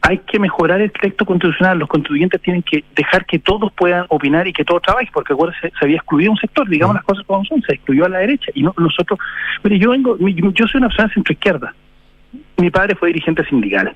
hay 0.02 0.18
que 0.18 0.38
mejorar 0.38 0.80
el 0.80 0.90
texto 0.92 1.24
constitucional, 1.26 1.78
los 1.78 1.88
constituyentes 1.88 2.40
tienen 2.40 2.62
que 2.62 2.84
dejar 2.96 3.26
que 3.26 3.38
todos 3.38 3.72
puedan 3.72 4.06
opinar 4.08 4.46
y 4.48 4.52
que 4.52 4.64
todos 4.64 4.82
trabajen, 4.82 5.10
porque 5.12 5.32
acuérdense, 5.32 5.70
se 5.78 5.84
había 5.84 5.96
excluido 5.96 6.32
un 6.32 6.38
sector, 6.38 6.68
digamos 6.68 6.94
las 6.96 7.04
cosas 7.04 7.24
como 7.26 7.44
son, 7.44 7.62
se 7.62 7.74
excluyó 7.74 8.06
a 8.06 8.08
la 8.08 8.18
derecha 8.18 8.50
y 8.54 8.62
no 8.62 8.74
nosotros, 8.78 9.18
mire, 9.62 9.78
yo 9.78 9.90
vengo, 9.90 10.16
yo 10.18 10.66
soy 10.66 10.78
una 10.78 10.88
persona 10.88 11.12
centro 11.12 11.32
izquierda, 11.32 11.74
mi 12.56 12.70
padre 12.70 12.94
fue 12.94 13.08
dirigente 13.08 13.44
sindical, 13.44 13.94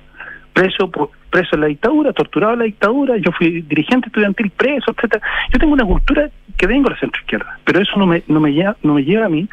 preso 0.53 0.89
por, 0.89 1.09
preso 1.29 1.55
en 1.55 1.61
la 1.61 1.67
dictadura, 1.67 2.13
torturado 2.13 2.53
en 2.53 2.59
la 2.59 2.65
dictadura, 2.65 3.17
yo 3.17 3.31
fui 3.31 3.61
dirigente 3.61 4.07
estudiantil 4.07 4.49
preso, 4.51 4.91
etcétera. 4.91 5.21
Yo 5.51 5.59
tengo 5.59 5.73
una 5.73 5.83
cultura 5.83 6.29
que 6.57 6.65
vengo 6.65 6.85
de 6.87 6.95
la 6.95 6.99
centro 6.99 7.21
izquierda, 7.21 7.59
pero 7.65 7.81
eso 7.81 7.97
no 7.97 8.07
me, 8.07 8.23
no 8.27 8.39
me 8.39 8.53
lleva, 8.53 8.75
no 8.81 8.93
me 8.93 9.03
lleva 9.03 9.25
a 9.25 9.29
mí 9.29 9.47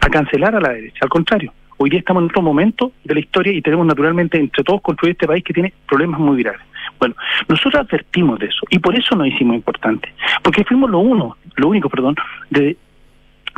a 0.00 0.08
cancelar 0.08 0.54
a 0.54 0.60
la 0.60 0.70
derecha, 0.70 1.00
al 1.02 1.10
contrario. 1.10 1.52
Hoy 1.78 1.90
día 1.90 1.98
estamos 1.98 2.22
en 2.22 2.30
otro 2.30 2.42
momento 2.42 2.92
de 3.04 3.14
la 3.14 3.20
historia 3.20 3.52
y 3.52 3.60
tenemos 3.60 3.86
naturalmente 3.86 4.38
entre 4.38 4.64
todos 4.64 4.80
construir 4.80 5.12
este 5.12 5.26
país 5.26 5.44
que 5.44 5.52
tiene 5.52 5.74
problemas 5.86 6.18
muy 6.20 6.42
graves. 6.42 6.62
Bueno, 6.98 7.14
nosotros 7.48 7.82
advertimos 7.82 8.38
de 8.38 8.46
eso 8.46 8.60
y 8.70 8.78
por 8.78 8.96
eso 8.96 9.14
nos 9.14 9.26
hicimos 9.26 9.56
importante, 9.56 10.14
porque 10.42 10.64
fuimos 10.64 10.90
lo 10.90 11.00
uno, 11.00 11.36
lo 11.56 11.68
único, 11.68 11.90
perdón, 11.90 12.16
de, 12.48 12.76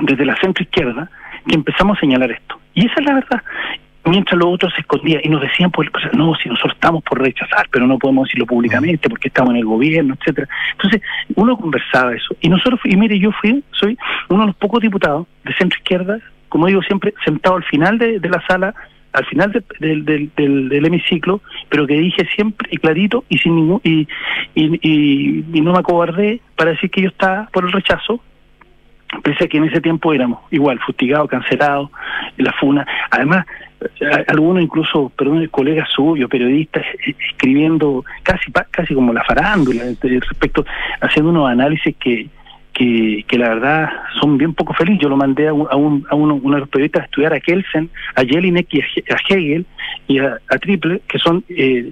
desde 0.02 0.24
la 0.24 0.36
centro 0.36 0.64
izquierda 0.64 1.08
que 1.46 1.54
empezamos 1.54 1.96
a 1.96 2.00
señalar 2.00 2.32
esto. 2.32 2.58
Y 2.74 2.86
esa 2.86 2.94
es 2.98 3.06
la 3.06 3.14
verdad. 3.14 3.42
Mientras 4.04 4.38
los 4.38 4.54
otros 4.54 4.72
se 4.74 4.80
escondían 4.80 5.20
y 5.22 5.28
nos 5.28 5.42
decían, 5.42 5.70
pues, 5.70 5.88
pues, 5.90 6.04
no, 6.14 6.34
si 6.36 6.48
nosotros 6.48 6.74
estamos 6.74 7.02
por 7.04 7.20
rechazar, 7.20 7.68
pero 7.70 7.86
no 7.86 7.98
podemos 7.98 8.26
decirlo 8.26 8.46
públicamente 8.46 9.08
porque 9.08 9.28
estamos 9.28 9.50
en 9.50 9.58
el 9.58 9.64
gobierno, 9.64 10.14
etcétera. 10.18 10.48
Entonces, 10.72 11.02
uno 11.34 11.56
conversaba 11.56 12.14
eso. 12.14 12.34
Y 12.40 12.48
nosotros, 12.48 12.80
y 12.84 12.96
mire, 12.96 13.18
yo 13.18 13.30
fui, 13.32 13.62
soy 13.72 13.98
uno 14.28 14.40
de 14.40 14.46
los 14.48 14.56
pocos 14.56 14.80
diputados 14.80 15.26
de 15.44 15.54
centro 15.54 15.78
izquierda, 15.78 16.18
como 16.48 16.66
digo 16.66 16.82
siempre, 16.82 17.14
sentado 17.24 17.56
al 17.56 17.64
final 17.64 17.98
de, 17.98 18.20
de 18.20 18.28
la 18.28 18.40
sala, 18.46 18.74
al 19.12 19.24
final 19.26 19.52
de- 19.52 19.64
del, 19.80 20.04
del, 20.04 20.68
del, 20.68 20.86
hemiciclo, 20.86 21.40
pero 21.68 21.86
que 21.86 21.94
dije 21.94 22.26
siempre 22.34 22.68
y 22.70 22.76
clarito 22.78 23.24
y 23.28 23.38
sin 23.38 23.56
ningún 23.56 23.80
y, 23.82 24.06
y, 24.54 24.78
y, 24.82 25.44
y 25.52 25.60
no 25.60 25.72
me 25.72 25.78
acobardé 25.78 26.40
para 26.56 26.70
decir 26.72 26.90
que 26.90 27.02
yo 27.02 27.08
estaba 27.08 27.48
por 27.52 27.64
el 27.64 27.72
rechazo, 27.72 28.20
pese 29.22 29.44
a 29.44 29.48
que 29.48 29.56
en 29.56 29.64
ese 29.64 29.80
tiempo 29.80 30.12
éramos 30.12 30.40
igual, 30.50 30.78
fustigados, 30.80 31.28
cancelados, 31.30 31.90
la 32.36 32.52
funa. 32.52 32.86
Además, 33.10 33.46
algunos 34.26 34.62
incluso, 34.62 35.10
perdón, 35.16 35.46
colegas 35.46 35.88
suyos, 35.94 36.28
periodistas, 36.28 36.84
eh, 37.06 37.14
escribiendo 37.30 38.04
casi 38.22 38.52
casi 38.70 38.94
como 38.94 39.12
la 39.12 39.24
farándula 39.24 39.84
eh, 39.84 39.96
respecto, 40.02 40.64
haciendo 41.00 41.30
unos 41.30 41.48
análisis 41.48 41.96
que, 41.96 42.28
que, 42.78 43.38
la 43.38 43.48
verdad 43.48 43.90
son 44.20 44.38
bien 44.38 44.54
poco 44.54 44.72
felices. 44.72 45.00
Yo 45.02 45.08
lo 45.08 45.16
mandé 45.16 45.48
a, 45.48 45.52
un, 45.52 45.66
a, 45.70 45.76
un, 45.76 46.06
a 46.08 46.14
uno, 46.14 46.38
de 46.54 46.60
los 46.60 46.68
periodistas 46.68 47.02
a 47.02 47.04
estudiar 47.06 47.32
a 47.34 47.40
Kelsen, 47.40 47.90
a 48.14 48.22
Jelinek 48.22 48.72
y 48.72 48.80
a, 48.80 48.84
He- 48.94 49.12
a 49.12 49.16
Hegel 49.28 49.66
y 50.06 50.18
a, 50.20 50.38
Triple, 50.60 51.00
que 51.08 51.18
son 51.18 51.44
eh, 51.48 51.90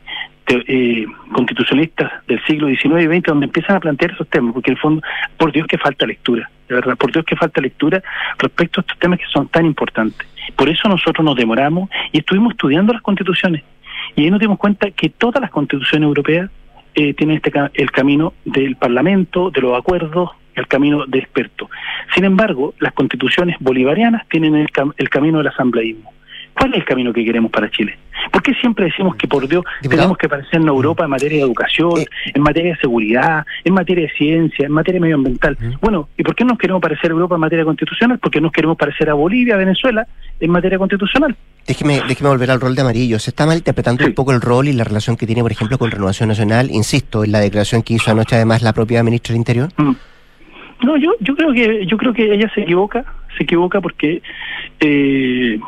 eh, 0.48 1.06
constitucionalistas 1.32 2.12
del 2.28 2.40
siglo 2.44 2.68
XIX 2.68 3.02
y 3.02 3.18
XX, 3.18 3.22
donde 3.26 3.46
empiezan 3.46 3.76
a 3.76 3.80
plantear 3.80 4.12
esos 4.12 4.28
temas, 4.28 4.54
porque 4.54 4.70
en 4.70 4.76
el 4.76 4.80
fondo, 4.80 5.02
por 5.36 5.50
Dios 5.52 5.66
que 5.66 5.76
falta 5.78 6.06
lectura, 6.06 6.48
de 6.68 6.74
verdad, 6.76 6.96
por 6.96 7.10
Dios 7.12 7.24
que 7.24 7.34
falta 7.36 7.60
lectura 7.60 8.00
respecto 8.38 8.80
a 8.80 8.82
estos 8.82 8.98
temas 8.98 9.18
que 9.18 9.26
son 9.26 9.48
tan 9.48 9.66
importantes. 9.66 10.26
Por 10.54 10.68
eso 10.68 10.88
nosotros 10.88 11.24
nos 11.24 11.36
demoramos 11.36 11.90
y 12.12 12.18
estuvimos 12.18 12.52
estudiando 12.52 12.92
las 12.92 13.02
constituciones. 13.02 13.62
Y 14.14 14.22
ahí 14.22 14.30
nos 14.30 14.38
dimos 14.40 14.58
cuenta 14.58 14.90
que 14.92 15.08
todas 15.08 15.40
las 15.40 15.50
constituciones 15.50 16.06
europeas 16.06 16.48
eh, 16.94 17.12
tienen 17.14 17.36
este, 17.36 17.52
el 17.74 17.90
camino 17.90 18.32
del 18.44 18.76
Parlamento, 18.76 19.50
de 19.50 19.60
los 19.60 19.76
acuerdos, 19.76 20.30
el 20.56 20.66
camino 20.66 21.06
de 21.06 21.18
expertos. 21.18 21.68
Sin 22.14 22.24
embargo, 22.24 22.74
las 22.80 22.92
constituciones 22.92 23.56
bolivarianas 23.60 24.26
tienen 24.28 24.56
el, 24.56 24.68
el 24.96 25.08
camino 25.08 25.38
del 25.38 25.48
asambleísmo. 25.48 26.12
¿Cuál 26.58 26.70
es 26.72 26.78
el 26.78 26.84
camino 26.84 27.12
que 27.12 27.24
queremos 27.24 27.50
para 27.50 27.70
Chile? 27.70 27.98
¿Por 28.32 28.42
qué 28.42 28.54
siempre 28.54 28.86
decimos 28.86 29.14
que 29.16 29.28
por 29.28 29.46
Dios 29.46 29.62
tenemos 29.82 30.16
que 30.16 30.28
parecernos 30.28 30.70
a 30.70 30.74
Europa 30.74 31.04
en 31.04 31.10
materia 31.10 31.38
de 31.38 31.44
educación, 31.44 32.00
eh. 32.00 32.06
en 32.34 32.42
materia 32.42 32.72
de 32.72 32.78
seguridad, 32.78 33.44
en 33.62 33.74
materia 33.74 34.06
de 34.06 34.12
ciencia, 34.14 34.66
en 34.66 34.72
materia 34.72 35.00
medioambiental? 35.00 35.56
Bueno, 35.80 36.08
¿y 36.16 36.22
por 36.22 36.34
qué 36.34 36.44
nos 36.44 36.58
queremos 36.58 36.80
parecer 36.80 37.10
a 37.10 37.14
Europa 37.14 37.34
en 37.34 37.42
materia 37.42 37.64
constitucional? 37.64 38.18
Porque 38.18 38.40
nos 38.40 38.52
queremos 38.52 38.78
parecer 38.78 39.10
a 39.10 39.14
Bolivia, 39.14 39.54
a 39.54 39.58
Venezuela 39.58 40.06
en 40.40 40.50
materia 40.50 40.78
constitucional. 40.78 41.36
Déjeme, 41.66 42.00
déjeme 42.08 42.30
volver 42.30 42.50
al 42.50 42.60
rol 42.60 42.74
de 42.74 42.80
amarillo. 42.80 43.18
Se 43.18 43.30
está 43.30 43.44
malinterpretando 43.44 44.06
un 44.06 44.14
poco 44.14 44.32
el 44.32 44.40
rol 44.40 44.68
y 44.68 44.72
la 44.72 44.84
relación 44.84 45.16
que 45.16 45.26
tiene, 45.26 45.42
por 45.42 45.52
ejemplo, 45.52 45.76
con 45.76 45.90
Renovación 45.90 46.28
Nacional, 46.28 46.70
insisto, 46.70 47.22
en 47.22 47.32
la 47.32 47.40
declaración 47.40 47.82
que 47.82 47.94
hizo 47.94 48.10
anoche 48.10 48.36
además 48.36 48.62
la 48.62 48.72
propia 48.72 49.02
ministra 49.02 49.32
del 49.32 49.38
Interior. 49.38 49.68
Mm. 49.76 49.92
No, 50.82 50.96
yo, 50.96 51.12
yo 51.20 51.34
creo 51.34 51.52
que 51.52 51.86
yo 51.86 51.96
creo 51.96 52.12
que 52.12 52.34
ella 52.34 52.50
se 52.54 52.62
equivoca, 52.62 53.04
se 53.36 53.44
equivoca 53.44 53.80
porque 53.80 54.22
eh, 54.80 55.58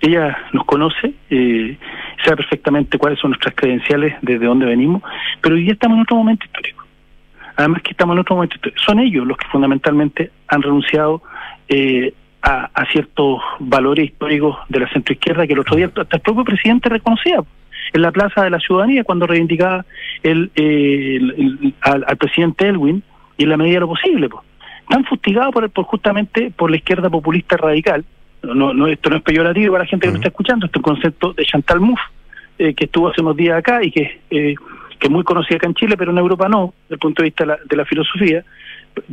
ella 0.00 0.38
nos 0.52 0.64
conoce, 0.64 1.14
eh, 1.30 1.76
sabe 2.24 2.36
perfectamente 2.38 2.98
cuáles 2.98 3.18
son 3.18 3.30
nuestras 3.30 3.54
credenciales, 3.54 4.14
desde 4.22 4.46
dónde 4.46 4.66
venimos, 4.66 5.02
pero 5.40 5.54
hoy 5.56 5.68
estamos 5.68 5.96
en 5.96 6.02
otro 6.02 6.16
momento 6.16 6.44
histórico. 6.44 6.84
Además 7.56 7.82
que 7.82 7.92
estamos 7.92 8.14
en 8.14 8.20
otro 8.20 8.36
momento 8.36 8.56
histórico. 8.56 8.82
Son 8.82 8.98
ellos 8.98 9.26
los 9.26 9.36
que 9.36 9.48
fundamentalmente 9.48 10.30
han 10.48 10.62
renunciado 10.62 11.22
eh, 11.68 12.12
a, 12.42 12.84
ciertos 12.92 13.40
valores 13.58 14.06
históricos 14.06 14.56
de 14.68 14.80
la 14.80 14.88
centroizquierda 14.90 15.46
que 15.46 15.54
el 15.54 15.58
otro 15.58 15.76
día 15.76 15.86
hasta 15.86 16.16
el 16.16 16.22
propio 16.22 16.44
presidente 16.44 16.88
reconocía 16.88 17.42
en 17.92 18.02
la 18.02 18.12
Plaza 18.12 18.44
de 18.44 18.50
la 18.50 18.60
Ciudadanía 18.60 19.02
cuando 19.02 19.26
reivindicaba 19.26 19.84
el, 20.22 20.50
al, 21.80 22.16
presidente 22.18 22.68
Elwin 22.68 23.02
y 23.36 23.42
en 23.42 23.48
la 23.48 23.56
medida 23.56 23.74
de 23.74 23.80
lo 23.80 23.88
posible. 23.88 24.28
Pues. 24.28 24.45
Están 24.88 25.04
fustigados 25.04 25.52
por, 25.52 25.68
por 25.70 25.84
justamente 25.84 26.52
por 26.56 26.70
la 26.70 26.76
izquierda 26.76 27.10
populista 27.10 27.56
radical. 27.56 28.04
No, 28.42 28.72
no, 28.72 28.86
esto 28.86 29.10
no 29.10 29.16
es 29.16 29.22
peyorativo 29.22 29.72
para 29.72 29.84
la 29.84 29.90
gente 29.90 30.06
que 30.06 30.12
lo 30.12 30.18
está 30.18 30.28
escuchando, 30.28 30.66
esto 30.66 30.78
es 30.78 30.86
un 30.86 30.94
concepto 30.94 31.32
de 31.32 31.44
Chantal 31.44 31.80
Mouffe, 31.80 32.02
eh, 32.58 32.74
que 32.74 32.84
estuvo 32.84 33.08
hace 33.08 33.20
unos 33.20 33.36
días 33.36 33.58
acá 33.58 33.82
y 33.82 33.90
que, 33.90 34.20
eh, 34.30 34.54
que 34.98 35.06
es 35.06 35.10
muy 35.10 35.24
conocida 35.24 35.56
acá 35.56 35.66
en 35.66 35.74
Chile, 35.74 35.96
pero 35.96 36.12
en 36.12 36.18
Europa 36.18 36.48
no, 36.48 36.74
desde 36.84 36.94
el 36.94 36.98
punto 37.00 37.22
de 37.22 37.28
vista 37.28 37.44
de 37.44 37.48
la, 37.48 37.58
de 37.68 37.76
la 37.76 37.84
filosofía, 37.84 38.44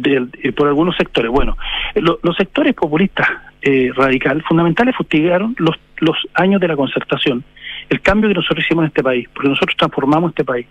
eh, 0.06 0.52
por 0.54 0.68
algunos 0.68 0.96
sectores. 0.96 1.30
Bueno, 1.30 1.58
los 1.96 2.36
sectores 2.38 2.74
populistas 2.74 3.28
eh, 3.62 3.92
radical 3.96 4.42
fundamentales 4.44 4.96
fustigaron 4.96 5.56
los, 5.58 5.76
los 5.98 6.18
años 6.34 6.62
de 6.62 6.68
la 6.68 6.76
concertación 6.76 7.44
el 7.90 8.02
cambio 8.02 8.30
que 8.30 8.36
nosotros 8.36 8.66
hicimos 8.66 8.84
en 8.84 8.88
este 8.88 9.04
país, 9.04 9.28
porque 9.34 9.50
nosotros 9.50 9.76
transformamos 9.78 10.32
este 10.32 10.44
país. 10.44 10.66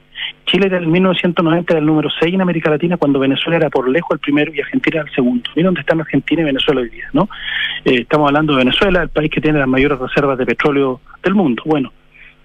Chile 0.46 0.66
era 0.66 0.78
en 0.78 0.90
1990 0.90 1.72
era 1.72 1.80
el 1.80 1.86
número 1.86 2.08
6 2.10 2.34
en 2.34 2.40
América 2.40 2.70
Latina, 2.70 2.96
cuando 2.96 3.18
Venezuela 3.18 3.56
era 3.56 3.70
por 3.70 3.88
lejos 3.88 4.12
el 4.12 4.18
primero 4.18 4.52
y 4.54 4.60
Argentina 4.60 5.00
era 5.00 5.08
el 5.08 5.14
segundo. 5.14 5.48
Mira 5.54 5.66
dónde 5.66 5.80
están 5.80 6.00
Argentina 6.00 6.42
y 6.42 6.44
Venezuela 6.44 6.80
hoy 6.80 6.90
día, 6.90 7.08
¿no? 7.12 7.28
Eh, 7.84 8.00
estamos 8.02 8.28
hablando 8.28 8.54
de 8.54 8.64
Venezuela, 8.64 9.02
el 9.02 9.08
país 9.08 9.30
que 9.30 9.40
tiene 9.40 9.58
las 9.58 9.68
mayores 9.68 9.98
reservas 9.98 10.38
de 10.38 10.46
petróleo 10.46 11.00
del 11.22 11.34
mundo. 11.34 11.62
Bueno, 11.66 11.92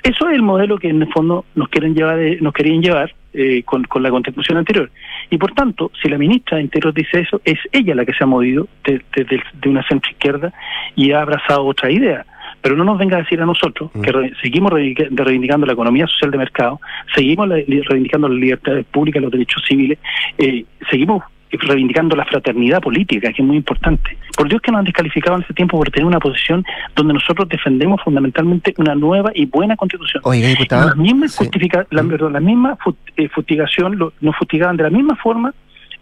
eso 0.03 0.29
es 0.29 0.35
el 0.35 0.41
modelo 0.41 0.77
que 0.77 0.89
en 0.89 1.01
el 1.01 1.11
fondo 1.11 1.45
nos 1.55 1.69
quieren 1.69 1.93
llevar, 1.93 2.19
eh, 2.19 2.37
nos 2.39 2.53
querían 2.53 2.81
llevar 2.81 3.13
eh, 3.33 3.63
con, 3.63 3.85
la 4.01 4.09
constitución 4.09 4.57
anterior. 4.57 4.89
Y 5.29 5.37
por 5.37 5.53
tanto, 5.53 5.91
si 6.01 6.07
la 6.07 6.17
ministra 6.17 6.57
de 6.57 6.63
Interior 6.63 6.93
dice 6.93 7.19
eso, 7.19 7.41
es 7.43 7.59
ella 7.71 7.93
la 7.95 8.05
que 8.05 8.13
se 8.13 8.23
ha 8.23 8.27
movido 8.27 8.67
de, 8.83 9.01
de 9.15 9.69
una 9.69 9.85
centro 9.87 10.09
izquierda 10.09 10.53
y 10.95 11.11
ha 11.11 11.21
abrazado 11.21 11.65
otra 11.65 11.91
idea 11.91 12.25
pero 12.61 12.75
no 12.75 12.83
nos 12.83 12.97
venga 12.97 13.17
a 13.17 13.21
decir 13.21 13.41
a 13.41 13.45
nosotros 13.45 13.91
mm. 13.93 14.01
que 14.01 14.31
seguimos 14.41 14.71
reivindicando 14.71 15.65
la 15.65 15.73
economía 15.73 16.07
social 16.07 16.31
de 16.31 16.37
mercado, 16.37 16.79
seguimos 17.15 17.49
reivindicando 17.49 18.27
las 18.27 18.37
libertades 18.37 18.85
públicas, 18.85 19.21
los 19.21 19.31
derechos 19.31 19.63
civiles, 19.67 19.99
eh, 20.37 20.65
seguimos 20.89 21.23
reivindicando 21.51 22.15
la 22.15 22.25
fraternidad 22.25 22.81
política, 22.81 23.31
que 23.31 23.41
es 23.41 23.47
muy 23.47 23.57
importante. 23.57 24.17
Por 24.35 24.49
Dios 24.49 24.61
que 24.61 24.71
nos 24.71 24.79
han 24.79 24.85
descalificado 24.85 25.37
en 25.37 25.43
ese 25.43 25.53
tiempo 25.53 25.77
por 25.77 25.89
tener 25.89 26.05
una 26.05 26.19
posición 26.19 26.65
donde 26.95 27.13
nosotros 27.13 27.47
defendemos 27.47 28.01
fundamentalmente 28.03 28.73
una 28.77 28.95
nueva 28.95 29.31
y 29.33 29.45
buena 29.45 29.75
constitución. 29.75 30.21
Oiga, 30.25 30.49
diputado. 30.49 30.89
La 30.89 30.95
misma, 30.95 31.27
justifica, 31.29 31.87
la, 31.89 32.03
mm. 32.03 32.31
la 32.31 32.39
misma 32.39 32.77
eh, 33.15 33.29
fustigación 33.29 33.97
nos 34.19 34.35
fustigaban 34.35 34.77
de 34.77 34.83
la 34.83 34.89
misma 34.89 35.15
forma 35.15 35.53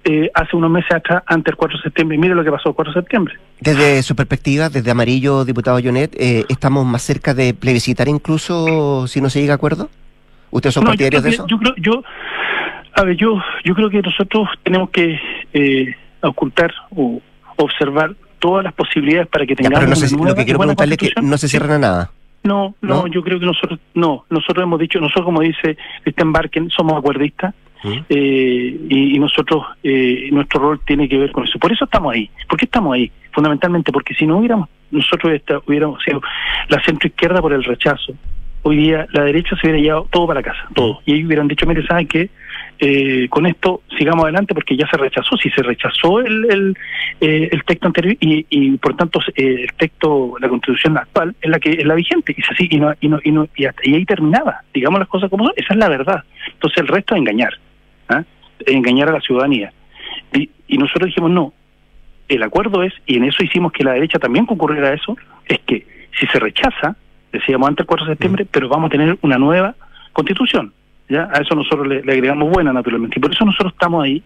eh, 0.05 0.29
hace 0.33 0.55
unos 0.55 0.69
meses 0.69 0.91
atrás, 0.91 1.23
antes 1.25 1.45
del 1.45 1.55
4 1.55 1.77
de 1.77 1.83
septiembre. 1.83 2.15
Y 2.15 2.19
mire 2.19 2.35
lo 2.35 2.43
que 2.43 2.51
pasó 2.51 2.69
el 2.69 2.75
4 2.75 2.93
de 2.93 2.99
septiembre. 3.01 3.35
Desde 3.59 4.03
su 4.03 4.15
perspectiva, 4.15 4.69
desde 4.69 4.91
Amarillo, 4.91 5.43
diputado 5.45 5.79
Jonet, 5.83 6.15
eh, 6.15 6.45
¿estamos 6.47 6.85
más 6.85 7.01
cerca 7.01 7.33
de 7.33 7.53
plebiscitar 7.53 8.07
incluso 8.07 9.07
si 9.07 9.19
no 9.19 9.29
se 9.29 9.41
llega 9.41 9.53
a 9.53 9.55
acuerdo? 9.55 9.89
¿Ustedes 10.51 10.75
son 10.75 10.85
partidarios 10.85 11.23
de 11.23 11.29
eso? 11.31 11.47
Yo 11.47 11.57
creo, 11.57 11.73
yo, 11.77 12.03
a 12.93 13.03
ver, 13.03 13.17
yo, 13.17 13.41
yo 13.63 13.73
creo 13.73 13.89
que 13.89 14.01
nosotros 14.01 14.47
tenemos 14.63 14.91
que 14.91 15.19
eh, 15.53 15.95
ocultar 16.21 16.71
o 16.95 17.19
observar 17.57 18.15
todas 18.39 18.63
las 18.63 18.73
posibilidades 18.73 19.27
para 19.27 19.45
que 19.45 19.55
tengamos 19.55 20.11
Lo 20.11 20.35
que 20.35 20.45
quiero 20.45 20.59
preguntarle 20.59 20.95
es 20.95 21.13
que 21.13 21.21
no 21.21 21.37
se 21.37 21.47
cierran 21.47 21.71
a 21.71 21.79
nada. 21.79 22.11
No, 22.43 22.75
no, 22.79 23.07
yo 23.07 23.23
creo 23.23 23.39
que 23.39 23.45
nosotros, 23.47 23.79
no, 23.95 24.25
nosotros 24.29 24.63
hemos 24.63 24.79
dicho, 24.79 24.99
nosotros 24.99 25.25
como 25.25 25.41
dice 25.41 25.77
Cristian 26.03 26.31
Barken, 26.31 26.69
somos 26.69 26.93
acuerdistas, 26.93 27.55
eh, 28.09 28.77
y, 28.89 29.19
nosotros, 29.19 29.63
eh, 29.83 30.29
nuestro 30.31 30.59
rol 30.59 30.81
tiene 30.85 31.07
que 31.07 31.17
ver 31.17 31.31
con 31.31 31.43
eso. 31.43 31.59
Por 31.59 31.71
eso 31.71 31.85
estamos 31.85 32.13
ahí. 32.13 32.29
¿Por 32.47 32.57
qué 32.57 32.65
estamos 32.65 32.93
ahí? 32.93 33.11
Fundamentalmente 33.31 33.91
porque 33.91 34.13
si 34.15 34.25
no 34.25 34.37
hubiéramos, 34.37 34.69
nosotros 34.91 35.41
hubiéramos 35.65 36.01
sido 36.03 36.21
la 36.69 36.81
centroizquierda 36.83 37.41
por 37.41 37.53
el 37.53 37.63
rechazo, 37.63 38.13
hoy 38.63 38.77
día 38.77 39.07
la 39.11 39.23
derecha 39.23 39.55
se 39.55 39.67
hubiera 39.67 39.81
llevado 39.81 40.07
todo 40.09 40.27
para 40.27 40.41
casa, 40.41 40.67
todo. 40.73 40.99
Y 41.05 41.13
ellos 41.13 41.27
hubieran 41.27 41.47
dicho, 41.47 41.65
mire, 41.65 41.85
¿saben 41.85 42.07
qué? 42.07 42.29
Eh, 42.79 43.27
con 43.29 43.45
esto 43.45 43.83
sigamos 43.97 44.23
adelante 44.23 44.53
porque 44.53 44.75
ya 44.75 44.85
se 44.87 44.97
rechazó, 44.97 45.37
si 45.37 45.49
se 45.51 45.63
rechazó 45.63 46.19
el, 46.19 46.45
el, 46.51 46.77
eh, 47.21 47.47
el 47.49 47.63
texto 47.63 47.87
anterior 47.87 48.17
y, 48.19 48.45
y 48.49 48.77
por 48.77 48.97
tanto 48.97 49.21
eh, 49.35 49.61
el 49.61 49.73
texto, 49.77 50.35
la 50.41 50.49
constitución 50.49 50.97
actual 50.97 51.33
es 51.41 51.49
la 51.49 51.59
que 51.59 51.71
es 51.71 51.85
la 51.85 51.95
vigente 51.95 52.35
y 52.37 52.41
así 52.41 52.67
y 52.69 52.77
no 52.77 52.93
y 52.99 53.07
no 53.07 53.19
y, 53.23 53.31
no, 53.31 53.47
y, 53.55 53.65
hasta, 53.65 53.81
y 53.85 53.95
ahí 53.95 54.03
terminaba, 54.03 54.61
digamos 54.73 54.99
las 54.99 55.07
cosas 55.07 55.29
como 55.29 55.45
son, 55.45 55.53
esa 55.55 55.73
es 55.73 55.79
la 55.79 55.87
verdad. 55.87 56.23
Entonces 56.53 56.79
el 56.79 56.87
resto 56.87 57.15
es 57.15 57.19
engañar. 57.19 57.53
¿ah? 58.09 58.23
engañar 58.65 59.09
a 59.09 59.13
la 59.13 59.21
ciudadanía. 59.21 59.71
Y, 60.33 60.49
y 60.67 60.77
nosotros 60.77 61.07
dijimos, 61.07 61.31
no, 61.31 61.53
el 62.27 62.43
acuerdo 62.43 62.83
es, 62.83 62.93
y 63.05 63.17
en 63.17 63.25
eso 63.25 63.43
hicimos 63.43 63.71
que 63.71 63.83
la 63.83 63.93
derecha 63.93 64.19
también 64.19 64.45
concurriera 64.45 64.89
a 64.89 64.93
eso, 64.93 65.17
es 65.45 65.59
que 65.59 65.85
si 66.19 66.25
se 66.27 66.39
rechaza, 66.39 66.95
decíamos 67.31 67.67
antes 67.67 67.83
del 67.83 67.87
4 67.87 68.05
de 68.05 68.11
septiembre, 68.13 68.43
mm. 68.45 68.47
pero 68.51 68.69
vamos 68.69 68.87
a 68.87 68.91
tener 68.91 69.17
una 69.21 69.37
nueva 69.37 69.75
constitución. 70.13 70.73
¿Ya? 71.09 71.29
A 71.31 71.41
eso 71.41 71.55
nosotros 71.55 71.87
le, 71.87 71.99
agregamos 71.99 72.49
buena, 72.49 72.73
naturalmente. 72.73 73.17
Y 73.17 73.21
por 73.21 73.31
eso 73.31 73.45
nosotros 73.45 73.73
estamos 73.73 74.03
ahí, 74.03 74.23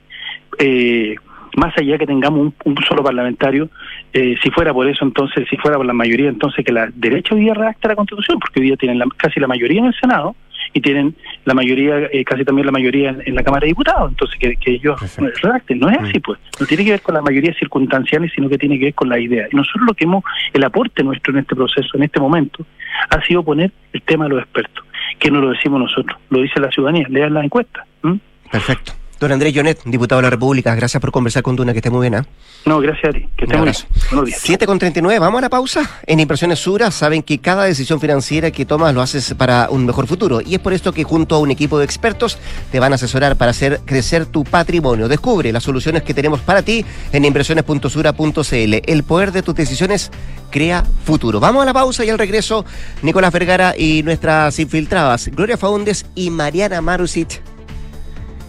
eh, 0.58 1.16
más 1.58 1.78
allá 1.78 1.98
que 1.98 2.06
tengamos 2.06 2.54
un, 2.64 2.76
solo 2.88 3.04
parlamentario, 3.04 3.70
eh, 4.14 4.36
si 4.42 4.50
fuera 4.52 4.74
por 4.74 4.88
eso, 4.88 5.04
entonces, 5.04 5.48
si 5.50 5.58
fuera 5.58 5.78
por 5.78 5.86
la 5.86 5.94
mayoría, 5.94 6.30
entonces 6.30 6.64
que 6.64 6.72
la 6.72 6.90
derecha 6.94 7.36
hoy 7.36 7.42
día 7.42 7.54
redacte 7.54 7.88
la 7.88 7.96
constitución, 7.96 8.40
porque 8.40 8.60
hoy 8.60 8.68
día 8.68 8.78
tienen 8.78 9.02
casi 9.18 9.40
la 9.40 9.48
mayoría 9.48 9.80
en 9.80 9.88
el 9.88 9.96
Senado, 9.96 10.36
y 10.74 10.82
tienen 10.82 11.16
la 11.46 11.54
mayoría, 11.54 12.10
eh, 12.12 12.24
casi 12.24 12.44
también 12.46 12.66
la 12.66 12.72
mayoría 12.72 13.16
en, 13.26 13.36
la 13.36 13.44
Cámara 13.44 13.62
de 13.62 13.70
Diputados, 13.70 14.10
entonces 14.10 14.38
que, 14.40 14.56
que 14.56 14.72
ellos 14.72 15.00
redacten. 15.42 15.80
No 15.80 15.90
es 15.90 15.98
así, 15.98 16.20
mm. 16.20 16.22
pues. 16.22 16.40
No 16.60 16.66
tiene 16.66 16.86
que 16.86 16.92
ver 16.92 17.02
con 17.02 17.16
la 17.16 17.22
mayoría 17.22 17.54
circunstanciales, 17.56 18.32
sino 18.36 18.50
que 18.50 18.58
tiene 18.58 18.78
que 18.78 18.86
ver 18.86 18.94
con 18.94 19.10
la 19.10 19.20
idea. 19.20 19.48
Y 19.52 19.56
nosotros 19.56 19.86
lo 19.88 19.94
que 19.94 20.06
hemos, 20.06 20.24
el 20.54 20.64
aporte 20.64 21.04
nuestro 21.04 21.34
en 21.34 21.40
este 21.40 21.56
proceso, 21.56 21.90
en 21.96 22.04
este 22.04 22.20
momento, 22.20 22.66
ha 23.10 23.22
sido 23.26 23.44
poner 23.44 23.72
el 23.94 24.02
tema 24.04 24.26
de 24.26 24.32
los 24.32 24.44
expertos, 24.44 24.86
que 25.18 25.32
no 25.32 25.42
lo 25.42 25.50
decimos 25.50 25.80
nosotros, 25.80 26.20
lo 26.30 26.42
dice 26.42 26.60
la 26.60 26.70
ciudadanía, 26.70 27.08
lean 27.10 27.34
la 27.34 27.44
encuesta. 27.44 27.86
Perfecto. 28.52 28.94
Don 29.20 29.34
Andrés 29.34 29.54
Jonet, 29.54 29.82
diputado 29.84 30.20
de 30.20 30.24
la 30.24 30.30
República, 30.30 30.74
gracias 30.76 31.02
por 31.02 31.12
conversar 31.12 31.44
con 31.44 31.58
Duna, 31.58 31.74
que 31.74 31.80
esté 31.80 31.90
muy 31.90 32.10
bien. 32.10 32.24
¿eh? 32.24 32.28
No, 32.66 32.80
gracias 32.80 33.10
a 33.10 33.12
ti, 33.12 33.28
que 33.36 33.44
esté 33.44 33.58
muy 33.58 33.66
bien. 33.66 33.76
Buenos 34.12 34.26
días. 34.28 34.40
7 34.42 34.66
con 34.66 34.80
39, 34.80 35.20
vamos 35.20 35.40
a 35.40 35.42
la 35.42 35.50
pausa. 35.50 35.82
En 36.06 36.22
Impresiones 36.22 36.60
Sura 36.60 36.90
saben 36.90 37.22
que 37.22 37.40
cada 37.40 37.66
decisión 37.66 38.00
financiera 38.00 38.50
que 38.52 38.66
tomas 38.66 38.94
lo 38.94 39.02
haces 39.02 39.34
para 39.34 39.68
un 39.72 39.86
mejor 39.86 40.08
futuro 40.08 40.40
y 40.40 40.56
es 40.56 40.62
por 40.62 40.72
esto 40.72 40.94
que 40.94 41.04
junto 41.04 41.36
a 41.36 41.40
un 41.40 41.52
equipo 41.52 41.78
de 41.78 41.84
expertos 41.84 42.38
te 42.72 42.80
van 42.80 42.94
a 42.94 42.96
asesorar 42.96 43.36
para 43.36 43.52
hacer 43.52 43.82
crecer 43.84 44.26
tu 44.26 44.46
patrimonio. 44.46 45.10
Descubre 45.10 45.52
las 45.52 45.64
soluciones 45.64 46.04
que 46.04 46.14
tenemos 46.14 46.40
para 46.40 46.62
ti 46.62 46.86
en 47.12 47.26
impresiones.sura.cl. 47.26 48.74
El 48.86 49.04
poder 49.04 49.34
de 49.34 49.42
tus 49.42 49.54
decisiones 49.54 50.12
crea 50.50 50.86
futuro. 51.04 51.42
Vamos 51.42 51.64
a 51.64 51.66
la 51.66 51.74
pausa 51.74 52.06
y 52.06 52.10
al 52.10 52.18
regreso, 52.18 52.64
Nicolás 53.02 53.34
Vergara 53.34 53.74
y 53.78 54.02
nuestras 54.02 54.58
infiltradas, 54.60 55.28
Gloria 55.28 55.58
Faundes 55.58 56.06
y 56.16 56.30
Mariana 56.30 56.80
Marusic 56.80 57.42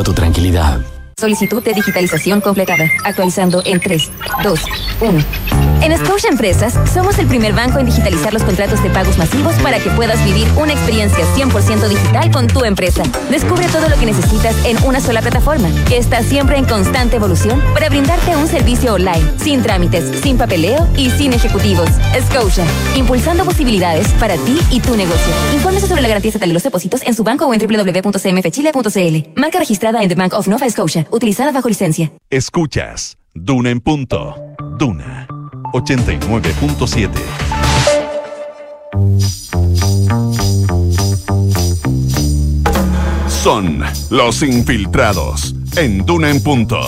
tu 0.00 0.14
tranquilidad. 0.14 0.80
Solicitud 1.18 1.62
de 1.62 1.74
digitalización 1.74 2.40
completada. 2.40 2.90
Actualizando 3.04 3.62
en 3.64 3.78
3, 3.78 4.10
2, 4.42 4.60
1. 5.00 5.61
En 5.82 5.90
Scotia 5.98 6.30
Empresas 6.30 6.78
somos 6.92 7.18
el 7.18 7.26
primer 7.26 7.54
banco 7.54 7.80
en 7.80 7.86
digitalizar 7.86 8.32
los 8.32 8.44
contratos 8.44 8.80
de 8.84 8.90
pagos 8.90 9.18
masivos 9.18 9.56
para 9.56 9.80
que 9.80 9.90
puedas 9.90 10.24
vivir 10.24 10.46
una 10.56 10.74
experiencia 10.74 11.24
100% 11.34 11.88
digital 11.88 12.30
con 12.30 12.46
tu 12.46 12.64
empresa. 12.64 13.02
Descubre 13.30 13.66
todo 13.66 13.88
lo 13.88 13.96
que 13.98 14.06
necesitas 14.06 14.54
en 14.64 14.80
una 14.84 15.00
sola 15.00 15.20
plataforma, 15.20 15.68
que 15.88 15.96
está 15.96 16.22
siempre 16.22 16.56
en 16.56 16.66
constante 16.66 17.16
evolución 17.16 17.60
para 17.74 17.88
brindarte 17.88 18.36
un 18.36 18.46
servicio 18.46 18.94
online, 18.94 19.24
sin 19.38 19.60
trámites, 19.62 20.20
sin 20.20 20.38
papeleo 20.38 20.86
y 20.96 21.10
sin 21.10 21.32
ejecutivos. 21.32 21.90
Scotia, 22.28 22.64
impulsando 22.94 23.44
posibilidades 23.44 24.06
para 24.20 24.36
ti 24.36 24.60
y 24.70 24.78
tu 24.78 24.96
negocio. 24.96 25.34
Infórmese 25.52 25.88
sobre 25.88 26.02
la 26.02 26.08
garantía 26.08 26.28
estatal 26.28 26.50
de 26.50 26.54
los 26.54 26.62
depósitos 26.62 27.02
en 27.02 27.14
su 27.14 27.24
banco 27.24 27.46
o 27.46 27.54
en 27.54 27.58
www.cmfchile.cl. 27.58 29.40
Marca 29.40 29.58
registrada 29.58 30.00
en 30.00 30.08
The 30.08 30.14
Bank 30.14 30.34
of 30.34 30.46
Nova 30.46 30.70
Scotia, 30.70 31.08
utilizada 31.10 31.50
bajo 31.50 31.68
licencia. 31.68 32.12
Escuchas 32.30 33.18
Duna 33.34 33.70
en 33.70 33.80
punto. 33.80 34.36
Duna 34.78 35.26
89.7. 35.72 37.10
Son 43.28 43.82
los 44.10 44.42
infiltrados 44.42 45.54
en 45.76 46.04
Duna 46.04 46.30
en 46.30 46.42
punto. 46.42 46.78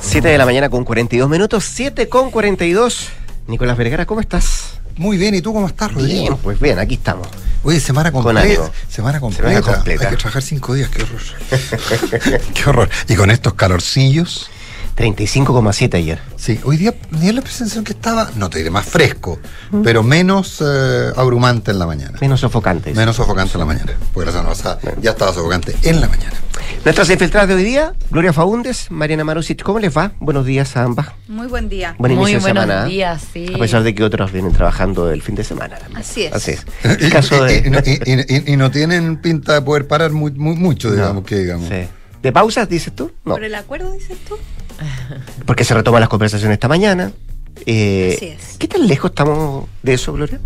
7 0.00 0.28
de 0.28 0.38
la 0.38 0.44
mañana 0.44 0.68
con 0.68 0.84
42 0.84 1.28
minutos, 1.28 1.64
7 1.64 2.08
con 2.08 2.30
42. 2.30 3.08
Nicolás 3.46 3.76
Vergara, 3.76 4.06
¿cómo 4.06 4.20
estás? 4.20 4.74
Muy 4.96 5.16
bien, 5.16 5.34
¿y 5.34 5.40
tú 5.40 5.52
cómo 5.52 5.66
estás, 5.66 5.92
Rodrigo? 5.92 6.20
Bien, 6.20 6.36
pues 6.36 6.60
bien, 6.60 6.78
aquí 6.78 6.94
estamos. 6.94 7.26
Oye, 7.64 7.80
semana 7.80 8.12
Con 8.12 8.22
completa. 8.22 8.46
ánimo. 8.46 8.70
semana 8.88 9.20
completa. 9.20 9.48
Semana 9.48 9.76
completa. 9.76 10.04
Hay 10.04 10.10
que 10.10 10.16
trabajar 10.16 10.42
cinco 10.42 10.74
días, 10.74 10.90
qué 10.90 11.02
horror. 11.02 12.40
qué 12.54 12.70
horror. 12.70 12.90
Y 13.08 13.14
con 13.16 13.30
estos 13.30 13.54
calorcillos. 13.54 14.50
35,7 14.96 15.94
ayer. 15.96 16.20
Sí, 16.36 16.60
hoy 16.64 16.76
día 16.76 16.92
tenía 16.92 17.32
la 17.32 17.40
sensación 17.42 17.84
que 17.84 17.92
estaba, 17.92 18.30
no 18.36 18.48
te 18.48 18.58
diré 18.58 18.70
más 18.70 18.86
fresco, 18.86 19.40
pero 19.82 20.02
menos 20.02 20.62
eh, 20.64 21.10
abrumante 21.16 21.72
en 21.72 21.78
la 21.80 21.86
mañana. 21.86 22.16
Menos 22.20 22.40
sofocante. 22.40 22.94
Menos 22.94 23.16
sofocante 23.16 23.54
en 23.54 23.60
la 23.60 23.66
mañana. 23.66 23.92
Porque 24.12 24.26
la 24.26 24.32
semana 24.32 24.50
pasada 24.50 24.78
ya 25.00 25.10
estaba 25.10 25.32
sofocante 25.32 25.74
en 25.82 26.00
la 26.00 26.08
mañana. 26.08 26.32
Nuestras 26.84 27.10
infiltradas 27.10 27.48
de 27.48 27.54
hoy 27.54 27.64
día, 27.64 27.92
Gloria 28.10 28.32
Faúndes, 28.32 28.90
Mariana 28.90 29.24
Marusic, 29.24 29.62
¿cómo 29.62 29.78
les 29.80 29.96
va? 29.96 30.12
Buenos 30.20 30.46
días 30.46 30.76
a 30.76 30.84
ambas. 30.84 31.08
Muy 31.28 31.46
buen 31.48 31.68
día. 31.68 31.96
Buen 31.98 32.14
Muy 32.14 32.30
inicio 32.32 32.38
de 32.46 32.52
buenos 32.52 32.64
semana. 32.64 32.86
¿eh? 32.86 32.90
días, 32.90 33.22
sí. 33.32 33.52
A 33.54 33.58
pesar 33.58 33.82
de 33.82 33.94
que 33.94 34.04
otros 34.04 34.30
vienen 34.32 34.52
trabajando 34.52 35.10
el 35.10 35.22
fin 35.22 35.34
de 35.34 35.44
semana. 35.44 35.76
también. 35.76 36.00
Así 36.00 36.24
es. 36.24 36.32
Así 36.32 36.52
es. 36.52 36.64
Y, 37.00 37.04
El 37.06 37.10
caso 37.12 37.36
y- 37.48 37.52
y- 37.52 37.60
de. 37.70 38.00
y- 38.06 38.50
y- 38.50 38.52
y 38.52 38.56
no 38.56 38.70
tienen 38.70 39.16
pinta 39.20 39.54
de 39.54 39.62
poder 39.62 39.88
parar 39.88 40.12
muy, 40.12 40.30
muy- 40.32 40.56
mucho, 40.56 40.90
digamos, 40.92 41.24
que 41.24 41.36
digamos. 41.38 41.68
Sí. 41.68 41.86
¿De 42.22 42.32
pausas, 42.32 42.68
dices 42.68 42.94
tú? 42.94 43.12
No. 43.24 43.34
¿Por 43.34 43.44
el 43.44 43.54
acuerdo 43.54 43.92
dices 43.92 44.16
tú? 44.26 44.36
Porque 45.46 45.64
se 45.64 45.74
retoman 45.74 46.00
las 46.00 46.08
conversaciones 46.08 46.54
esta 46.54 46.68
mañana. 46.68 47.12
Eh, 47.66 48.14
Así 48.16 48.26
es. 48.26 48.56
¿Qué 48.58 48.68
tan 48.68 48.86
lejos 48.86 49.10
estamos 49.10 49.66
de 49.82 49.94
eso, 49.94 50.12
Gloria? 50.12 50.40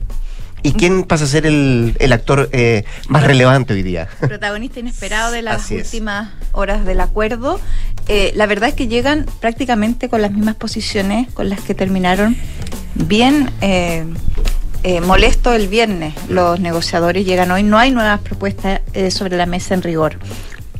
¿Y 0.63 0.73
quién 0.73 1.05
pasa 1.05 1.25
a 1.25 1.29
ser 1.29 1.47
el, 1.47 1.95
el 2.01 2.13
actor 2.13 2.49
eh, 2.53 2.85
más 3.09 3.23
relevante 3.23 3.75
hoy 3.75 3.83
día? 3.85 4.09
Protagonista 4.21 4.81
inesperado 4.81 5.31
de 5.31 5.43
las 5.43 5.63
Así 5.63 5.77
es. 5.77 5.87
últimas 5.87 6.31
horas 6.53 6.85
del 6.85 7.01
acuerdo. 7.01 7.61
Eh, 8.09 8.33
la 8.35 8.47
verdad 8.47 8.71
es 8.71 8.75
que 8.75 8.89
llegan 8.89 9.25
prácticamente 9.41 10.09
con 10.09 10.21
las 10.21 10.33
mismas 10.33 10.57
posiciones 10.57 11.31
con 11.33 11.49
las 11.49 11.61
que 11.61 11.75
terminaron 11.75 12.37
bien 12.95 13.51
eh, 13.61 14.05
eh, 14.83 15.01
molesto 15.01 15.53
el 15.55 15.69
viernes. 15.69 16.15
Los 16.29 16.59
negociadores 16.59 17.25
llegan 17.25 17.51
hoy, 17.53 17.63
no 17.63 17.79
hay 17.79 17.93
nuevas 17.93 18.21
propuestas 18.21 18.81
eh, 18.95 19.11
sobre 19.13 19.37
la 19.37 19.47
mesa 19.47 19.75
en 19.75 19.83
rigor. 19.83 20.19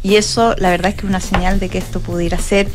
Y 0.03 0.17
eso, 0.17 0.55
la 0.59 0.71
verdad 0.71 0.91
es 0.91 0.95
que 0.97 1.01
es 1.03 1.09
una 1.09 1.21
señal 1.21 1.61
de 1.61 1.69
que 1.69 1.79
esto 1.79 2.01
pudiera 2.01 2.39
ser 2.39 2.69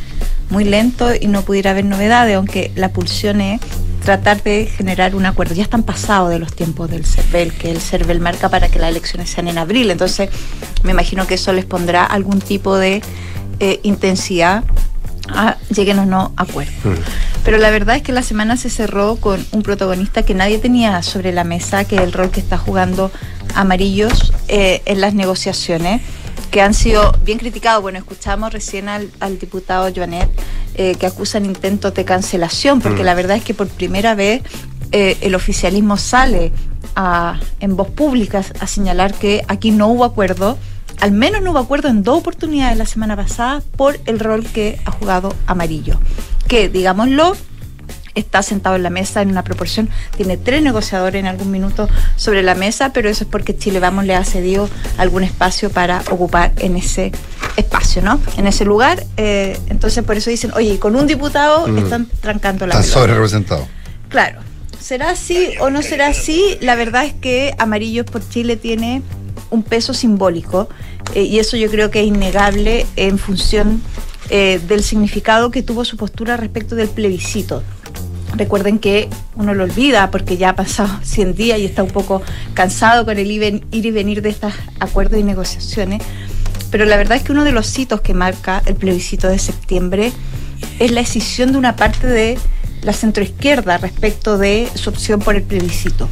muy 0.53 0.63
lento 0.63 1.09
y 1.19 1.27
no 1.27 1.41
pudiera 1.41 1.71
haber 1.71 1.83
novedades, 1.83 2.37
aunque 2.37 2.71
la 2.75 2.89
pulsión 2.89 3.41
es 3.41 3.59
tratar 4.05 4.43
de 4.43 4.67
generar 4.67 5.15
un 5.15 5.25
acuerdo. 5.25 5.55
Ya 5.55 5.63
están 5.63 5.81
pasados 5.81 6.29
de 6.29 6.37
los 6.37 6.53
tiempos 6.53 6.89
del 6.91 7.05
CERVEL, 7.05 7.51
que 7.53 7.71
el 7.71 7.81
CERVEL 7.81 8.19
marca 8.19 8.49
para 8.49 8.69
que 8.69 8.77
las 8.77 8.91
elecciones 8.91 9.31
sean 9.31 9.47
en 9.47 9.57
abril. 9.57 9.89
Entonces, 9.89 10.29
me 10.83 10.91
imagino 10.91 11.25
que 11.25 11.33
eso 11.33 11.51
les 11.53 11.65
pondrá 11.65 12.05
algún 12.05 12.39
tipo 12.39 12.77
de 12.77 13.01
eh, 13.59 13.79
intensidad 13.83 14.63
a 15.29 15.57
lleguen 15.73 15.99
o 15.99 16.05
no 16.05 16.33
a 16.37 16.43
acuerdo. 16.43 16.71
Pero 17.43 17.57
la 17.57 17.71
verdad 17.71 17.95
es 17.95 18.03
que 18.03 18.11
la 18.11 18.21
semana 18.21 18.55
se 18.55 18.69
cerró 18.69 19.15
con 19.15 19.43
un 19.51 19.63
protagonista 19.63 20.23
que 20.23 20.35
nadie 20.35 20.59
tenía 20.59 21.01
sobre 21.01 21.31
la 21.31 21.43
mesa, 21.43 21.85
que 21.85 21.95
es 21.95 22.01
el 22.01 22.13
rol 22.13 22.29
que 22.29 22.41
está 22.41 22.57
jugando 22.57 23.11
Amarillos 23.55 24.33
eh, 24.49 24.81
en 24.85 25.01
las 25.01 25.13
negociaciones, 25.13 26.01
que 26.53 26.61
han 26.61 26.75
sido 26.75 27.11
bien 27.25 27.39
criticados. 27.39 27.81
Bueno, 27.81 27.97
escuchamos 27.97 28.53
recién 28.53 28.87
al, 28.87 29.09
al 29.19 29.39
diputado 29.39 29.89
Joanet 29.93 30.29
eh, 30.75 30.93
que 30.99 31.07
acusan 31.07 31.45
intentos 31.45 31.95
de 31.95 32.05
cancelación, 32.05 32.79
porque 32.79 33.01
Mm. 33.01 33.05
la 33.05 33.13
verdad 33.15 33.37
es 33.37 33.43
que 33.43 33.55
por 33.55 33.67
primera 33.67 34.13
vez 34.13 34.43
eh, 34.91 35.17
el 35.21 35.33
oficialismo 35.33 35.97
sale 35.97 36.51
a- 36.95 37.39
en 37.59 37.75
voz 37.75 37.89
pública 37.89 38.43
a 38.59 38.67
señalar 38.67 39.15
que 39.15 39.43
aquí 39.47 39.71
no 39.71 39.87
hubo 39.87 40.05
acuerdo. 40.05 40.59
Al 41.01 41.11
menos 41.11 41.41
no 41.41 41.49
hubo 41.51 41.57
acuerdo 41.57 41.87
en 41.89 42.03
dos 42.03 42.19
oportunidades 42.19 42.77
la 42.77 42.85
semana 42.85 43.15
pasada 43.15 43.63
por 43.75 43.99
el 44.05 44.19
rol 44.19 44.45
que 44.45 44.79
ha 44.85 44.91
jugado 44.91 45.33
Amarillo. 45.47 45.99
Que, 46.47 46.69
digámoslo, 46.69 47.35
está 48.16 48.43
sentado 48.43 48.76
en 48.76 48.84
la 48.84 48.89
mesa 48.89 49.22
en 49.22 49.30
una 49.30 49.43
proporción, 49.43 49.89
tiene 50.16 50.38
tres 50.38 50.61
negociadores 50.61 51.20
en 51.20 51.26
algún 51.26 51.49
minuto 51.51 51.89
sobre 52.16 52.43
la 52.43 52.53
mesa, 52.55 52.93
pero 52.93 53.09
eso 53.09 53.24
es 53.24 53.30
porque 53.30 53.57
Chile 53.57 53.80
Vamos 53.80 54.05
le 54.05 54.16
ha 54.16 54.24
cedido 54.24 54.70
algún 54.97 55.24
espacio 55.24 55.70
para 55.72 56.03
ocupar 56.11 56.51
en 56.57 56.76
ese 56.78 57.11
espacio, 57.57 58.01
¿no? 58.01 58.20
En 58.38 58.47
ese 58.47 58.66
lugar. 58.66 59.03
eh, 59.18 59.57
entonces 59.70 60.03
por 60.03 60.16
eso 60.18 60.30
dicen, 60.30 60.51
oye, 60.55 60.80
con 60.80 60.95
un 60.95 61.07
diputado 61.07 61.68
Mm. 61.68 61.78
están 61.80 62.07
trancando 62.22 62.66
la 62.68 62.74
Están 62.76 62.84
pelota". 62.84 62.99
sobre 62.99 63.14
representados. 63.14 63.68
Claro. 64.09 64.39
¿Será 64.80 65.11
así 65.11 65.49
o 65.61 65.70
no 65.70 65.82
será 65.82 66.07
así? 66.07 66.57
La 66.61 66.76
verdad 66.76 67.05
es 67.05 67.14
que 67.14 67.55
Amarillos 67.57 68.05
por 68.05 68.28
Chile 68.28 68.57
tiene 68.57 69.01
un 69.49 69.64
peso 69.64 69.93
simbólico 69.93 70.68
eh, 71.16 71.24
y 71.24 71.39
eso 71.39 71.55
yo 71.57 71.70
creo 71.72 71.89
que 71.89 72.01
es 72.01 72.07
innegable 72.07 72.86
en 72.95 73.18
función 73.18 73.82
eh, 74.30 74.59
del 74.68 74.84
significado 74.84 75.51
que 75.51 75.64
tuvo 75.64 75.86
su 75.86 75.95
postura 75.97 76.38
respecto 76.38 76.76
del 76.76 76.89
plebiscito. 76.89 77.64
Recuerden 78.36 78.79
que 78.79 79.09
uno 79.36 79.53
lo 79.53 79.63
olvida 79.63 80.09
porque 80.11 80.38
ya 80.38 80.49
ha 80.49 80.55
pasado 80.55 80.99
100 81.03 81.36
días 81.36 81.59
y 81.59 81.65
está 81.65 81.84
un 81.84 81.91
poco 81.91 82.21
cansado 82.53 83.05
con 83.05 83.17
el 83.17 83.31
ir 83.31 83.63
y 83.71 83.91
venir 83.91 84.21
de 84.21 84.29
estos 84.29 84.53
acuerdos 84.79 85.19
y 85.19 85.23
negociaciones. 85.23 86.01
Pero 86.71 86.86
la 86.86 86.97
verdad 86.97 87.17
es 87.17 87.23
que 87.23 87.31
uno 87.31 87.43
de 87.43 87.51
los 87.51 87.77
hitos 87.77 88.01
que 88.01 88.13
marca 88.13 88.63
el 88.65 88.75
plebiscito 88.75 89.27
de 89.27 89.38
septiembre 89.38 90.11
es 90.79 90.91
la 90.91 91.01
decisión 91.01 91.51
de 91.51 91.57
una 91.59 91.75
parte 91.75 92.07
de 92.07 92.38
la 92.81 92.93
centroizquierda 92.93 93.77
respecto 93.77 94.38
de 94.38 94.67
su 94.73 94.89
opción 94.89 95.19
por 95.19 95.36
el 95.36 95.43
plebiscito. 95.43 96.09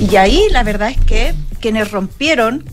Y 0.00 0.16
ahí 0.16 0.46
la 0.50 0.62
verdad 0.62 0.90
es 0.90 0.98
que 0.98 1.34
quienes 1.60 1.90
rompieron 1.90 2.64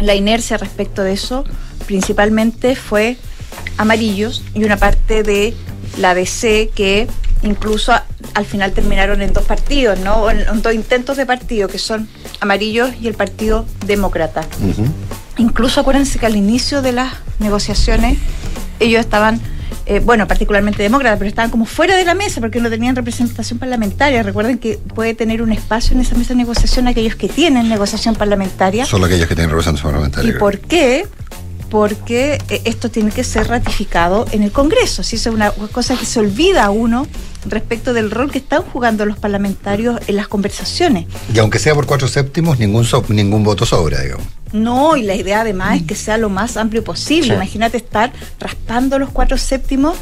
la 0.00 0.14
inercia 0.14 0.56
respecto 0.56 1.02
de 1.02 1.12
eso 1.12 1.44
principalmente 1.86 2.76
fue 2.76 3.16
Amarillos 3.78 4.42
y 4.54 4.64
una 4.64 4.76
parte 4.76 5.22
de 5.22 5.54
la 5.98 6.14
DC 6.14 6.70
que 6.74 7.06
incluso 7.46 7.92
al 8.34 8.44
final 8.44 8.72
terminaron 8.72 9.22
en 9.22 9.32
dos 9.32 9.44
partidos, 9.44 9.98
¿no? 10.00 10.30
En, 10.30 10.40
en 10.40 10.62
dos 10.62 10.74
intentos 10.74 11.16
de 11.16 11.26
partido, 11.26 11.68
que 11.68 11.78
son 11.78 12.08
Amarillos 12.40 12.90
y 13.00 13.08
el 13.08 13.14
Partido 13.14 13.66
Demócrata. 13.86 14.44
Incluso 15.38 15.80
acuérdense 15.80 16.18
que 16.18 16.26
al 16.26 16.36
inicio 16.36 16.82
de 16.82 16.92
las 16.92 17.14
negociaciones 17.38 18.18
ellos 18.80 19.00
estaban, 19.00 19.40
eh, 19.86 20.00
bueno, 20.00 20.26
particularmente 20.26 20.82
demócratas, 20.82 21.18
pero 21.18 21.28
estaban 21.28 21.50
como 21.50 21.66
fuera 21.66 21.96
de 21.96 22.04
la 22.04 22.14
mesa 22.14 22.40
porque 22.40 22.60
no 22.60 22.70
tenían 22.70 22.96
representación 22.96 23.58
parlamentaria. 23.58 24.22
Recuerden 24.22 24.58
que 24.58 24.78
puede 24.78 25.14
tener 25.14 25.42
un 25.42 25.52
espacio 25.52 25.94
en 25.94 26.00
esa 26.00 26.14
mesa 26.14 26.30
de 26.30 26.36
negociación 26.36 26.88
aquellos 26.88 27.16
que 27.16 27.28
tienen 27.28 27.68
negociación 27.68 28.14
parlamentaria. 28.14 28.84
Solo 28.86 29.06
aquellos 29.06 29.28
que 29.28 29.34
tienen 29.34 29.50
representación 29.50 29.92
parlamentaria. 29.92 30.30
¿Y 30.30 30.38
por 30.38 30.58
qué? 30.58 31.06
Porque 31.70 32.38
eh, 32.48 32.62
esto 32.64 32.90
tiene 32.90 33.10
que 33.10 33.24
ser 33.24 33.48
ratificado 33.48 34.26
en 34.32 34.42
el 34.42 34.52
Congreso. 34.52 35.02
Si 35.02 35.16
es 35.16 35.26
una 35.26 35.50
cosa 35.50 35.96
que 35.96 36.06
se 36.06 36.20
olvida 36.20 36.64
a 36.64 36.70
uno 36.70 37.06
respecto 37.50 37.92
del 37.92 38.10
rol 38.10 38.30
que 38.30 38.38
están 38.38 38.62
jugando 38.62 39.04
los 39.06 39.18
parlamentarios 39.18 40.00
en 40.06 40.16
las 40.16 40.28
conversaciones. 40.28 41.06
Y 41.32 41.38
aunque 41.38 41.58
sea 41.58 41.74
por 41.74 41.86
cuatro 41.86 42.08
séptimos, 42.08 42.58
ningún, 42.58 42.84
so- 42.84 43.04
ningún 43.08 43.42
voto 43.44 43.66
sobra, 43.66 44.00
digamos. 44.02 44.26
No, 44.52 44.96
y 44.96 45.02
la 45.02 45.14
idea 45.14 45.40
además 45.40 45.78
es 45.78 45.82
que 45.82 45.94
sea 45.96 46.18
lo 46.18 46.28
más 46.28 46.56
amplio 46.56 46.82
posible. 46.84 47.28
Sí. 47.30 47.34
Imagínate 47.34 47.76
estar 47.76 48.12
raspando 48.40 48.98
los 48.98 49.10
cuatro 49.10 49.36
séptimos 49.38 49.96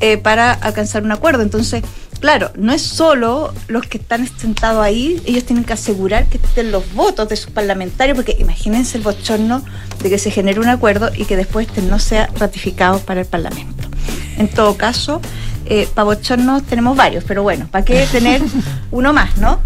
eh, 0.00 0.16
para 0.18 0.52
alcanzar 0.52 1.02
un 1.02 1.10
acuerdo. 1.10 1.42
Entonces, 1.42 1.82
claro, 2.20 2.52
no 2.56 2.72
es 2.72 2.80
solo 2.80 3.52
los 3.66 3.86
que 3.86 3.98
están 3.98 4.28
sentados 4.38 4.82
ahí, 4.84 5.20
ellos 5.26 5.44
tienen 5.44 5.64
que 5.64 5.72
asegurar 5.72 6.26
que 6.26 6.38
estén 6.38 6.70
los 6.70 6.94
votos 6.94 7.28
de 7.28 7.36
sus 7.36 7.50
parlamentarios, 7.50 8.16
porque 8.16 8.36
imagínense 8.38 8.96
el 8.98 9.02
bochorno 9.02 9.64
de 10.02 10.08
que 10.10 10.18
se 10.18 10.30
genere 10.30 10.60
un 10.60 10.68
acuerdo 10.68 11.10
y 11.14 11.24
que 11.24 11.36
después 11.36 11.66
este 11.66 11.82
no 11.82 11.98
sea 11.98 12.30
ratificado 12.38 13.00
para 13.00 13.20
el 13.20 13.26
Parlamento. 13.26 13.88
En 14.38 14.46
todo 14.48 14.76
caso, 14.76 15.20
eh, 15.70 15.86
para 15.94 16.04
bochornos 16.04 16.62
tenemos 16.64 16.96
varios, 16.96 17.24
pero 17.24 17.42
bueno, 17.42 17.68
¿para 17.70 17.84
qué 17.84 18.06
tener 18.10 18.40
uno 18.90 19.12
más, 19.12 19.36
no? 19.36 19.60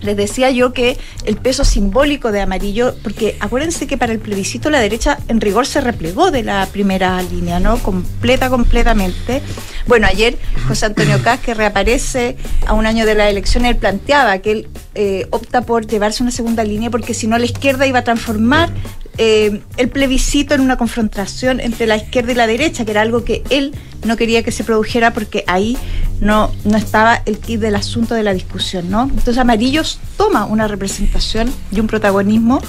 Les 0.00 0.16
decía 0.16 0.50
yo 0.50 0.72
que 0.72 0.98
el 1.24 1.36
peso 1.36 1.64
simbólico 1.64 2.32
de 2.32 2.40
amarillo, 2.40 2.94
porque 3.02 3.36
acuérdense 3.40 3.86
que 3.86 3.96
para 3.96 4.12
el 4.12 4.18
plebiscito 4.18 4.70
la 4.70 4.80
derecha 4.80 5.18
en 5.28 5.40
rigor 5.40 5.66
se 5.66 5.80
replegó 5.80 6.30
de 6.30 6.42
la 6.42 6.66
primera 6.66 7.20
línea, 7.22 7.60
¿no? 7.60 7.78
Completa, 7.78 8.50
completamente. 8.50 9.42
Bueno, 9.86 10.06
ayer 10.06 10.36
José 10.68 10.86
Antonio 10.86 11.22
Caz, 11.22 11.40
que 11.40 11.54
reaparece 11.54 12.36
a 12.66 12.74
un 12.74 12.86
año 12.86 13.06
de 13.06 13.14
la 13.14 13.28
elección, 13.28 13.64
él 13.64 13.76
planteaba 13.76 14.38
que 14.38 14.50
él 14.50 14.68
eh, 14.94 15.26
opta 15.30 15.62
por 15.62 15.86
llevarse 15.86 16.22
una 16.22 16.32
segunda 16.32 16.64
línea 16.64 16.90
porque 16.90 17.14
si 17.14 17.26
no 17.26 17.38
la 17.38 17.44
izquierda 17.44 17.86
iba 17.86 18.00
a 18.00 18.04
transformar 18.04 18.70
eh, 19.18 19.62
el 19.76 19.88
plebiscito 19.88 20.54
en 20.54 20.60
una 20.60 20.76
confrontación 20.76 21.60
entre 21.60 21.86
la 21.86 21.96
izquierda 21.96 22.32
y 22.32 22.34
la 22.34 22.46
derecha, 22.46 22.84
que 22.84 22.90
era 22.90 23.02
algo 23.02 23.24
que 23.24 23.42
él 23.50 23.74
no 24.04 24.16
quería 24.16 24.42
que 24.42 24.52
se 24.52 24.62
produjera 24.62 25.12
porque 25.12 25.44
ahí 25.46 25.76
no, 26.20 26.52
no 26.64 26.76
estaba 26.76 27.22
el 27.24 27.38
kit 27.38 27.60
del 27.60 27.76
asunto 27.76 28.14
de 28.14 28.22
la 28.22 28.34
discusión, 28.34 28.90
¿no? 28.90 29.04
Entonces 29.04 29.38
Amarillos 29.38 29.98
toma 30.16 30.44
una 30.44 30.68
representación 30.68 31.52
y 31.72 31.80
un 31.80 31.86
protagonismo 31.86 32.60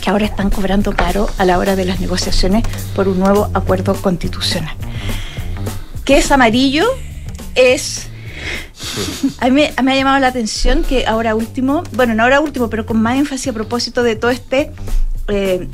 que 0.00 0.10
ahora 0.10 0.26
están 0.26 0.50
cobrando 0.50 0.92
caro 0.92 1.28
a 1.38 1.44
la 1.44 1.58
hora 1.58 1.76
de 1.76 1.84
las 1.84 2.00
negociaciones 2.00 2.64
por 2.94 3.08
un 3.08 3.18
nuevo 3.18 3.50
acuerdo 3.54 3.94
constitucional. 3.94 4.74
¿Qué 6.04 6.18
es 6.18 6.30
amarillo? 6.30 6.86
Es 7.54 8.08
a 9.40 9.46
mí 9.46 9.50
me, 9.50 9.72
me 9.82 9.92
ha 9.92 9.96
llamado 9.96 10.18
la 10.18 10.28
atención 10.28 10.82
que 10.82 11.06
ahora 11.06 11.34
último, 11.34 11.82
bueno, 11.92 12.14
no 12.14 12.22
ahora 12.22 12.40
último, 12.40 12.70
pero 12.70 12.86
con 12.86 13.00
más 13.02 13.18
énfasis 13.18 13.48
a 13.48 13.52
propósito 13.52 14.02
de 14.02 14.16
todo 14.16 14.30
este, 14.30 14.70
eh, 15.30 15.68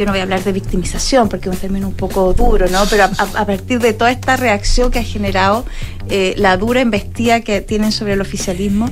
yo 0.00 0.06
no 0.06 0.12
voy 0.12 0.20
a 0.20 0.22
hablar 0.22 0.42
de 0.42 0.52
victimización 0.52 1.28
porque 1.28 1.50
es 1.50 1.54
un 1.54 1.60
término 1.60 1.86
un 1.86 1.94
poco 1.94 2.32
duro, 2.32 2.66
¿no? 2.68 2.84
Pero 2.88 3.04
a, 3.04 3.44
partir 3.44 3.80
de 3.80 3.92
toda 3.92 4.10
esta 4.10 4.34
reacción 4.38 4.90
que 4.90 4.98
ha 4.98 5.04
generado 5.04 5.66
eh, 6.08 6.32
la 6.38 6.56
dura 6.56 6.80
embestida 6.80 7.42
que 7.42 7.60
tienen 7.60 7.92
sobre 7.92 8.14
el 8.14 8.22
oficialismo, 8.22 8.90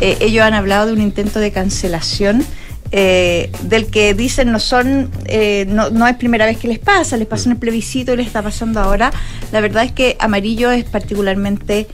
eh, 0.00 0.16
ellos 0.20 0.42
han 0.42 0.54
hablado 0.54 0.86
de 0.86 0.94
un 0.94 1.02
intento 1.02 1.40
de 1.40 1.52
cancelación. 1.52 2.44
eh, 2.92 3.50
del 3.62 3.88
que 3.88 4.14
dicen 4.14 4.52
no 4.52 4.60
son 4.60 5.10
no, 5.66 5.90
no 5.90 6.06
es 6.06 6.16
primera 6.16 6.46
vez 6.46 6.56
que 6.56 6.68
les 6.68 6.78
pasa, 6.78 7.16
les 7.16 7.26
pasó 7.26 7.48
en 7.48 7.54
el 7.54 7.58
plebiscito 7.58 8.14
y 8.14 8.16
les 8.16 8.28
está 8.28 8.42
pasando 8.42 8.80
ahora. 8.80 9.12
La 9.52 9.60
verdad 9.60 9.84
es 9.84 9.92
que 9.92 10.16
Amarillo 10.20 10.70
es 10.70 10.84
particularmente 10.84 11.88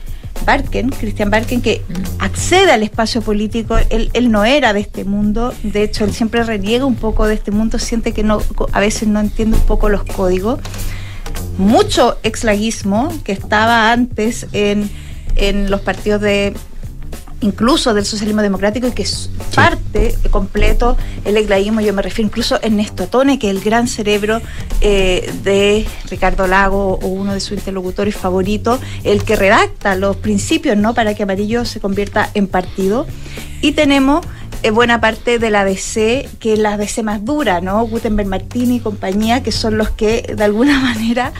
Barken, 0.45 0.89
Cristian 0.89 1.29
Barken, 1.29 1.61
que 1.61 1.81
accede 2.19 2.71
al 2.71 2.83
espacio 2.83 3.21
político, 3.21 3.77
él, 3.89 4.09
él 4.13 4.31
no 4.31 4.45
era 4.45 4.73
de 4.73 4.79
este 4.79 5.03
mundo, 5.03 5.53
de 5.63 5.83
hecho 5.83 6.03
él 6.03 6.13
siempre 6.13 6.43
reniega 6.43 6.85
un 6.85 6.95
poco 6.95 7.27
de 7.27 7.35
este 7.35 7.51
mundo, 7.51 7.79
siente 7.79 8.11
que 8.13 8.23
no, 8.23 8.41
a 8.71 8.79
veces 8.79 9.07
no 9.07 9.19
entiende 9.19 9.57
un 9.57 9.63
poco 9.63 9.89
los 9.89 10.03
códigos. 10.03 10.59
Mucho 11.57 12.17
exlaguismo 12.23 13.13
que 13.23 13.31
estaba 13.31 13.91
antes 13.91 14.47
en, 14.53 14.89
en 15.35 15.69
los 15.69 15.81
partidos 15.81 16.21
de 16.21 16.53
incluso 17.43 17.93
del 17.93 18.05
socialismo 18.05 18.41
democrático 18.41 18.87
y 18.87 18.91
que 18.91 19.03
es 19.03 19.29
parte 19.53 20.15
completo 20.31 20.97
el 21.25 21.37
exlaísmo, 21.37 21.81
yo 21.81 21.93
me 21.93 22.01
refiero 22.01 22.27
incluso 22.27 22.55
a 22.55 22.59
Ernesto 22.59 23.07
Tone, 23.07 23.37
que 23.37 23.49
es 23.49 23.55
el 23.55 23.61
gran 23.61 23.87
cerebro 23.87 24.41
eh, 24.81 25.31
de 25.43 25.85
Ricardo 26.09 26.47
Lago 26.47 26.99
o 27.01 27.07
uno 27.07 27.33
de 27.33 27.39
sus 27.39 27.57
interlocutores 27.57 28.15
favoritos, 28.15 28.79
el 29.03 29.23
que 29.23 29.35
redacta 29.35 29.95
los 29.95 30.15
principios 30.17 30.77
¿no? 30.77 30.93
para 30.93 31.13
que 31.13 31.23
Amarillo 31.23 31.65
se 31.65 31.79
convierta 31.79 32.29
en 32.33 32.47
partido. 32.47 33.05
Y 33.61 33.73
tenemos 33.73 34.25
eh, 34.63 34.71
buena 34.71 35.01
parte 35.01 35.39
de 35.39 35.49
la 35.49 35.65
DC, 35.65 36.29
que 36.39 36.53
es 36.53 36.59
la 36.59 36.77
DC 36.77 37.03
más 37.03 37.25
dura, 37.25 37.59
¿no? 37.59 37.85
Gutenberg 37.85 38.29
Martini 38.29 38.77
y 38.77 38.79
compañía, 38.79 39.43
que 39.43 39.51
son 39.51 39.77
los 39.77 39.89
que 39.89 40.33
de 40.35 40.43
alguna 40.43 40.79
manera 40.81 41.33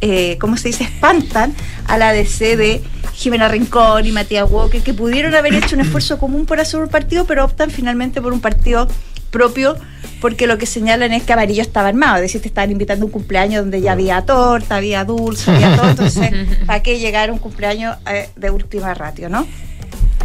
eh, 0.00 0.36
¿cómo 0.40 0.56
se 0.56 0.68
dice?, 0.68 0.84
espantan 0.84 1.54
a 1.86 1.98
la 1.98 2.12
DC 2.12 2.56
de 2.56 2.82
Jimena 3.14 3.48
Rincón 3.48 4.06
y 4.06 4.12
Matías 4.12 4.48
Walker, 4.48 4.80
que 4.80 4.94
pudieron 4.94 5.34
haber 5.34 5.54
hecho 5.54 5.74
un 5.74 5.82
esfuerzo 5.82 6.18
común 6.18 6.46
por 6.46 6.60
hacer 6.60 6.80
un 6.80 6.88
partido, 6.88 7.24
pero 7.24 7.44
optan 7.44 7.70
finalmente 7.70 8.22
por 8.22 8.32
un 8.32 8.40
partido 8.40 8.88
propio, 9.30 9.76
porque 10.20 10.46
lo 10.46 10.56
que 10.58 10.66
señalan 10.66 11.12
es 11.12 11.22
que 11.24 11.32
Amarillo 11.32 11.62
estaba 11.62 11.88
armado, 11.88 12.16
es 12.16 12.22
decir, 12.22 12.40
te 12.40 12.48
estaban 12.48 12.70
invitando 12.70 13.04
a 13.04 13.06
un 13.06 13.12
cumpleaños 13.12 13.62
donde 13.62 13.80
ya 13.80 13.92
había 13.92 14.22
torta, 14.22 14.76
había 14.76 15.04
dulce, 15.04 15.50
había 15.50 15.76
todo, 15.76 15.90
entonces, 15.90 16.30
¿para 16.66 16.82
qué 16.82 16.98
llegar 16.98 17.30
a 17.30 17.32
un 17.32 17.38
cumpleaños 17.38 17.96
eh, 18.10 18.28
de 18.36 18.50
última 18.50 18.94
ratio, 18.94 19.28
no? 19.28 19.46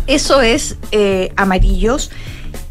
Eso 0.06 0.42
es 0.42 0.78
eh, 0.92 1.32
Amarillos. 1.36 2.12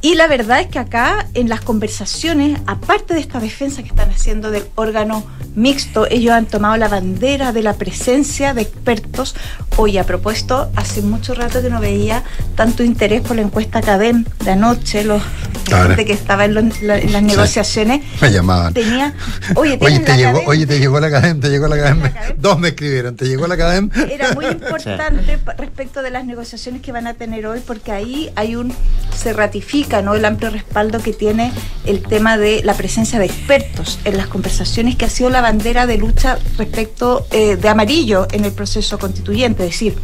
Y 0.05 0.17
la 0.17 0.27
verdad 0.27 0.59
es 0.59 0.67
que 0.67 0.81
acá 0.81 1.29
en 1.35 1.49
las 1.49 1.61
conversaciones, 1.61 2.59
aparte 2.67 3.15
de 3.15 3.21
esta 3.21 3.39
defensa 3.39 3.83
que 3.83 3.89
están 3.89 4.11
haciendo 4.11 4.51
del 4.51 4.65
órgano 4.75 5.23
mixto, 5.55 6.09
ellos 6.11 6.33
han 6.33 6.47
tomado 6.47 6.77
la 6.77 6.89
bandera 6.89 7.53
de 7.53 7.63
la 7.63 7.75
presencia 7.75 8.53
de 8.53 8.63
expertos. 8.63 9.37
Hoy 9.77 9.99
a 9.99 10.05
propósito, 10.05 10.73
hace 10.75 11.03
mucho 11.03 11.35
rato 11.35 11.63
que 11.63 11.71
no 11.71 11.79
veía 11.79 12.25
tanto 12.57 12.83
interés 12.83 13.21
por 13.21 13.37
la 13.37 13.43
encuesta 13.43 13.81
Cadem 13.81 14.25
de 14.45 14.51
anoche, 14.51 15.05
los. 15.05 15.23
Gente 15.65 16.05
que 16.05 16.13
estaba 16.13 16.45
en, 16.45 16.55
la- 16.83 16.99
en 16.99 17.13
las 17.13 17.21
Sí. 17.23 17.27
negociaciones. 17.27 18.01
Me 18.21 18.31
llamaban. 18.31 18.75
Tenía, 18.75 19.15
oye, 19.55 19.73
Oye, 19.73 19.79
¿tienen 19.79 20.05
te 20.05 20.17
llegó, 20.17 20.41
oye, 20.47 20.67
te 20.67 20.79
llegó 20.79 21.01
la 21.01 21.11
cadena, 21.11 21.41
te 21.41 21.49
llegó 21.51 21.69
la 21.69 21.77
cadena. 21.77 22.13
Dos 22.39 22.59
me 22.59 22.69
escribieron, 22.69 23.17
te 23.17 23.27
llegó 23.27 23.47
la 23.47 23.57
cadena. 23.57 23.89
era 24.11 24.33
muy 24.33 24.47
importante 24.59 25.39
respecto 25.59 26.03
de 26.03 26.11
las 26.11 26.25
negociaciones 26.25 26.83
que 26.83 26.93
van 26.93 27.07
a 27.07 27.15
tener 27.15 27.47
hoy, 27.47 27.61
porque 27.67 27.93
ahí 27.93 28.31
hay 28.37 28.57
un 28.57 28.75
se 29.17 29.33
ratifica 29.33 30.03
¿no? 30.03 30.15
el 30.15 30.25
amplio 30.25 30.51
respaldo 30.51 30.99
que 31.01 31.13
tiene 31.13 31.53
el 31.85 32.03
tema 32.03 32.37
de 32.39 32.63
la 32.65 32.75
presencia 32.75 33.19
de 33.19 33.27
expertos 33.27 33.99
en 34.05 34.17
las 34.17 34.27
conversaciones, 34.27 34.97
que 34.97 35.05
ha 35.05 35.11
sido 35.11 35.31
la 35.31 35.41
bandera 35.41 35.87
de 35.87 35.99
lucha 35.99 36.39
respecto 36.59 37.27
eh, 37.31 37.57
de 37.57 37.69
amarillo 37.69 38.27
en 38.33 38.45
el 38.45 38.53
proceso 38.53 38.99
constituyente. 38.99 39.65
Es 39.65 39.71
decir, 39.71 39.95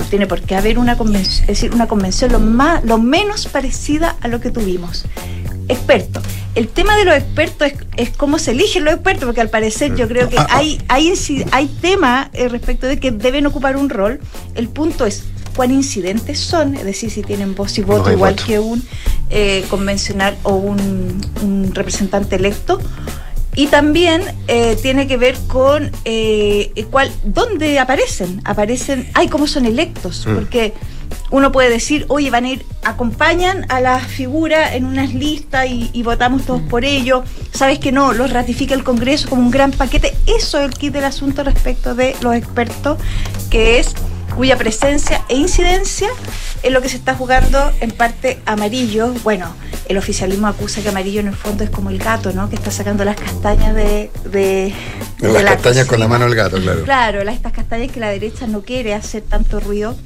no 0.00 0.06
tiene 0.06 0.26
por 0.26 0.40
qué 0.40 0.56
haber 0.56 0.78
una 0.78 0.96
convención, 0.96 1.42
es 1.42 1.46
decir, 1.48 1.72
una 1.74 1.86
convención 1.86 2.32
lo, 2.32 2.40
más, 2.40 2.82
lo 2.84 2.98
menos 2.98 3.46
parecida 3.46 4.16
a 4.20 4.28
lo 4.28 4.40
que 4.40 4.50
tuvimos. 4.50 5.04
Expertos. 5.68 6.24
El 6.56 6.66
tema 6.66 6.96
de 6.96 7.04
los 7.04 7.14
expertos 7.14 7.68
es, 7.68 7.74
es 7.96 8.10
cómo 8.16 8.38
se 8.40 8.50
eligen 8.50 8.84
los 8.84 8.94
expertos, 8.94 9.26
porque 9.26 9.40
al 9.40 9.50
parecer 9.50 9.94
yo 9.94 10.08
creo 10.08 10.28
que 10.28 10.36
hay, 10.48 10.82
hay, 10.88 11.10
inci- 11.10 11.46
hay 11.52 11.66
tema 11.80 12.28
eh, 12.32 12.48
respecto 12.48 12.86
de 12.88 12.98
que 12.98 13.12
deben 13.12 13.46
ocupar 13.46 13.76
un 13.76 13.88
rol. 13.88 14.18
El 14.56 14.68
punto 14.68 15.06
es 15.06 15.22
cuán 15.54 15.70
incidentes 15.70 16.40
son, 16.40 16.74
es 16.74 16.84
decir, 16.84 17.10
si 17.10 17.22
tienen 17.22 17.54
voz 17.54 17.78
y 17.78 17.82
voto 17.82 18.10
igual 18.10 18.32
voto. 18.34 18.44
que 18.46 18.58
un 18.58 18.82
eh, 19.30 19.64
convencional 19.70 20.36
o 20.42 20.54
un, 20.56 21.20
un 21.42 21.72
representante 21.72 22.34
electo. 22.36 22.80
Y 23.54 23.66
también 23.66 24.22
eh, 24.48 24.76
tiene 24.80 25.06
que 25.06 25.16
ver 25.16 25.36
con 25.48 25.90
eh, 26.04 26.72
cuál, 26.90 27.10
dónde 27.24 27.78
aparecen. 27.78 28.40
Aparecen, 28.44 29.10
ay, 29.14 29.28
cómo 29.28 29.46
son 29.46 29.66
electos. 29.66 30.26
Mm. 30.26 30.34
Porque 30.34 30.72
uno 31.30 31.50
puede 31.52 31.70
decir, 31.70 32.06
oye, 32.08 32.30
van 32.30 32.44
a 32.44 32.50
ir, 32.50 32.66
acompañan 32.84 33.66
a 33.68 33.80
la 33.80 33.98
figura 33.98 34.74
en 34.74 34.84
unas 34.84 35.12
listas 35.14 35.66
y, 35.66 35.90
y 35.92 36.02
votamos 36.02 36.44
todos 36.46 36.62
por 36.62 36.84
ello. 36.84 37.24
Sabes 37.52 37.78
que 37.78 37.92
no, 37.92 38.12
los 38.12 38.32
ratifica 38.32 38.74
el 38.74 38.84
Congreso 38.84 39.28
como 39.28 39.42
un 39.42 39.50
gran 39.50 39.72
paquete. 39.72 40.14
Eso 40.26 40.58
es 40.58 40.64
el 40.66 40.74
kit 40.74 40.92
del 40.92 41.04
asunto 41.04 41.42
respecto 41.42 41.94
de 41.94 42.14
los 42.20 42.34
expertos, 42.34 42.98
que 43.50 43.80
es 43.80 43.94
cuya 44.34 44.56
presencia 44.56 45.22
e 45.28 45.36
incidencia 45.36 46.08
es 46.62 46.72
lo 46.72 46.80
que 46.82 46.88
se 46.88 46.96
está 46.96 47.14
jugando 47.14 47.70
en 47.80 47.90
parte 47.90 48.38
amarillo. 48.46 49.12
Bueno, 49.24 49.54
el 49.88 49.96
oficialismo 49.98 50.46
acusa 50.46 50.80
que 50.82 50.88
amarillo 50.88 51.20
en 51.20 51.28
el 51.28 51.34
fondo 51.34 51.64
es 51.64 51.70
como 51.70 51.90
el 51.90 51.98
gato, 51.98 52.32
¿no? 52.32 52.48
Que 52.48 52.56
está 52.56 52.70
sacando 52.70 53.04
las 53.04 53.16
castañas 53.16 53.74
de, 53.74 54.10
de, 54.24 54.72
de 55.18 55.32
Las 55.32 55.42
la 55.42 55.50
castañas 55.52 55.86
con 55.86 55.98
la 56.00 56.08
mano 56.08 56.24
del 56.26 56.34
gato, 56.34 56.58
claro. 56.60 56.84
Claro, 56.84 57.24
las- 57.24 57.34
estas 57.36 57.52
castañas 57.52 57.90
que 57.90 58.00
la 58.00 58.08
derecha 58.10 58.46
no 58.46 58.62
quiere 58.62 58.94
hacer 58.94 59.22
tanto 59.22 59.60
ruido. 59.60 59.96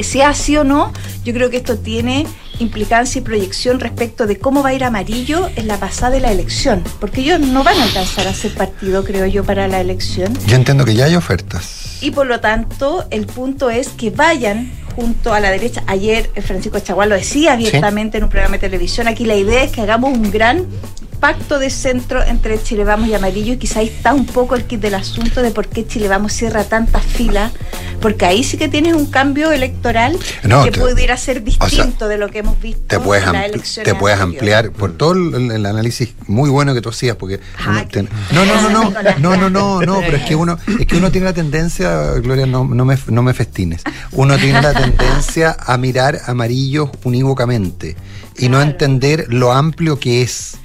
Sea 0.00 0.28
así 0.30 0.56
o 0.56 0.64
no, 0.64 0.92
yo 1.24 1.32
creo 1.34 1.50
que 1.50 1.56
esto 1.56 1.76
tiene 1.78 2.26
implicancia 2.60 3.18
y 3.20 3.22
proyección 3.22 3.80
respecto 3.80 4.26
de 4.26 4.38
cómo 4.38 4.62
va 4.62 4.70
a 4.70 4.74
ir 4.74 4.84
amarillo 4.84 5.48
en 5.56 5.66
la 5.68 5.76
pasada 5.78 6.10
de 6.12 6.20
la 6.20 6.30
elección, 6.32 6.82
porque 7.00 7.20
ellos 7.20 7.40
no 7.40 7.64
van 7.64 7.78
a 7.78 7.82
alcanzar 7.84 8.26
a 8.28 8.32
ser 8.34 8.54
partido, 8.54 9.04
creo 9.04 9.26
yo, 9.26 9.44
para 9.44 9.66
la 9.68 9.80
elección. 9.80 10.32
Yo 10.46 10.56
entiendo 10.56 10.84
que 10.84 10.94
ya 10.94 11.06
hay 11.06 11.16
ofertas. 11.16 11.87
Y 12.00 12.12
por 12.12 12.26
lo 12.26 12.40
tanto, 12.40 13.06
el 13.10 13.26
punto 13.26 13.70
es 13.70 13.88
que 13.88 14.10
vayan 14.10 14.70
junto 14.94 15.32
a 15.32 15.40
la 15.40 15.50
derecha. 15.50 15.82
Ayer 15.86 16.30
Francisco 16.42 16.78
Chaguán 16.80 17.08
lo 17.08 17.14
decía 17.14 17.52
abiertamente 17.52 18.18
en 18.18 18.24
un 18.24 18.30
programa 18.30 18.56
de 18.56 18.60
televisión. 18.60 19.08
Aquí 19.08 19.24
la 19.24 19.36
idea 19.36 19.62
es 19.62 19.72
que 19.72 19.80
hagamos 19.80 20.12
un 20.12 20.30
gran 20.30 20.66
pacto 21.20 21.58
de 21.58 21.70
centro 21.70 22.22
entre 22.22 22.62
Chile 22.62 22.84
Vamos 22.84 23.08
y 23.08 23.14
Amarillo 23.14 23.52
y 23.52 23.56
quizá 23.56 23.80
ahí 23.80 23.88
está 23.88 24.14
un 24.14 24.26
poco 24.26 24.54
el 24.54 24.64
kit 24.64 24.80
del 24.80 24.94
asunto 24.94 25.42
de 25.42 25.50
por 25.50 25.68
qué 25.68 25.86
Chile 25.86 26.08
Vamos 26.08 26.32
cierra 26.32 26.64
tantas 26.64 27.04
filas, 27.04 27.52
porque 28.00 28.24
ahí 28.26 28.44
sí 28.44 28.56
que 28.56 28.68
tienes 28.68 28.94
un 28.94 29.06
cambio 29.06 29.50
electoral 29.52 30.16
No, 30.44 30.64
que 30.64 30.70
te- 30.70 30.80
pudiera 30.80 31.16
ser 31.16 31.42
distinto 31.42 32.08
de 32.08 32.18
lo 32.18 32.28
que 32.28 32.38
hemos 32.38 32.60
visto 32.60 32.82
Te 32.86 32.98
puedes, 33.00 33.26
en 33.26 33.32
las 33.32 33.44
elecciones 33.46 33.92
te 33.92 33.98
puedes 33.98 34.18
ampliar 34.20 34.70
por 34.72 34.92
todo 34.96 35.12
el, 35.12 35.50
el 35.50 35.66
análisis 35.66 36.14
muy 36.26 36.50
bueno 36.50 36.74
que 36.74 36.80
tú 36.80 36.88
hacías, 36.90 37.16
porque 37.16 37.40
no, 38.32 38.44
no, 38.44 38.62
no, 38.62 38.70
no, 38.70 38.90
no, 39.18 39.36
no, 39.36 39.50
no, 39.50 39.80
no, 39.82 40.00
pero 40.00 40.16
es 40.18 40.24
que 40.24 40.34
uno, 40.36 40.58
es 40.78 40.86
que 40.86 40.96
uno 40.96 41.10
tiene 41.10 41.24
la 41.26 41.32
tendencia, 41.34 42.12
Gloria, 42.22 42.46
no, 42.46 42.64
no 42.64 42.84
me, 42.84 42.96
no 43.08 43.22
me 43.22 43.34
festines, 43.34 43.82
uno 44.12 44.36
tiene 44.38 44.62
la 44.62 44.72
tendencia 44.74 45.56
a 45.58 45.76
mirar 45.78 46.20
amarillos 46.26 46.90
unívocamente 47.04 47.96
y 48.36 48.48
no 48.48 48.62
entender 48.62 49.26
lo 49.28 49.52
amplio 49.52 49.98
que 49.98 50.22
es 50.22 50.56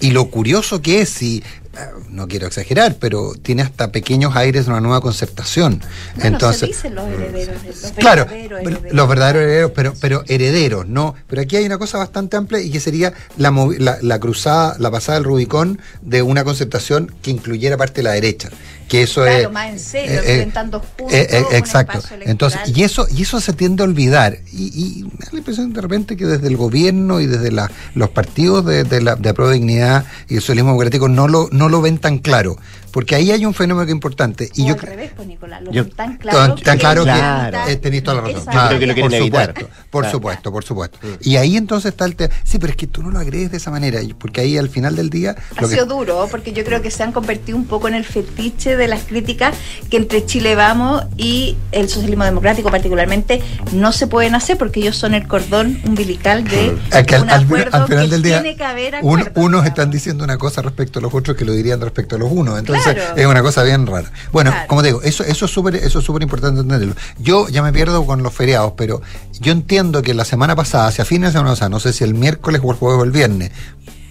y 0.00 0.10
lo 0.12 0.26
curioso 0.30 0.80
que 0.82 1.00
es 1.02 1.22
y 1.22 1.38
eh, 1.38 1.80
no 2.10 2.26
quiero 2.28 2.46
exagerar, 2.46 2.96
pero 2.98 3.32
tiene 3.40 3.62
hasta 3.62 3.92
pequeños 3.92 4.34
aires 4.36 4.64
de 4.66 4.70
una 4.72 4.80
nueva 4.80 5.00
concertación. 5.00 5.80
Bueno, 6.16 6.30
Entonces, 6.36 6.60
se 6.60 6.66
dicen 6.68 6.94
los 6.94 7.06
herederos, 7.08 7.62
los 7.64 7.92
Claro, 7.92 8.24
verdaderos 8.26 8.60
herederos. 8.60 8.92
los 8.94 9.08
verdaderos 9.08 9.42
herederos, 9.42 9.72
pero, 9.74 9.94
pero 10.00 10.24
herederos, 10.28 10.88
¿no? 10.88 11.14
Pero 11.28 11.42
aquí 11.42 11.56
hay 11.56 11.66
una 11.66 11.78
cosa 11.78 11.98
bastante 11.98 12.36
amplia 12.36 12.60
y 12.60 12.70
que 12.70 12.80
sería 12.80 13.12
la, 13.36 13.50
la, 13.78 13.98
la 14.02 14.18
cruzada, 14.20 14.76
la 14.78 14.90
pasada 14.90 15.18
del 15.18 15.24
Rubicón 15.24 15.78
de 16.02 16.22
una 16.22 16.44
conceptación 16.44 17.12
que 17.22 17.30
incluyera 17.30 17.76
parte 17.76 17.96
de 17.96 18.02
la 18.04 18.12
derecha. 18.12 18.50
Que 18.88 19.02
eso 19.02 19.22
Claro, 19.22 19.38
es. 19.48 19.52
más 19.52 19.68
en 19.70 19.78
serio, 19.78 20.12
eh, 20.12 20.22
eh, 20.24 20.32
enfrentando 20.34 20.80
juntos 20.80 21.12
eh, 21.12 21.28
eh, 21.30 21.44
exacto. 21.52 22.00
Entonces, 22.20 22.60
y 22.74 22.82
eso, 22.84 23.06
y 23.14 23.22
eso 23.22 23.40
se 23.40 23.52
tiende 23.52 23.82
a 23.82 23.86
olvidar. 23.86 24.38
Y, 24.52 24.66
y 24.98 25.02
me 25.04 25.10
da 25.26 25.28
la 25.32 25.38
impresión 25.38 25.72
de 25.72 25.80
repente 25.82 26.16
que 26.16 26.24
desde 26.24 26.48
el 26.48 26.56
gobierno 26.56 27.20
y 27.20 27.26
desde 27.26 27.50
la- 27.52 27.70
los 27.94 28.08
partidos 28.10 28.64
de, 28.64 28.84
de 28.84 29.00
la 29.02 29.16
de 29.16 29.28
Aprueba 29.28 29.52
Dignidad 29.52 30.04
y 30.28 30.36
el 30.36 30.40
socialismo 30.40 30.70
democrático 30.70 31.08
no 31.08 31.28
lo, 31.28 31.48
no 31.52 31.68
lo 31.68 31.82
ven 31.82 31.98
tan 31.98 32.18
claro. 32.18 32.56
Porque 32.90 33.14
ahí 33.14 33.30
hay 33.30 33.44
un 33.44 33.52
fenómeno 33.52 33.84
que 33.84 33.92
es 33.92 33.94
importante. 33.96 34.50
Y 34.54 34.62
O 34.62 34.68
yo 34.68 34.72
al 34.74 34.80
revés, 34.80 35.12
pues, 35.14 35.28
Nicolás, 35.28 35.62
lo 35.62 35.70
yo- 35.70 35.84
ven 35.84 35.92
tan 35.92 36.16
claro 36.16 36.54
Tan, 36.54 36.78
claro 36.78 37.04
que 37.04 37.72
eh, 37.72 37.76
tenéis 37.76 38.02
toda 38.02 38.14
la 38.16 38.20
razón. 38.22 38.40
esa- 38.40 38.50
Claro, 38.50 38.72
Yo 38.72 38.78
creo 38.78 38.80
que 38.80 38.86
lo 38.86 38.94
quieren 38.94 39.10
por 39.10 39.20
evitar. 39.20 39.46
supuesto, 39.54 39.76
por 39.90 40.02
Claro. 40.04 40.16
supuesto, 40.16 40.52
por 40.52 40.64
supuesto. 40.64 40.98
Y 41.20 41.36
ahí 41.36 41.58
entonces 41.58 41.90
está 41.92 42.06
el 42.06 42.16
tema. 42.16 42.32
Sí, 42.44 42.58
pero 42.58 42.70
es 42.70 42.76
que 42.78 42.86
tú 42.86 43.02
no 43.02 43.10
lo 43.10 43.18
agregues 43.18 43.50
de 43.50 43.58
esa 43.58 43.70
manera, 43.70 44.00
porque 44.18 44.40
ahí 44.40 44.56
al 44.56 44.70
final 44.70 44.96
del 44.96 45.10
día. 45.10 45.36
Ha 45.56 45.60
lo 45.60 45.68
que- 45.68 45.74
sido 45.74 45.84
duro, 45.86 46.26
porque 46.30 46.52
yo 46.54 46.64
creo 46.64 46.80
que 46.80 46.90
se 46.90 47.02
han 47.02 47.12
convertido 47.12 47.58
un 47.58 47.66
poco 47.66 47.88
en 47.88 47.94
el 47.94 48.06
fetiche 48.06 48.74
de 48.78 48.88
las 48.88 49.02
críticas 49.02 49.54
que 49.90 49.96
entre 49.98 50.24
Chile 50.24 50.54
Vamos 50.54 51.02
y 51.16 51.56
el 51.72 51.88
socialismo 51.88 52.24
democrático 52.24 52.70
particularmente 52.70 53.42
no 53.72 53.92
se 53.92 54.06
pueden 54.06 54.34
hacer 54.34 54.56
porque 54.56 54.80
ellos 54.80 54.96
son 54.96 55.14
el 55.14 55.26
cordón 55.28 55.78
umbilical 55.84 56.44
de 56.44 56.76
al, 56.92 57.22
un 57.22 57.30
al- 57.30 57.44
acuerdo 57.44 57.76
al 57.76 57.86
final 57.86 58.04
que 58.06 58.10
del 58.12 58.22
día, 58.22 58.40
tiene 58.42 58.56
que 58.56 58.64
haber 58.64 58.94
un- 59.02 59.28
unos 59.34 59.66
están 59.66 59.90
diciendo 59.90 60.24
una 60.24 60.38
cosa 60.38 60.62
respecto 60.62 60.98
a 60.98 61.02
los 61.02 61.12
otros 61.12 61.36
que 61.36 61.44
lo 61.44 61.52
dirían 61.52 61.80
respecto 61.80 62.16
a 62.16 62.18
los 62.18 62.30
unos. 62.32 62.58
Entonces 62.58 62.94
Claro. 62.94 63.16
es 63.16 63.26
una 63.26 63.42
cosa 63.42 63.62
bien 63.64 63.86
rara. 63.86 64.10
Bueno, 64.32 64.50
Claro. 64.52 64.66
como 64.68 64.80
te 64.82 64.88
digo, 64.88 65.02
eso, 65.02 65.24
eso 65.24 65.44
es 65.44 65.50
súper 65.50 65.74
eso 65.76 65.98
es 65.98 66.04
súper 66.04 66.22
importante 66.22 66.60
entenderlo. 66.60 66.94
Yo 67.18 67.48
ya 67.48 67.62
me 67.62 67.72
pierdo 67.72 68.06
con 68.06 68.22
los 68.22 68.32
feriados, 68.32 68.72
pero 68.76 69.02
yo 69.40 69.52
entiendo 69.52 70.00
que 70.02 70.14
la 70.14 70.24
semana 70.24 70.54
pasada, 70.56 70.86
hacia 70.86 71.04
fines 71.04 71.30
de 71.30 71.32
semana 71.32 71.50
pasada, 71.50 71.68
no 71.68 71.80
sé 71.80 71.92
si 71.92 72.04
el 72.04 72.14
miércoles 72.14 72.60
o 72.64 72.70
el 72.70 72.76
jueves 72.78 73.00
o 73.00 73.04
el 73.04 73.10
viernes, 73.10 73.50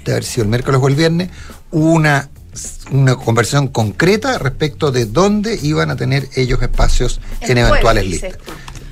de 0.05 0.11
haber 0.11 0.23
sido 0.23 0.43
el 0.43 0.49
miércoles 0.49 0.79
o 0.83 0.87
el 0.87 0.95
viernes, 0.95 1.29
una 1.71 2.29
una 2.91 3.15
conversación 3.15 3.67
concreta 3.67 4.37
respecto 4.37 4.91
de 4.91 5.05
dónde 5.05 5.57
iban 5.61 5.89
a 5.91 5.95
tener 5.95 6.27
ellos 6.35 6.61
espacios 6.61 7.19
El 7.41 7.51
en 7.51 7.57
eventuales 7.59 8.03
jueves, 8.05 8.21
listas. 8.33 8.37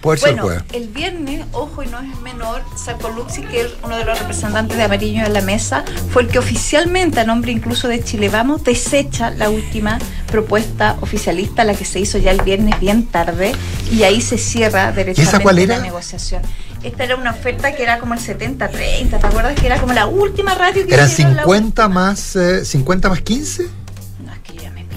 Puede 0.02 0.20
ser 0.20 0.30
el 0.30 0.36
Bueno, 0.36 0.48
jueves. 0.60 0.64
el 0.74 0.88
viernes, 0.90 1.46
ojo 1.52 1.82
y 1.82 1.88
no 1.88 2.00
es 2.00 2.20
menor, 2.22 2.62
Sarko 2.78 3.10
Luxi, 3.10 3.42
que 3.42 3.62
es 3.62 3.68
uno 3.84 3.98
de 3.98 4.06
los 4.06 4.20
representantes 4.20 4.78
de 4.78 4.84
Amarillo 4.84 5.26
en 5.26 5.34
la 5.34 5.42
mesa, 5.42 5.84
fue 6.12 6.22
el 6.22 6.28
que 6.28 6.38
oficialmente, 6.38 7.20
a 7.22 7.24
nombre 7.24 7.52
incluso 7.52 7.88
de 7.88 8.04
Chile 8.04 8.30
Vamos, 8.30 8.64
desecha 8.64 9.32
la 9.32 9.50
última 9.50 9.98
propuesta 10.32 10.98
oficialista, 11.02 11.64
la 11.64 11.74
que 11.74 11.86
se 11.86 12.00
hizo 12.00 12.20
ya 12.20 12.30
el 12.32 12.42
viernes 12.42 12.80
bien 12.80 13.08
tarde, 13.08 13.54
y 13.92 14.04
ahí 14.04 14.22
se 14.22 14.38
cierra 14.38 14.92
derechamente 14.92 15.42
cuál 15.42 15.56
la 15.56 15.62
era? 15.64 15.80
negociación. 15.80 16.44
Esta 16.86 17.04
era 17.04 17.16
una 17.16 17.32
oferta 17.32 17.76
que 17.76 17.82
era 17.84 17.98
como 18.00 18.14
el 18.14 18.20
70-30, 18.20 19.10
¿te 19.10 19.16
acuerdas? 19.16 19.56
Que 19.60 19.66
era 19.66 19.80
como 19.82 19.94
la 19.94 20.06
última 20.06 20.54
radio 20.54 20.86
que 20.86 20.94
¿Eran 20.94 21.08
hicieron 21.10 21.36
la 21.36 21.44
50 21.44 21.90
más, 21.90 22.36
eh, 22.36 22.64
50 22.64 23.10
más 23.10 23.22
15? 23.22 23.68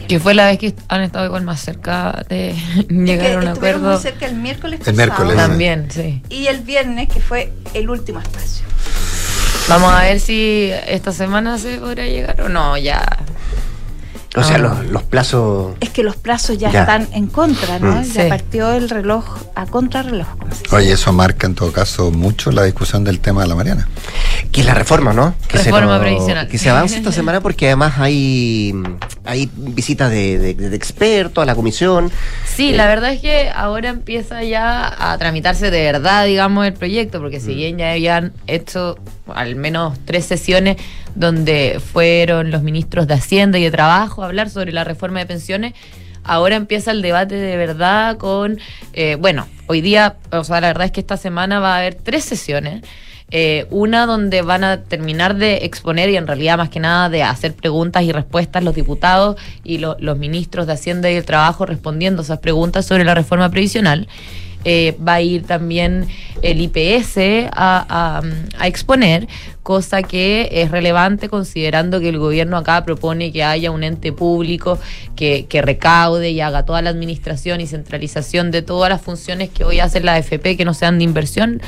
Que 0.07 0.19
fue 0.21 0.33
la 0.33 0.47
vez 0.47 0.59
que 0.59 0.75
han 0.89 1.03
estado 1.03 1.27
igual 1.27 1.45
más 1.45 1.61
cerca 1.61 2.25
de 2.31 2.55
que 2.89 2.95
llegar 2.95 3.33
a 3.33 3.39
un 3.41 3.49
acuerdo. 3.49 3.93
muy 3.93 4.01
cerca 4.01 4.25
el 4.27 4.37
miércoles 4.37 4.81
El 4.87 4.95
pasado. 4.95 4.97
miércoles. 4.97 5.37
También, 5.37 5.91
sí. 5.91 6.23
Y 6.31 6.47
el 6.47 6.61
viernes, 6.61 7.09
que 7.09 7.21
fue 7.21 7.53
el 7.75 7.91
último 7.91 8.19
espacio. 8.21 8.65
Vamos 9.69 9.93
a 9.93 10.01
ver 10.05 10.19
si 10.19 10.71
esta 10.87 11.13
semana 11.13 11.59
se 11.59 11.77
podrá 11.77 12.07
llegar 12.07 12.41
o 12.41 12.49
no, 12.49 12.79
ya. 12.79 13.05
O 14.37 14.43
sea, 14.43 14.57
Ah. 14.57 14.59
los, 14.59 14.87
los 14.87 15.03
plazos. 15.05 15.75
Es 15.81 15.89
que 15.91 16.03
los 16.03 16.17
plazos 16.17 16.59
ya, 16.59 16.71
Ya. 16.71 16.81
están 16.81 17.09
en 17.13 17.29
contra, 17.29 17.79
¿no? 17.79 17.93
Mm. 17.93 18.03
Ya 18.05 18.23
Sí. 18.25 18.29
partió 18.29 18.73
el 18.73 18.89
reloj 18.91 19.25
a 19.55 19.65
contrarreloj. 19.67 20.27
Oye, 20.73 20.93
eso 20.93 21.13
marca 21.13 21.47
en 21.47 21.55
todo 21.55 21.73
caso 21.73 22.11
mucho 22.11 22.51
la 22.53 22.63
discusión 22.65 23.05
del 23.05 23.21
tema 23.21 23.43
de 23.43 23.49
la 23.49 23.55
Mariana. 23.55 23.89
Que 24.53 24.61
es 24.61 24.67
la 24.67 24.75
reforma, 24.75 25.13
¿no? 25.13 25.35
Que 25.49 25.59
Reforma 25.59 25.87
nos- 25.95 26.01
previsional. 26.01 26.47
Que 26.47 26.59
se 26.59 26.69
avanza 26.71 26.97
esta 26.97 27.11
semana 27.13 27.41
porque 27.41 27.67
además 27.67 27.95
hay, 27.99 28.75
hay 29.25 29.51
visitas 29.57 30.11
de, 30.11 30.39
de- 30.39 30.55
de 30.55 30.77
expertos 30.77 31.43
a 31.43 31.47
la 31.47 31.55
comisión. 31.55 32.11
Sí, 32.47 32.71
Eh, 32.71 32.77
la 32.77 32.87
verdad 32.87 33.13
es 33.13 33.21
que 33.21 33.51
ahora 33.51 33.89
empieza 33.89 34.43
ya 34.45 34.95
a 35.13 35.17
tramitarse 35.19 35.71
de 35.71 35.83
verdad, 35.85 36.27
digamos, 36.27 36.67
el 36.67 36.75
proyecto, 36.75 37.19
porque 37.21 37.39
Mm. 37.39 37.43
si 37.45 37.55
bien 37.55 37.79
ya 37.79 37.93
habían 37.93 38.33
hecho 38.47 38.97
al 39.35 39.57
menos 39.57 39.99
tres 40.05 40.25
sesiones 40.27 40.77
donde 41.15 41.81
fueron 41.85 42.51
los 42.51 42.63
ministros 42.63 43.07
de 43.07 43.15
Hacienda 43.15 43.59
y 43.59 43.65
de 43.65 43.71
Trabajo 43.71 44.23
a 44.23 44.27
hablar 44.27 44.51
sobre 44.51 44.73
la 44.73 44.85
reforma 44.85 45.21
de 45.21 45.27
pensiones, 45.27 45.75
ahora 46.25 46.57
empieza 46.57 46.91
el 46.91 47.03
debate 47.03 47.35
de 47.37 47.57
verdad 47.57 48.17
con, 48.19 48.59
eh, 48.93 49.17
bueno, 49.19 49.47
hoy 49.67 49.81
día, 49.81 50.17
o 50.31 50.45
sea, 50.45 50.61
la 50.61 50.69
verdad 50.69 50.87
es 50.87 50.93
que 50.93 51.01
esta 51.01 51.17
semana 51.17 51.61
va 51.61 51.75
a 51.75 51.79
haber 51.79 51.95
tres 51.95 52.25
sesiones. 52.25 52.83
Eh, 53.31 53.67
una 53.69 54.07
donde 54.07 54.41
van 54.41 54.65
a 54.65 54.81
terminar 54.85 55.37
de 55.37 55.57
exponer 55.57 56.09
y 56.09 56.17
en 56.17 56.27
realidad 56.27 56.57
más 56.57 56.71
que 56.71 56.81
nada 56.81 57.11
de 57.11 57.23
hacer 57.23 57.53
preguntas 57.53 58.03
y 58.05 58.11
respuestas 58.11 58.65
los 58.65 58.75
diputados 58.75 59.37
y 59.65 59.77
lo- 59.77 59.99
los 60.01 60.17
ministros 60.17 60.67
de 60.67 60.73
Hacienda 60.73 61.11
y 61.11 61.15
del 61.15 61.27
Trabajo 61.27 61.67
respondiendo 61.67 62.23
esas 62.23 62.39
preguntas 62.39 62.87
sobre 62.87 63.05
la 63.05 63.15
reforma 63.15 63.51
previsional. 63.51 64.09
Eh, 64.65 64.97
va 65.07 65.15
a 65.15 65.21
ir 65.21 65.45
también 65.45 66.07
el 66.43 66.61
IPS 66.61 67.49
a, 67.53 68.23
exponer 68.63 69.29
cosa 69.69 70.03
que 70.03 70.49
es 70.51 70.71
relevante 70.71 71.29
considerando 71.29 72.01
que 72.01 72.09
el 72.09 72.19
gobierno 72.19 72.57
acá 72.57 72.83
propone 72.87 73.31
que 73.33 73.45
haya 73.45 73.71
un 73.71 73.85
ente 73.85 74.13
público 74.13 74.79
que, 75.15 75.45
que 75.45 75.61
recaude 75.61 76.31
y 76.31 76.41
haga 76.41 76.65
toda 76.65 76.81
la 76.81 76.89
administración 76.89 77.61
y 77.61 77.67
centralización 77.67 78.51
de 78.51 78.63
todas 78.63 78.89
las 78.89 79.03
funciones 79.03 79.51
que 79.51 79.65
hoy 79.65 79.81
hace 79.81 80.01
la 80.01 80.15
AFP 80.15 80.57
que 80.57 80.65
no 80.65 80.73
sean 80.73 80.97
de 80.97 81.05
inversión, 81.05 81.61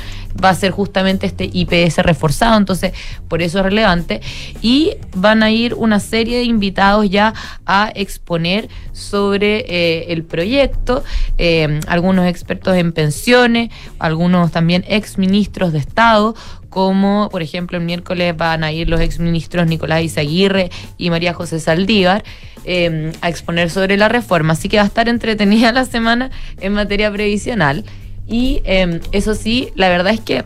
va 0.43 0.49
a 0.49 0.55
ser 0.55 0.71
justamente 0.71 1.27
este 1.27 1.47
IPS 1.53 1.97
reforzado, 1.97 2.57
entonces 2.57 2.93
por 3.27 3.43
eso 3.43 3.59
es 3.59 3.65
relevante. 3.65 4.21
Y 4.63 4.97
van 5.15 5.43
a 5.43 5.51
ir 5.51 5.75
una 5.75 5.99
serie 5.99 6.39
de 6.39 6.45
invitados 6.45 7.07
ya 7.07 7.35
a 7.67 7.91
exponer 7.93 8.67
sobre 8.93 9.59
eh, 9.67 10.05
el 10.11 10.23
proyecto, 10.23 11.03
eh, 11.37 11.79
algunos 11.85 12.25
expertos 12.25 12.75
en 12.77 12.93
pensiones, 12.93 13.69
algunos 13.99 14.51
también 14.51 14.83
ex 14.87 15.19
ministros 15.19 15.71
de 15.71 15.77
Estado, 15.77 16.33
como 16.71 17.29
por 17.31 17.43
ejemplo 17.43 17.77
el 17.77 17.83
miércoles 17.83 18.35
van 18.35 18.63
a 18.63 18.71
ir 18.71 18.89
los 18.89 18.99
exministros 19.01 19.67
Nicolás 19.67 20.01
Izaguirre 20.01 20.71
y 20.97 21.11
María 21.11 21.33
José 21.35 21.59
Saldívar. 21.59 22.23
eh, 22.65 23.11
a 23.21 23.29
exponer 23.29 23.69
sobre 23.71 23.97
la 23.97 24.07
reforma, 24.07 24.53
así 24.53 24.69
que 24.69 24.77
va 24.77 24.83
a 24.83 24.85
estar 24.85 25.09
entretenida 25.09 25.71
la 25.71 25.83
semana 25.85 26.29
en 26.59 26.73
materia 26.73 27.11
previsional. 27.11 27.83
Y 28.27 28.61
eh, 28.65 29.01
eso 29.11 29.33
sí, 29.33 29.69
la 29.75 29.89
verdad 29.89 30.13
es 30.13 30.19
que 30.21 30.43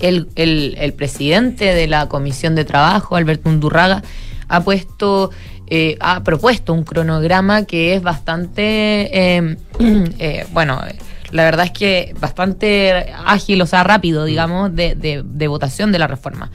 el, 0.00 0.28
el- 0.36 0.74
el 0.80 0.92
presidente 0.94 1.66
de 1.74 1.86
la 1.86 2.08
Comisión 2.08 2.54
de 2.54 2.64
Trabajo, 2.64 3.14
Alberto 3.16 3.50
Undurraga, 3.50 4.02
ha 4.48 4.62
puesto, 4.64 5.30
eh, 5.66 5.96
ha 6.00 6.22
propuesto 6.24 6.72
un 6.72 6.82
cronograma 6.84 7.66
que 7.66 7.94
es 7.94 8.00
bastante, 8.02 9.10
eh, 9.36 9.56
eh, 10.18 10.46
bueno, 10.52 10.80
la 11.32 11.44
verdad 11.44 11.66
es 11.66 11.72
que 11.72 12.14
bastante 12.20 13.06
ágil, 13.26 13.60
o 13.62 13.66
sea, 13.66 13.84
rápido, 13.84 14.24
digamos, 14.24 14.74
de, 14.74 14.94
de- 14.94 15.22
de 15.24 15.48
votación 15.48 15.92
de 15.92 15.98
la 15.98 16.06
reforma. 16.06 16.50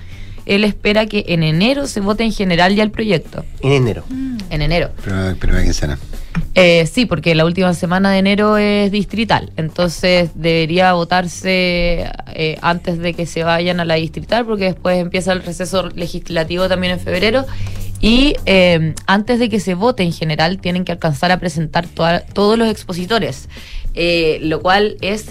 Él 0.45 0.63
espera 0.65 1.05
que 1.05 1.23
en 1.29 1.41
enero 1.43 1.87
se 1.87 2.01
vote 2.01 2.23
en 2.23 2.33
general 2.33 2.75
ya 2.75 2.83
el 2.83 2.91
proyecto. 2.91 3.45
En 3.61 3.71
enero. 3.71 4.03
En 4.49 4.61
enero. 4.61 4.89
Primera, 5.01 5.35
primera 5.35 5.63
quincena. 5.63 5.97
Eh, 6.55 6.85
sí, 6.91 7.05
porque 7.05 7.33
la 7.33 7.45
última 7.45 7.73
semana 7.73 8.11
de 8.11 8.19
enero 8.19 8.57
es 8.57 8.91
distrital, 8.91 9.51
entonces 9.57 10.31
debería 10.35 10.93
votarse 10.93 12.11
eh, 12.33 12.57
antes 12.61 12.99
de 12.99 13.13
que 13.13 13.25
se 13.25 13.43
vayan 13.43 13.79
a 13.79 13.85
la 13.85 13.95
distrital, 13.95 14.45
porque 14.45 14.65
después 14.65 14.97
empieza 14.99 15.31
el 15.33 15.41
receso 15.43 15.89
legislativo 15.89 16.67
también 16.67 16.93
en 16.93 16.99
febrero. 16.99 17.45
Y 18.01 18.35
eh, 18.45 18.93
antes 19.07 19.39
de 19.39 19.49
que 19.49 19.59
se 19.61 19.75
vote 19.75 20.03
en 20.03 20.11
general, 20.11 20.59
tienen 20.59 20.83
que 20.83 20.91
alcanzar 20.91 21.31
a 21.31 21.39
presentar 21.39 21.87
toda- 21.87 22.19
todos 22.19 22.57
los 22.57 22.67
expositores, 22.69 23.47
eh, 23.93 24.39
lo 24.41 24.61
cual 24.61 24.97
es 25.01 25.25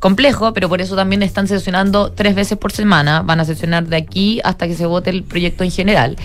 complejo, 0.00 0.52
pero 0.52 0.68
por 0.68 0.82
eso 0.82 0.96
también 0.96 1.22
están 1.22 1.48
sesionando 1.48 2.12
tres 2.12 2.34
veces 2.34 2.58
por 2.58 2.72
semana. 2.72 3.22
Van 3.22 3.40
a 3.40 3.44
sesionar 3.46 3.86
de 3.86 3.96
aquí 3.96 4.40
hasta 4.44 4.66
que 4.66 4.74
se 4.74 4.84
vote 4.84 5.08
el 5.10 5.22
proyecto 5.22 5.64
en 5.64 5.70
general, 5.70 6.16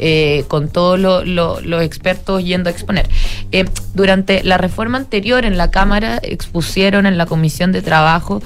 eh, 0.00 0.44
con 0.48 0.68
todos 0.68 0.98
lo- 0.98 1.24
lo- 1.24 1.60
los 1.60 1.82
expertos 1.82 2.42
yendo 2.42 2.68
a 2.68 2.72
exponer. 2.72 3.08
Eh, 3.52 3.64
durante 3.94 4.42
la 4.42 4.58
reforma 4.58 4.98
anterior 4.98 5.44
en 5.44 5.56
la 5.56 5.70
Cámara 5.70 6.18
expusieron 6.22 7.06
en 7.06 7.16
la 7.16 7.26
Comisión 7.26 7.70
de 7.70 7.80
Trabajo 7.82 8.42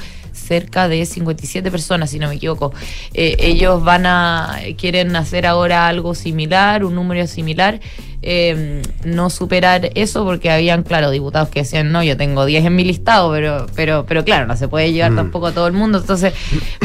cerca 0.52 0.86
de 0.86 1.06
57 1.06 1.70
personas, 1.70 2.10
si 2.10 2.18
no 2.18 2.28
me 2.28 2.34
equivoco. 2.34 2.74
Eh, 3.14 3.36
ellos 3.38 3.82
van 3.82 4.04
a, 4.04 4.58
quieren 4.76 5.16
hacer 5.16 5.46
ahora 5.46 5.88
algo 5.88 6.14
similar, 6.14 6.84
un 6.84 6.94
número 6.94 7.26
similar, 7.26 7.80
eh, 8.24 8.82
no 9.04 9.30
superar 9.30 9.90
eso 9.94 10.24
porque 10.24 10.48
habían, 10.50 10.82
claro, 10.84 11.10
diputados 11.10 11.48
que 11.48 11.60
decían, 11.60 11.90
no, 11.90 12.04
yo 12.04 12.16
tengo 12.16 12.44
10 12.44 12.66
en 12.66 12.76
mi 12.76 12.84
listado, 12.84 13.32
pero, 13.32 13.66
pero, 13.74 14.04
pero 14.06 14.24
claro, 14.24 14.46
no 14.46 14.56
se 14.56 14.68
puede 14.68 14.92
llevar 14.92 15.12
Mm. 15.12 15.16
tampoco 15.16 15.46
a 15.48 15.52
todo 15.52 15.66
el 15.66 15.72
mundo. 15.72 15.98
Entonces, 15.98 16.32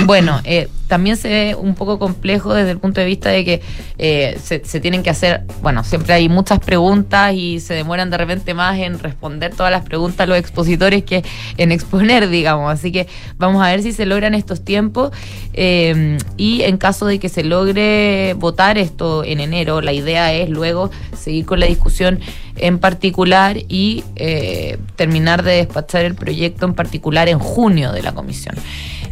bueno, 0.05 0.39
eh, 0.45 0.68
también 0.88 1.18
se 1.18 1.30
ve 1.30 1.55
un 1.55 1.76
poco 1.76 1.99
complejo 1.99 2.53
desde 2.53 2.72
el 2.72 2.80
punto 2.80 3.01
de 3.01 3.05
vista 3.07 3.30
de 3.30 3.43
que 3.45 3.61
eh, 3.99 4.39
se, 4.41 4.63
se 4.65 4.80
tienen 4.80 5.03
que 5.03 5.09
hacer, 5.11 5.43
bueno, 5.61 5.84
siempre 5.84 6.13
hay 6.13 6.28
muchas 6.30 6.59
preguntas 6.59 7.34
y 7.36 7.59
se 7.59 7.74
demoran 7.76 8.09
de 8.09 8.18
repente 8.18 8.53
más 8.53 8.80
en 8.80 8.97
responder 8.97 9.53
todas 9.53 9.72
las 9.72 9.84
preguntas 9.84 10.28
los 10.28 10.38
expositores 10.39 11.03
que 11.03 11.24
en 11.57 11.72
exponer, 11.72 12.30
digamos. 12.30 12.72
Así 12.74 12.91
que 12.91 13.07
vamos 13.38 13.56
a 13.61 13.67
ver 13.67 13.83
si 13.83 13.91
se 13.91 14.05
logran 14.05 14.33
estos 14.33 14.63
tiempos 14.63 15.11
eh, 15.53 16.17
y 16.37 16.61
en 16.61 16.77
caso 16.77 17.05
de 17.05 17.19
que 17.19 17.29
se 17.29 17.43
logre 17.43 18.33
votar 18.37 18.77
esto 18.77 19.23
en 19.23 19.39
enero, 19.39 19.81
la 19.81 19.93
idea 19.93 20.33
es 20.33 20.49
luego 20.49 20.91
seguir 21.17 21.45
con 21.45 21.59
la 21.59 21.65
discusión 21.65 22.19
en 22.55 22.79
particular 22.79 23.57
y 23.67 24.03
eh, 24.15 24.77
terminar 24.95 25.43
de 25.43 25.53
despachar 25.57 26.05
el 26.05 26.15
proyecto 26.15 26.65
en 26.65 26.73
particular 26.73 27.29
en 27.29 27.39
junio 27.39 27.91
de 27.91 28.01
la 28.01 28.13
comisión. 28.13 28.55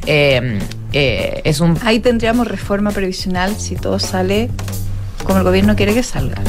Eh, 0.05 0.59
eh, 0.93 1.41
es 1.43 1.59
un 1.59 1.77
Ahí 1.83 1.99
tendríamos 1.99 2.47
reforma 2.47 2.91
previsional 2.91 3.55
si 3.55 3.75
todo 3.75 3.99
sale 3.99 4.49
como 5.23 5.39
el 5.39 5.43
gobierno 5.43 5.75
quiere 5.75 5.93
que 5.93 6.03
salga. 6.03 6.41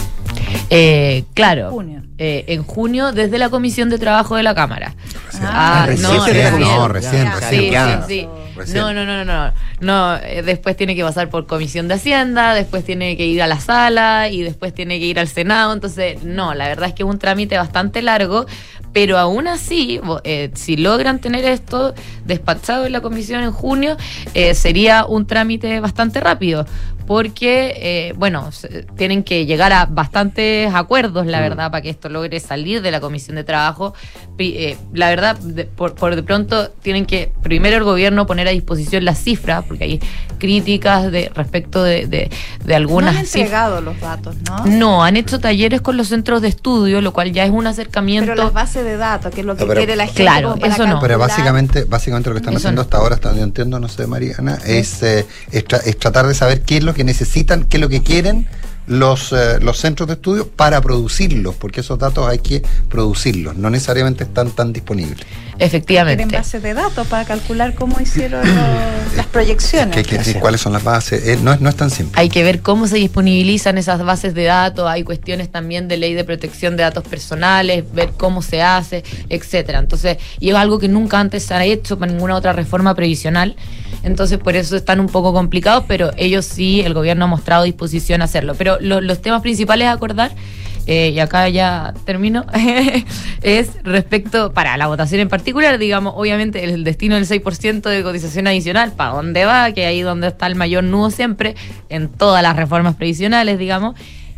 Eh, 0.71 1.25
claro. 1.35 1.71
Junio. 1.71 2.03
Eh, 2.19 2.45
en 2.49 2.63
junio 2.63 3.13
desde 3.13 3.39
la 3.39 3.51
Comisión 3.51 3.91
de 3.91 3.99
Trabajo 3.99 4.37
de 4.37 4.43
la 4.43 4.55
Cámara. 4.55 4.95
Ah, 5.43 5.85
recién, 5.87 6.25
recién, 6.25 6.61
no, 6.61 6.89
recién, 6.89 7.27
Sí, 7.27 7.41
recién, 7.41 7.61
sí, 7.65 7.71
ya. 7.71 8.05
sí. 8.07 8.29
Recién. 8.57 8.79
No, 8.79 8.95
no, 8.95 9.05
no, 9.05 9.23
no, 9.23 9.25
no. 9.25 9.53
No, 9.81 10.17
eh, 10.17 10.43
después 10.43 10.77
tiene 10.77 10.97
que 10.97 11.03
pasar 11.03 11.29
por 11.29 11.47
Comisión 11.47 11.89
de 11.89 11.95
Hacienda, 11.95 12.55
después 12.55 12.85
tiene 12.85 13.15
que 13.19 13.27
ir 13.27 13.43
a 13.43 13.47
la 13.47 13.61
sala 13.61 14.31
y 14.31 14.43
después 14.43 14.73
tiene 14.73 14.99
que 14.99 15.05
ir 15.05 15.19
al 15.19 15.29
Senado. 15.29 15.75
Entonces, 15.75 16.23
no, 16.25 16.55
la 16.55 16.69
verdad 16.69 16.89
es 16.89 16.95
que 16.95 17.03
es 17.03 17.09
un 17.09 17.19
trámite 17.19 17.59
bastante 17.59 18.01
largo, 18.01 18.47
pero 18.95 19.19
aún 19.19 19.47
así, 19.47 20.01
eh, 20.25 20.51
si 20.55 20.79
logran 20.79 21.21
tener 21.21 21.45
esto 21.45 21.93
despachado 22.25 22.87
en 22.87 22.93
la 22.93 23.03
comisión 23.03 23.43
en 23.43 23.53
junio, 23.53 23.99
eh, 24.33 24.55
sería 24.55 25.05
un 25.05 25.27
trámite 25.27 25.79
bastante 25.81 26.19
rápido. 26.21 26.67
Porque, 27.07 27.75
eh, 27.77 28.15
bueno, 28.17 28.51
se- 28.53 28.83
tienen 28.97 29.23
que 29.23 29.47
llegar 29.47 29.73
a 29.73 29.87
bastantes 29.87 30.73
acuerdos, 30.75 31.27
la 31.27 31.41
verdad, 31.41 31.71
para 31.71 31.81
que 31.83 31.91
esto 31.91 32.09
logre 32.09 32.41
salir 32.41 32.83
de 32.83 32.91
la 32.91 33.01
comisión 33.01 33.37
de 33.37 33.45
trabajo. 33.45 33.95
Eh, 34.39 34.77
la 34.93 35.09
verdad, 35.09 35.37
de- 35.39 35.65
por, 35.65 35.95
por 35.95 36.15
de 36.17 36.23
pronto, 36.23 36.69
tienen 36.83 37.07
que 37.07 37.33
primero 37.43 37.77
el 37.77 37.85
gobierno 37.85 38.27
poner 38.27 38.49
a 38.49 38.51
disposición 38.51 39.05
las 39.05 39.19
cifras, 39.23 39.65
porque 39.67 39.85
hay 39.85 40.01
críticas 40.39 41.11
de 41.11 41.31
respecto 41.35 41.83
de, 41.83 42.07
de, 42.07 42.29
de 42.65 42.69
No 42.69 42.75
algunas 42.77 43.17
han 43.17 43.25
cifras. 43.27 43.43
entregado 43.45 43.81
los 43.81 43.99
datos, 44.01 44.37
¿no? 44.47 44.67
No, 44.67 45.05
han 45.05 45.17
hecho 45.17 45.39
talleres 45.39 45.81
con 45.81 45.97
los 45.97 46.09
centros 46.09 46.43
de 46.43 46.49
estudio, 46.49 47.01
lo 47.01 47.13
cual 47.13 47.33
ya 47.33 47.45
es 47.45 47.51
un 47.51 47.67
acercamiento. 47.67 48.31
Pero 48.33 48.45
las 48.45 48.53
bases 48.53 48.85
de 48.85 48.97
datos, 48.97 49.33
que 49.33 49.41
es 49.41 49.47
lo 49.47 49.55
que 49.57 49.63
No, 49.63 49.69
pero- 49.69 49.79
quiere 49.81 49.97
la 49.97 50.07
gente. 50.07 50.23
Claro, 50.23 50.57
eso 50.63 50.87
no. 50.87 51.01
Pero 51.01 51.19
básicamente, 51.19 51.85
básicamente 51.85 52.29
lo 52.31 52.35
que 52.35 52.41
están 52.41 52.55
Eso 52.55 52.59
haciendo 52.69 52.81
no. 52.81 52.85
hasta 52.85 52.97
ahora, 52.99 53.15
hasta 53.15 53.29
donde 53.29 53.41
yo 53.41 53.47
entiendo, 53.47 53.81
no 53.81 53.89
sé, 53.89 54.07
Mariana, 54.07 54.59
es, 54.67 55.03
eh, 55.03 55.25
es, 55.53 55.65
tra- 55.67 55.81
es 55.85 55.99
tratar 55.99 56.27
de 56.27 56.35
saber 56.35 56.63
qué 56.63 56.79
es 56.79 56.85
lo 56.85 56.93
que 56.97 57.05
necesitan, 57.05 57.65
qué 57.65 57.77
es 57.77 57.81
lo 57.81 57.89
que 57.89 58.03
quieren 58.03 58.49
los, 58.87 59.33
eh, 59.33 59.61
los 59.61 59.79
centros 59.79 60.09
de 60.09 60.15
estudio 60.15 60.49
para 60.49 60.81
producirlos, 60.81 61.55
porque 61.55 61.81
esos 61.81 61.99
datos 61.99 62.27
hay 62.27 62.39
que 62.39 62.63
producirlos, 62.89 63.57
no 63.57 63.71
necesariamente 63.71 64.25
están 64.25 64.51
tan 64.51 64.73
disponibles. 64.73 65.19
Efectivamente. 65.59 66.37
bases 66.37 66.63
de 66.63 66.75
datos 66.75 67.07
para 67.07 67.25
calcular 67.25 67.75
cómo 67.75 67.99
hicieron 68.01 68.41
los- 68.47 69.17
las 69.17 69.27
proyecciones. 69.27 69.93
Que 69.95 70.01
hay 70.01 70.05
que 70.05 70.19
decir 70.19 70.39
cuáles 70.39 70.61
son 70.61 70.73
las 70.73 70.85
bases, 70.85 71.27
eh, 71.27 71.39
no, 71.43 71.53
es, 71.53 71.61
no 71.61 71.69
es 71.69 71.77
tan 71.77 71.91
simple. 71.91 72.19
Hay 72.21 72.29
que 72.29 72.43
ver 72.45 72.61
cómo 72.61 72.87
se 72.87 72.97
disponibilizan 72.97 73.79
esas 73.79 74.03
bases 74.05 74.35
de 74.35 74.45
datos, 74.45 74.89
hay 74.89 75.03
cuestiones 75.05 75.51
también 75.51 75.89
de 75.89 75.97
ley 75.97 76.15
de 76.15 76.25
protección 76.25 76.77
de 76.77 76.83
datos 76.83 77.05
personales, 77.05 77.85
ver 77.93 78.11
cómo 78.17 78.43
se 78.43 78.63
hace, 78.63 79.05
etcétera. 79.29 79.79
Entonces, 79.79 80.19
y 80.41 80.51
es 80.51 80.55
algo 80.57 80.79
que 80.79 80.89
nunca 80.89 81.19
antes 81.21 81.45
se 81.45 81.55
ha 81.55 81.65
hecho 81.65 81.99
para 81.99 82.13
ninguna 82.13 82.35
otra 82.37 82.53
reforma 82.53 82.95
previsional. 82.95 83.57
Entonces, 84.03 84.39
por 84.39 84.55
eso 84.57 84.77
están 84.77 85.01
un 85.01 85.09
poco 85.09 85.33
complicados, 85.33 85.85
pero 85.89 86.11
ellos 86.17 86.45
sí, 86.45 86.81
el 86.83 86.95
gobierno 86.95 87.25
ha 87.25 87.29
mostrado 87.29 87.65
disposición 87.65 88.23
a 88.23 88.27
hacerlo. 88.27 88.55
Pero 88.55 88.79
lo- 88.81 89.01
los 89.01 89.21
temas 89.23 89.43
principales 89.43 89.89
a 89.89 89.93
acordar, 89.93 90.33
eh, 90.87 91.11
y 91.11 91.19
acá 91.19 91.49
ya 91.49 91.95
termino, 92.05 92.47
es 93.43 93.83
respecto, 93.83 94.53
para 94.53 94.77
la 94.77 94.87
votación 94.87 95.21
en 95.21 95.29
particular, 95.29 95.79
digamos, 95.79 96.15
obviamente 96.17 96.63
el 96.63 96.85
destino 96.85 97.17
del 97.17 97.27
6% 97.27 97.83
de 97.83 98.03
cotización 98.03 98.47
adicional, 98.47 98.93
¿para 98.93 99.11
dónde 99.11 99.45
va? 99.45 99.73
Que 99.73 99.87
ahí 99.87 100.03
donde 100.03 100.29
está 100.29 100.47
el 100.47 100.55
mayor 100.55 100.85
nudo 100.85 101.11
siempre, 101.11 101.57
en 101.89 102.09
todas 102.09 102.43
las 102.43 102.55
reformas 102.55 102.95
previsionales, 102.95 103.59
digamos. 103.59 103.97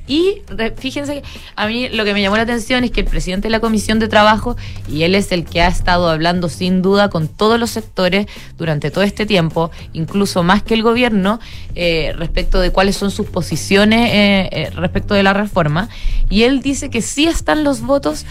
Y 0.09 0.42
fíjense 0.76 1.20
que 1.20 1.22
a 1.54 1.66
mí 1.66 1.88
lo 1.90 2.04
que 2.04 2.14
me 2.14 2.22
llamó 2.22 2.36
la 2.36 2.42
atención 2.42 2.82
es 2.82 2.90
que 2.90 3.00
el 3.00 3.06
presidente 3.06 3.48
de 3.48 3.52
la 3.52 3.61
Comisión 3.61 3.98
de 3.98 4.09
Trabajo, 4.09 4.56
y 4.90 5.02
él 5.02 5.14
es 5.14 5.30
el 5.32 5.44
que 5.44 5.61
ha 5.61 5.68
estado 5.68 6.09
hablando 6.09 6.48
sin 6.48 6.80
duda 6.80 7.11
con 7.11 7.28
todos 7.28 7.61
los 7.61 7.70
sectores 7.70 8.26
durante 8.56 8.90
todo 8.90 9.04
este 9.04 9.26
tiempo, 9.26 9.70
incluso 9.92 10.42
más 10.42 10.62
que 10.62 10.74
el 10.74 10.82
gobierno, 10.82 11.40
eh, 11.74 12.14
respecto 12.16 12.59
de 12.59 12.72
cuáles 12.72 12.96
son 12.96 13.11
sus 13.11 13.26
posiciones 13.26 14.11
eh, 14.12 14.48
eh, 14.50 14.70
respecto 14.70 15.14
de 15.14 15.22
la 15.22 15.34
reforma. 15.34 15.90
Y 16.30 16.44
él 16.44 16.62
dice 16.62 16.88
que 16.88 17.02
sí 17.02 17.26
están 17.26 17.62
los 17.62 17.82
votos 17.82 18.24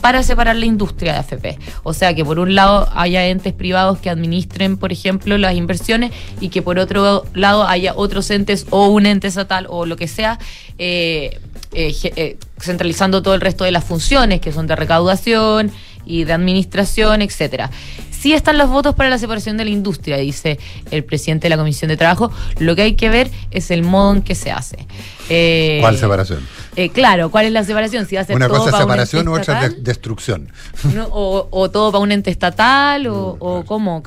para 0.00 0.22
separar 0.22 0.56
la 0.56 0.66
industria 0.66 1.12
de 1.12 1.18
AFP. 1.18 1.58
O 1.82 1.92
sea, 1.94 2.14
que 2.14 2.24
por 2.24 2.38
un 2.38 2.54
lado 2.54 2.88
haya 2.94 3.26
entes 3.26 3.52
privados 3.52 3.98
que 3.98 4.10
administren, 4.10 4.76
por 4.76 4.92
ejemplo, 4.92 5.38
las 5.38 5.54
inversiones 5.54 6.12
y 6.40 6.48
que 6.48 6.62
por 6.62 6.78
otro 6.78 7.24
lado 7.34 7.66
haya 7.66 7.94
otros 7.96 8.30
entes 8.30 8.66
o 8.70 8.88
un 8.88 9.06
ente 9.06 9.28
estatal 9.28 9.66
o 9.68 9.86
lo 9.86 9.96
que 9.96 10.08
sea, 10.08 10.38
eh, 10.78 11.38
eh, 11.72 11.94
eh, 12.16 12.36
centralizando 12.60 13.22
todo 13.22 13.34
el 13.34 13.40
resto 13.40 13.64
de 13.64 13.72
las 13.72 13.84
funciones 13.84 14.40
que 14.40 14.52
son 14.52 14.66
de 14.66 14.76
recaudación 14.76 15.72
y 16.06 16.24
de 16.24 16.32
administración, 16.32 17.22
etcétera. 17.22 17.70
Sí 18.24 18.32
están 18.32 18.56
los 18.56 18.70
votos 18.70 18.94
para 18.94 19.10
la 19.10 19.18
separación 19.18 19.58
de 19.58 19.66
la 19.66 19.70
industria, 19.70 20.16
dice 20.16 20.58
el 20.90 21.04
presidente 21.04 21.44
de 21.44 21.50
la 21.50 21.58
Comisión 21.58 21.90
de 21.90 21.98
Trabajo. 21.98 22.30
Lo 22.58 22.74
que 22.74 22.80
hay 22.80 22.94
que 22.94 23.10
ver 23.10 23.30
es 23.50 23.70
el 23.70 23.82
modo 23.82 24.14
en 24.14 24.22
que 24.22 24.34
se 24.34 24.50
hace. 24.50 24.86
Eh, 25.28 25.76
¿Cuál 25.82 25.98
separación? 25.98 26.40
eh, 26.76 26.88
claro, 26.88 27.30
¿cuál 27.30 27.44
es 27.44 27.52
la 27.52 27.64
separación? 27.64 28.06
Si 28.06 28.14
va 28.14 28.22
a 28.22 28.24
ser 28.24 28.34
Una 28.36 28.48
todo 28.48 28.60
cosa 28.60 28.70
es 28.70 28.76
separación, 28.78 29.28
ente 29.28 29.40
otra 29.42 29.66
es 29.66 29.76
de- 29.76 29.82
destrucción. 29.82 30.48
¿no? 30.94 31.04
o, 31.10 31.48
o 31.50 31.70
todo 31.70 31.92
para 31.92 32.02
un 32.02 32.12
ente 32.12 32.30
estatal, 32.30 33.06
o, 33.08 33.36
o 33.38 33.64
cómo. 33.66 34.02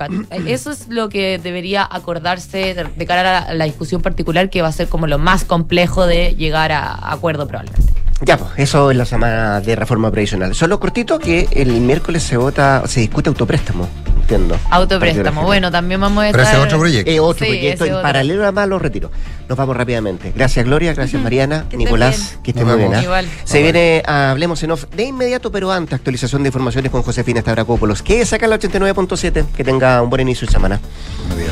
Eso 0.48 0.72
es 0.72 0.88
lo 0.90 1.10
que 1.10 1.38
debería 1.38 1.88
acordarse 1.90 2.74
de, 2.74 2.86
de 2.86 3.06
cara 3.06 3.22
a 3.22 3.46
la, 3.50 3.54
la 3.54 3.66
discusión 3.66 4.02
particular, 4.02 4.50
que 4.50 4.64
va 4.64 4.70
a 4.70 4.72
ser 4.72 4.88
como 4.90 5.06
lo 5.06 5.20
más 5.20 5.44
complejo 5.44 6.08
de 6.08 6.34
llegar 6.36 6.72
a 6.72 7.12
acuerdo 7.12 7.48
probablemente. 7.48 7.94
Ya, 8.22 8.38
pues, 8.38 8.52
eso 8.58 8.90
es 8.92 8.98
la 8.98 9.06
semana 9.06 9.62
de 9.62 9.76
reforma 9.76 10.10
previsional. 10.12 10.56
Solo 10.56 10.80
cortito 10.80 11.20
que 11.20 11.48
el 11.52 11.70
miércoles 11.82 12.24
se 12.24 12.36
vota, 12.38 12.82
se 12.88 13.00
discute 13.02 13.30
autopréstamo, 13.30 13.88
entiendo. 14.22 14.58
Autopréstamo. 14.72 15.44
Bueno, 15.44 15.70
también 15.72 16.02
vamos 16.02 16.24
a 16.26 16.32
Pero 16.32 16.42
estar... 16.44 16.56
ese 16.56 16.62
es 16.62 16.66
otro 16.68 16.80
proyecto. 16.80 17.12
Es 17.12 17.20
otro 17.20 17.46
Sí, 17.46 17.52
proyecto 17.52 17.84
ese 17.84 17.90
en 17.92 17.94
otro. 17.94 18.02
paralelo 18.04 18.48
a 18.48 18.52
más 18.52 18.68
los 18.68 18.82
retiros. 18.82 19.12
Nos 19.48 19.56
vamos 19.58 19.78
rápidamente. 19.78 20.34
Gracias 20.36 20.66
Gloria, 20.66 20.94
gracias 20.96 21.22
Mariana, 21.22 21.66
Nicolás, 21.72 22.32
bien. 22.32 22.44
que 22.44 22.52
estén 22.52 22.68
muy 22.68 22.78
bien. 22.78 22.94
¿ah? 22.96 23.04
Igual. 23.04 23.28
Se 23.46 23.62
viene 23.62 24.02
a 24.06 24.32
Hablemos 24.32 24.62
en 24.64 24.72
Off 24.72 24.86
de 24.96 25.04
inmediato, 25.04 25.52
pero 25.52 25.72
antes 25.72 25.94
actualización 25.94 26.42
de 26.42 26.50
informaciones 26.50 26.92
con 26.92 27.04
Josefina 27.04 27.42
Stavrakopoulos. 27.42 28.02
Que 28.02 28.26
saca 28.26 28.48
la 28.48 28.58
89.7. 28.60 29.46
Que 29.56 29.64
tenga 29.64 30.02
un 30.02 30.10
buen 30.10 30.22
inicio 30.24 30.48
de 30.48 30.52
semana. 30.54 30.80
Buenos 31.20 31.38
días. 31.38 31.46